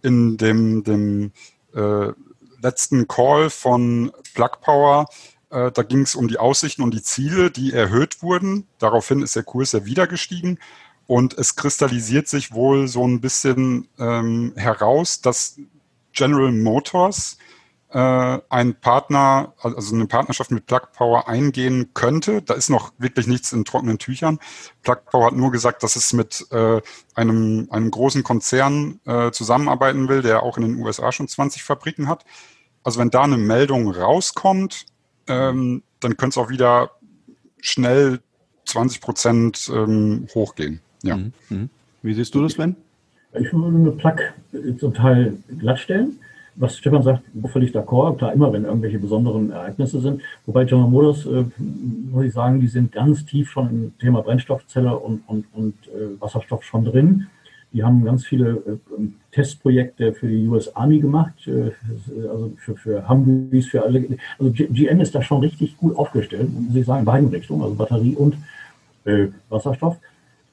[0.00, 1.32] in dem, dem
[1.74, 2.12] äh,
[2.62, 5.06] letzten Call von Plug Power
[5.50, 8.66] Äh, da ging es um die Aussichten und die Ziele, die erhöht wurden.
[8.78, 10.58] Daraufhin ist der Kurs ja wieder gestiegen.
[11.06, 15.56] Und es kristallisiert sich wohl so ein bisschen ähm, heraus, dass
[16.12, 17.36] General Motors
[17.92, 22.42] äh, ein Partner, also eine Partnerschaft mit Plug Power eingehen könnte.
[22.42, 24.38] Da ist noch wirklich nichts in trockenen Tüchern.
[24.82, 26.80] Plug Power hat nur gesagt, dass es mit äh,
[27.14, 32.08] einem, einem großen Konzern äh, zusammenarbeiten will, der auch in den USA schon 20 Fabriken
[32.08, 32.24] hat.
[32.84, 34.86] Also wenn da eine Meldung rauskommt,
[35.26, 36.92] ähm, dann könnte es auch wieder
[37.60, 38.20] schnell
[38.66, 40.80] 20 Prozent ähm, hochgehen.
[41.02, 41.16] Ja.
[41.16, 41.32] Mhm.
[41.48, 41.70] mhm.
[42.02, 42.76] Wie siehst du das, Sven?
[43.34, 46.18] Ich würde eine Plug zum Teil glattstellen.
[46.56, 47.22] Was Stefan sagt,
[47.52, 48.18] völlig d'accord.
[48.18, 50.22] Klar, immer wenn irgendwelche besonderen Ereignisse sind.
[50.46, 54.96] Wobei General Motors, äh, muss ich sagen, die sind ganz tief schon im Thema Brennstoffzelle
[54.96, 57.26] und, und, und äh, Wasserstoff schon drin.
[57.72, 58.78] Die haben ganz viele äh,
[59.32, 61.70] Testprojekte für die US Army gemacht, äh,
[62.28, 64.18] also für, für Humvees, für alle.
[64.38, 67.74] Also GM ist da schon richtig gut aufgestellt, muss ich sagen, in beiden Richtungen, also
[67.74, 68.36] Batterie und
[69.04, 69.98] äh, Wasserstoff.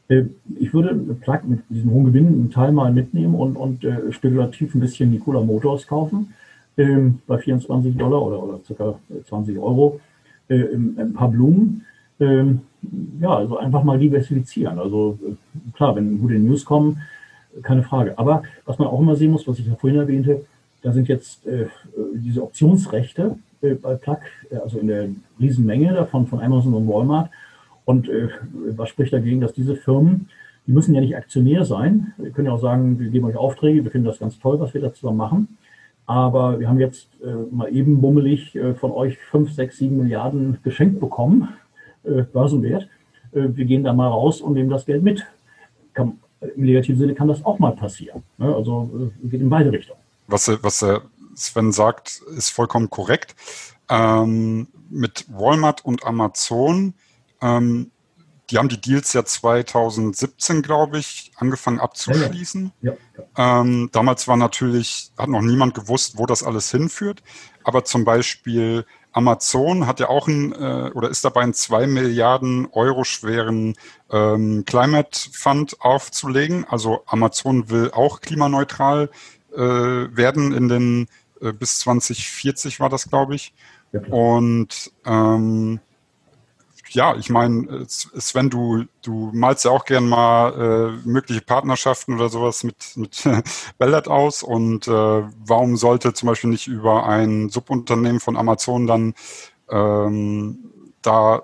[0.09, 0.23] Äh,
[0.59, 4.75] ich würde Plug mit diesem hohen Gewinn einen Teil mal mitnehmen und, und äh, spekulativ
[4.75, 6.33] ein bisschen Nikola Motors kaufen
[6.77, 9.99] ähm, bei 24 Dollar oder, oder circa 20 Euro.
[10.47, 11.85] Äh, ein paar Blumen.
[12.19, 12.61] Ähm,
[13.19, 14.79] ja, also einfach mal diversifizieren.
[14.79, 17.01] Also äh, klar, wenn gute News kommen,
[17.63, 18.17] keine Frage.
[18.17, 20.45] Aber was man auch immer sehen muss, was ich ja vorhin erwähnte,
[20.83, 21.65] da sind jetzt äh,
[22.13, 24.19] diese Optionsrechte äh, bei Plug,
[24.63, 25.09] also in der
[25.39, 27.29] Riesenmenge davon von Amazon und Walmart.
[27.87, 28.27] Und äh,
[28.75, 30.27] was spricht dagegen, dass diese Firmen,
[30.67, 32.13] die müssen ja nicht Aktionär sein.
[32.17, 34.73] Wir können ja auch sagen, wir geben euch Aufträge, wir finden das ganz toll, was
[34.73, 35.57] wir da zusammen machen.
[36.05, 40.57] Aber wir haben jetzt äh, mal eben bummelig äh, von euch 5, 6, 7 Milliarden
[40.63, 41.47] geschenkt bekommen,
[42.03, 42.89] äh, Börsenwert.
[43.31, 45.25] Äh, wir gehen da mal raus und nehmen das Geld mit.
[45.93, 48.21] Kann, Im negativen Sinne kann das auch mal passieren.
[48.37, 48.53] Ne?
[48.53, 50.01] Also äh, geht in beide Richtungen.
[50.27, 50.85] Was, was
[51.35, 53.33] Sven sagt, ist vollkommen korrekt.
[53.89, 56.93] Ähm, mit Walmart und Amazon
[57.41, 57.91] ähm,
[58.49, 62.71] die haben die Deals ja 2017, glaube ich, angefangen abzuschließen.
[62.81, 63.23] Ja, ja.
[63.37, 67.23] Ja, ähm, damals war natürlich, hat noch niemand gewusst, wo das alles hinführt.
[67.63, 72.67] Aber zum Beispiel Amazon hat ja auch ein, äh, oder ist dabei einen zwei Milliarden
[72.71, 73.75] Euro schweren
[74.09, 76.65] ähm, Climate Fund aufzulegen.
[76.69, 79.09] Also Amazon will auch klimaneutral
[79.53, 81.07] äh, werden in den
[81.41, 83.53] äh, bis 2040 war das, glaube ich.
[84.09, 85.79] Und ähm,
[86.97, 92.27] ja, ich meine, Sven, du, du malst ja auch gern mal äh, mögliche Partnerschaften oder
[92.27, 93.23] sowas mit, mit
[93.77, 94.41] Bellert aus.
[94.41, 99.13] Und äh, warum sollte zum Beispiel nicht über ein Subunternehmen von Amazon dann
[99.69, 100.57] ähm,
[101.03, 101.43] da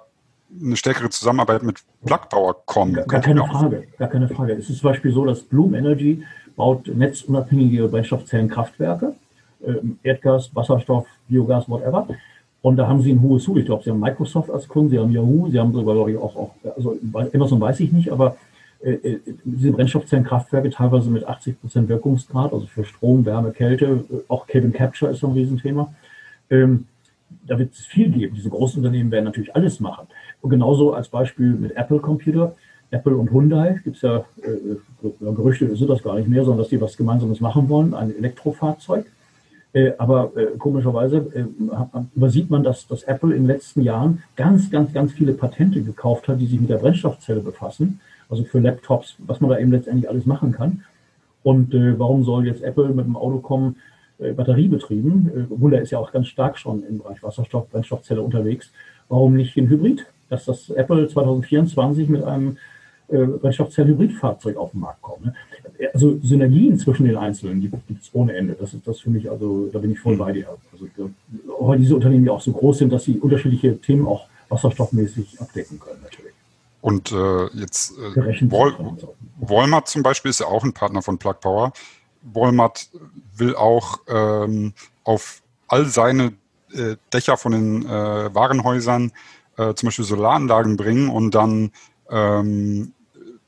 [0.59, 2.95] eine stärkere Zusammenarbeit mit Plugpower kommen?
[2.95, 4.53] Gar, gar keine Frage, gar keine Frage.
[4.53, 6.23] Es ist zum Beispiel so, dass Bloom Energy
[6.55, 9.13] baut netzunabhängige Brennstoffzellenkraftwerke,
[9.61, 12.07] äh, Erdgas, Wasserstoff, Biogas, whatever.
[12.63, 13.59] Und da haben sie ein hohes Tool.
[13.59, 16.17] Ich glaube, sie haben Microsoft als Kunden, sie haben Yahoo, sie haben sogar, glaube ich,
[16.17, 16.97] auch, auch also
[17.33, 18.37] Amazon weiß ich nicht, aber
[18.81, 24.15] äh, äh, diese Brennstoffzellenkraftwerke teilweise mit 80 Prozent Wirkungsgrad, also für Strom, Wärme, Kälte, äh,
[24.29, 25.93] auch Carbon Capture ist so ein Riesenthema.
[26.49, 26.85] Ähm,
[27.45, 28.33] da wird es viel geben.
[28.33, 30.07] Diese großen Unternehmen werden natürlich alles machen.
[30.41, 32.55] Und genauso als Beispiel mit Apple Computer.
[32.91, 34.77] Apple und Hyundai gibt es ja, äh,
[35.19, 39.05] Gerüchte sind das gar nicht mehr, sondern dass die was Gemeinsames machen wollen, ein Elektrofahrzeug.
[39.73, 41.45] Äh, aber äh, komischerweise äh,
[42.15, 46.27] übersieht man, dass, dass Apple in den letzten Jahren ganz, ganz, ganz viele Patente gekauft
[46.27, 47.99] hat, die sich mit der Brennstoffzelle befassen.
[48.29, 50.83] Also für Laptops, was man da eben letztendlich alles machen kann.
[51.41, 53.77] Und äh, warum soll jetzt Apple mit dem Auto kommen,
[54.19, 55.49] äh, batteriebetrieben?
[55.51, 58.71] Äh, Wunder ist ja auch ganz stark schon im Bereich Wasserstoff, Brennstoffzelle unterwegs.
[59.09, 60.05] Warum nicht ein Hybrid?
[60.29, 62.57] Dass das Apple 2024 mit einem
[63.09, 65.25] äh, Brennstoffzellen-Hybridfahrzeug auf den Markt kommt.
[65.25, 65.33] Ne?
[65.93, 68.55] Also Synergien zwischen den Einzelnen gibt es ohne Ende.
[68.59, 70.47] Das ist das für mich, also da bin ich voll bei dir.
[70.71, 70.87] Also
[71.59, 75.79] weil diese Unternehmen ja auch so groß sind, dass sie unterschiedliche Themen auch wasserstoffmäßig abdecken
[75.79, 76.33] können natürlich.
[76.81, 78.73] Und äh, jetzt äh, Wal
[79.39, 81.73] Walmart zum Beispiel ist ja auch ein Partner von Plug Power.
[82.21, 82.89] Walmart
[83.37, 84.73] will auch ähm,
[85.03, 86.33] auf all seine
[86.73, 87.89] äh, Dächer von den äh,
[88.35, 89.11] Warenhäusern
[89.57, 91.71] äh, zum Beispiel Solaranlagen bringen und dann
[92.09, 92.93] ähm,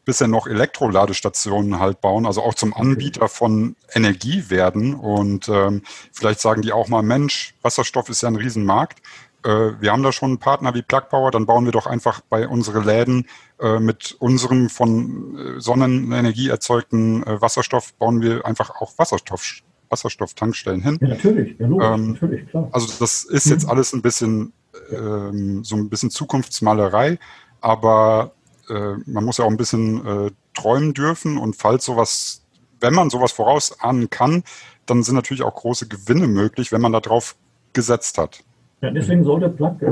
[0.06, 4.94] bisher noch Elektroladestationen halt bauen, also auch zum Anbieter von Energie werden.
[4.94, 9.02] Und ähm, vielleicht sagen die auch mal, Mensch, Wasserstoff ist ja ein Riesenmarkt.
[9.44, 12.22] Äh, wir haben da schon einen Partner wie Plug Power, dann bauen wir doch einfach
[12.30, 13.28] bei unsere Läden
[13.60, 20.82] äh, mit unserem von äh, Sonnenenergie erzeugten äh, Wasserstoff, bauen wir einfach auch Wasserstoff, Wasserstofftankstellen
[20.82, 20.98] hin.
[21.02, 22.70] Ja, natürlich, ja, logisch, ähm, natürlich, klar.
[22.72, 23.70] Also das ist jetzt mhm.
[23.70, 24.54] alles ein bisschen
[24.92, 27.20] ähm, so ein bisschen Zukunftsmalerei,
[27.62, 28.35] aber
[28.70, 32.44] äh, man muss ja auch ein bisschen äh, träumen dürfen und falls sowas,
[32.80, 34.44] wenn man sowas vorausahnen kann,
[34.86, 37.36] dann sind natürlich auch große Gewinne möglich, wenn man darauf
[37.74, 38.44] gesetzt hat.
[38.82, 39.88] Ja, deswegen sollte Plug äh,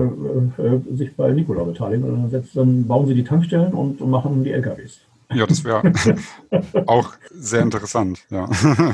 [0.62, 2.06] äh, sich bei Nikola beteiligen.
[2.06, 5.00] Dann, setzt, dann bauen sie die Tankstellen und, machen die LKWs.
[5.34, 5.82] Ja, das wäre
[6.86, 8.24] auch sehr interessant.
[8.30, 8.48] Ja.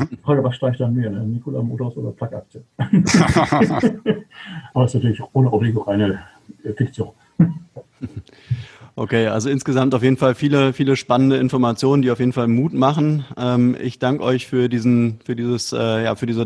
[0.10, 1.20] Die Frage, was steigt dann mehr, ne?
[1.26, 2.64] Nikola Motors oder Plug-Aktie?
[4.74, 6.22] Aber es ist natürlich ohne Obligo eine
[6.78, 7.10] Fiktion.
[9.00, 12.74] Okay, also insgesamt auf jeden Fall viele, viele spannende Informationen, die auf jeden Fall Mut
[12.74, 13.24] machen.
[13.38, 16.46] Ähm, ich danke euch für diesen, für dieses, äh, ja, für diese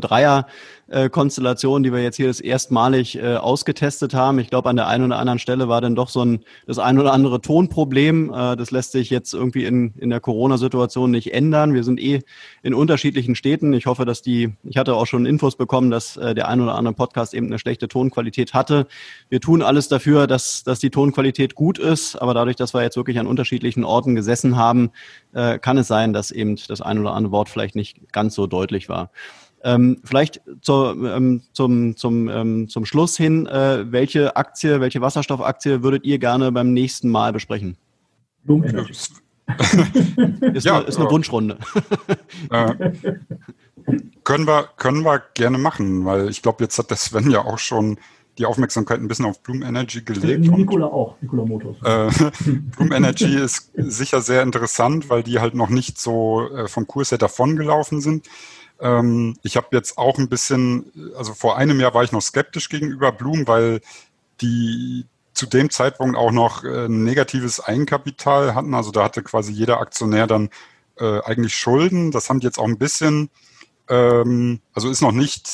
[0.93, 4.39] Dreier-Konstellation, die wir jetzt hier das erstmalig äh, ausgetestet haben.
[4.39, 6.99] Ich glaube, an der einen oder anderen Stelle war dann doch so ein, das ein
[6.99, 8.31] oder andere Tonproblem.
[8.33, 11.73] Äh, das lässt sich jetzt irgendwie in, in der Corona-Situation nicht ändern.
[11.73, 12.21] Wir sind eh
[12.61, 13.73] in unterschiedlichen Städten.
[13.73, 16.75] Ich hoffe, dass die, ich hatte auch schon Infos bekommen, dass äh, der ein oder
[16.75, 18.87] andere Podcast eben eine schlechte Tonqualität hatte.
[19.29, 22.97] Wir tun alles dafür, dass, dass die Tonqualität gut ist, aber dadurch, dass wir jetzt
[22.97, 24.91] wirklich an unterschiedlichen Orten gesessen haben,
[25.33, 28.47] äh, kann es sein, dass eben das ein oder andere Wort vielleicht nicht ganz so
[28.47, 29.09] deutlich war.
[29.63, 35.81] Ähm, vielleicht zur, ähm, zum, zum, ähm, zum Schluss hin, äh, welche Aktie, welche Wasserstoffaktie
[35.83, 37.77] würdet ihr gerne beim nächsten Mal besprechen?
[38.43, 38.91] Bloom Energy.
[38.91, 39.21] Ist,
[40.65, 41.57] Ja, eine, ist eine Wunschrunde.
[42.49, 42.73] Äh,
[44.23, 47.59] können, wir, können wir gerne machen, weil ich glaube, jetzt hat der Sven ja auch
[47.59, 47.97] schon
[48.37, 50.47] die Aufmerksamkeit ein bisschen auf Bloom Energy gelegt.
[50.47, 51.77] und- Nikola auch, Nikola Motors.
[51.83, 52.29] Äh,
[52.75, 57.11] Bloom Energy ist sicher sehr interessant, weil die halt noch nicht so äh, vom Kurs
[57.11, 58.27] her davongelaufen sind.
[58.79, 62.69] Ähm, ich habe jetzt auch ein bisschen, also vor einem Jahr war ich noch skeptisch
[62.69, 63.81] gegenüber Bloom, weil
[64.41, 68.73] die zu dem Zeitpunkt auch noch äh, ein negatives Eigenkapital hatten.
[68.73, 70.49] Also da hatte quasi jeder Aktionär dann
[70.97, 72.11] äh, eigentlich Schulden.
[72.11, 73.29] Das haben die jetzt auch ein bisschen,
[73.89, 75.49] ähm, also ist noch nicht,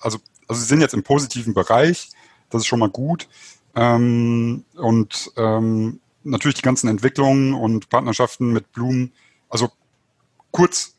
[0.00, 2.10] also, also sie sind jetzt im positiven Bereich.
[2.50, 3.28] Das ist schon mal gut.
[3.74, 9.12] Ähm, und ähm, natürlich die ganzen Entwicklungen und Partnerschaften mit Bloom.
[9.48, 9.70] Also
[10.50, 10.94] kurz,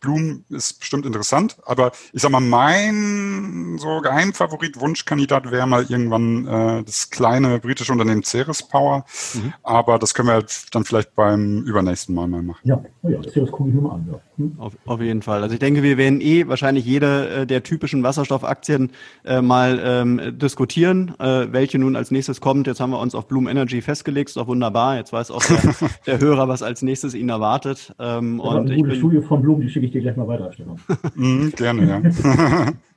[0.00, 6.46] Bloom ist bestimmt interessant, aber ich sag mal, mein so Geheimfavorit, Wunschkandidat wäre mal irgendwann
[6.46, 9.04] äh, das kleine britische Unternehmen Ceres Power.
[9.34, 9.52] Mhm.
[9.62, 12.60] Aber das können wir dann vielleicht beim übernächsten Mal mal machen.
[12.64, 14.08] Ja, oh ja, das gucke ich mir mal an.
[14.10, 14.20] Ja.
[14.58, 15.42] Auf, auf jeden Fall.
[15.42, 18.90] Also ich denke, wir werden eh wahrscheinlich jede äh, der typischen Wasserstoffaktien
[19.24, 22.66] äh, mal ähm, diskutieren, äh, welche nun als nächstes kommt.
[22.66, 24.96] Jetzt haben wir uns auf Bloom Energy festgelegt, ist doch wunderbar.
[24.96, 25.58] Jetzt weiß auch der,
[26.06, 27.94] der Hörer, was als nächstes ihn erwartet.
[27.98, 30.16] Ähm, Das und eine ich gute bin, Studie von Blum, die schicke ich dir gleich
[30.16, 30.76] mal weiter, Stefan.
[31.14, 32.66] Mhm, gerne, ja.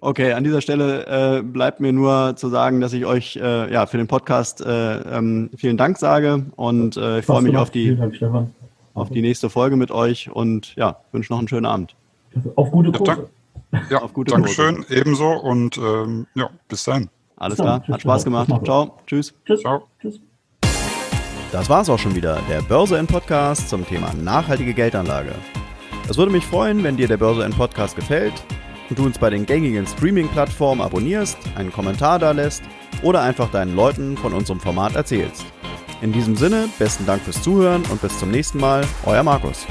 [0.00, 3.86] Okay, an dieser Stelle äh, bleibt mir nur zu sagen, dass ich euch äh, ja
[3.86, 7.84] für den Podcast äh, ähm, vielen Dank sage und äh, ich freue mich auf die
[7.86, 8.54] Vielen Dank, Stefan.
[8.98, 11.94] Auf die nächste Folge mit euch und ja wünsche noch einen schönen Abend.
[12.56, 13.28] Auf gute Ja, Kurse.
[13.90, 17.10] Ja, Auf gute Dankeschön, ebenso und ähm, ja, bis dahin.
[17.36, 18.48] Alles klar, hat Spaß gemacht.
[18.64, 19.34] Ciao, tschüss.
[19.44, 19.60] Tschüss.
[19.60, 19.84] Ciao.
[20.00, 20.20] Tschüss.
[21.52, 25.32] Das war's auch schon wieder, der Börse N Podcast zum Thema nachhaltige Geldanlage.
[26.08, 28.32] Es würde mich freuen, wenn dir der Börse N Podcast gefällt
[28.90, 32.62] und du uns bei den gängigen Streaming-Plattformen abonnierst, einen Kommentar da lässt
[33.02, 35.44] oder einfach deinen Leuten von unserem Format erzählst.
[36.00, 39.66] In diesem Sinne, besten Dank fürs Zuhören und bis zum nächsten Mal, euer Markus.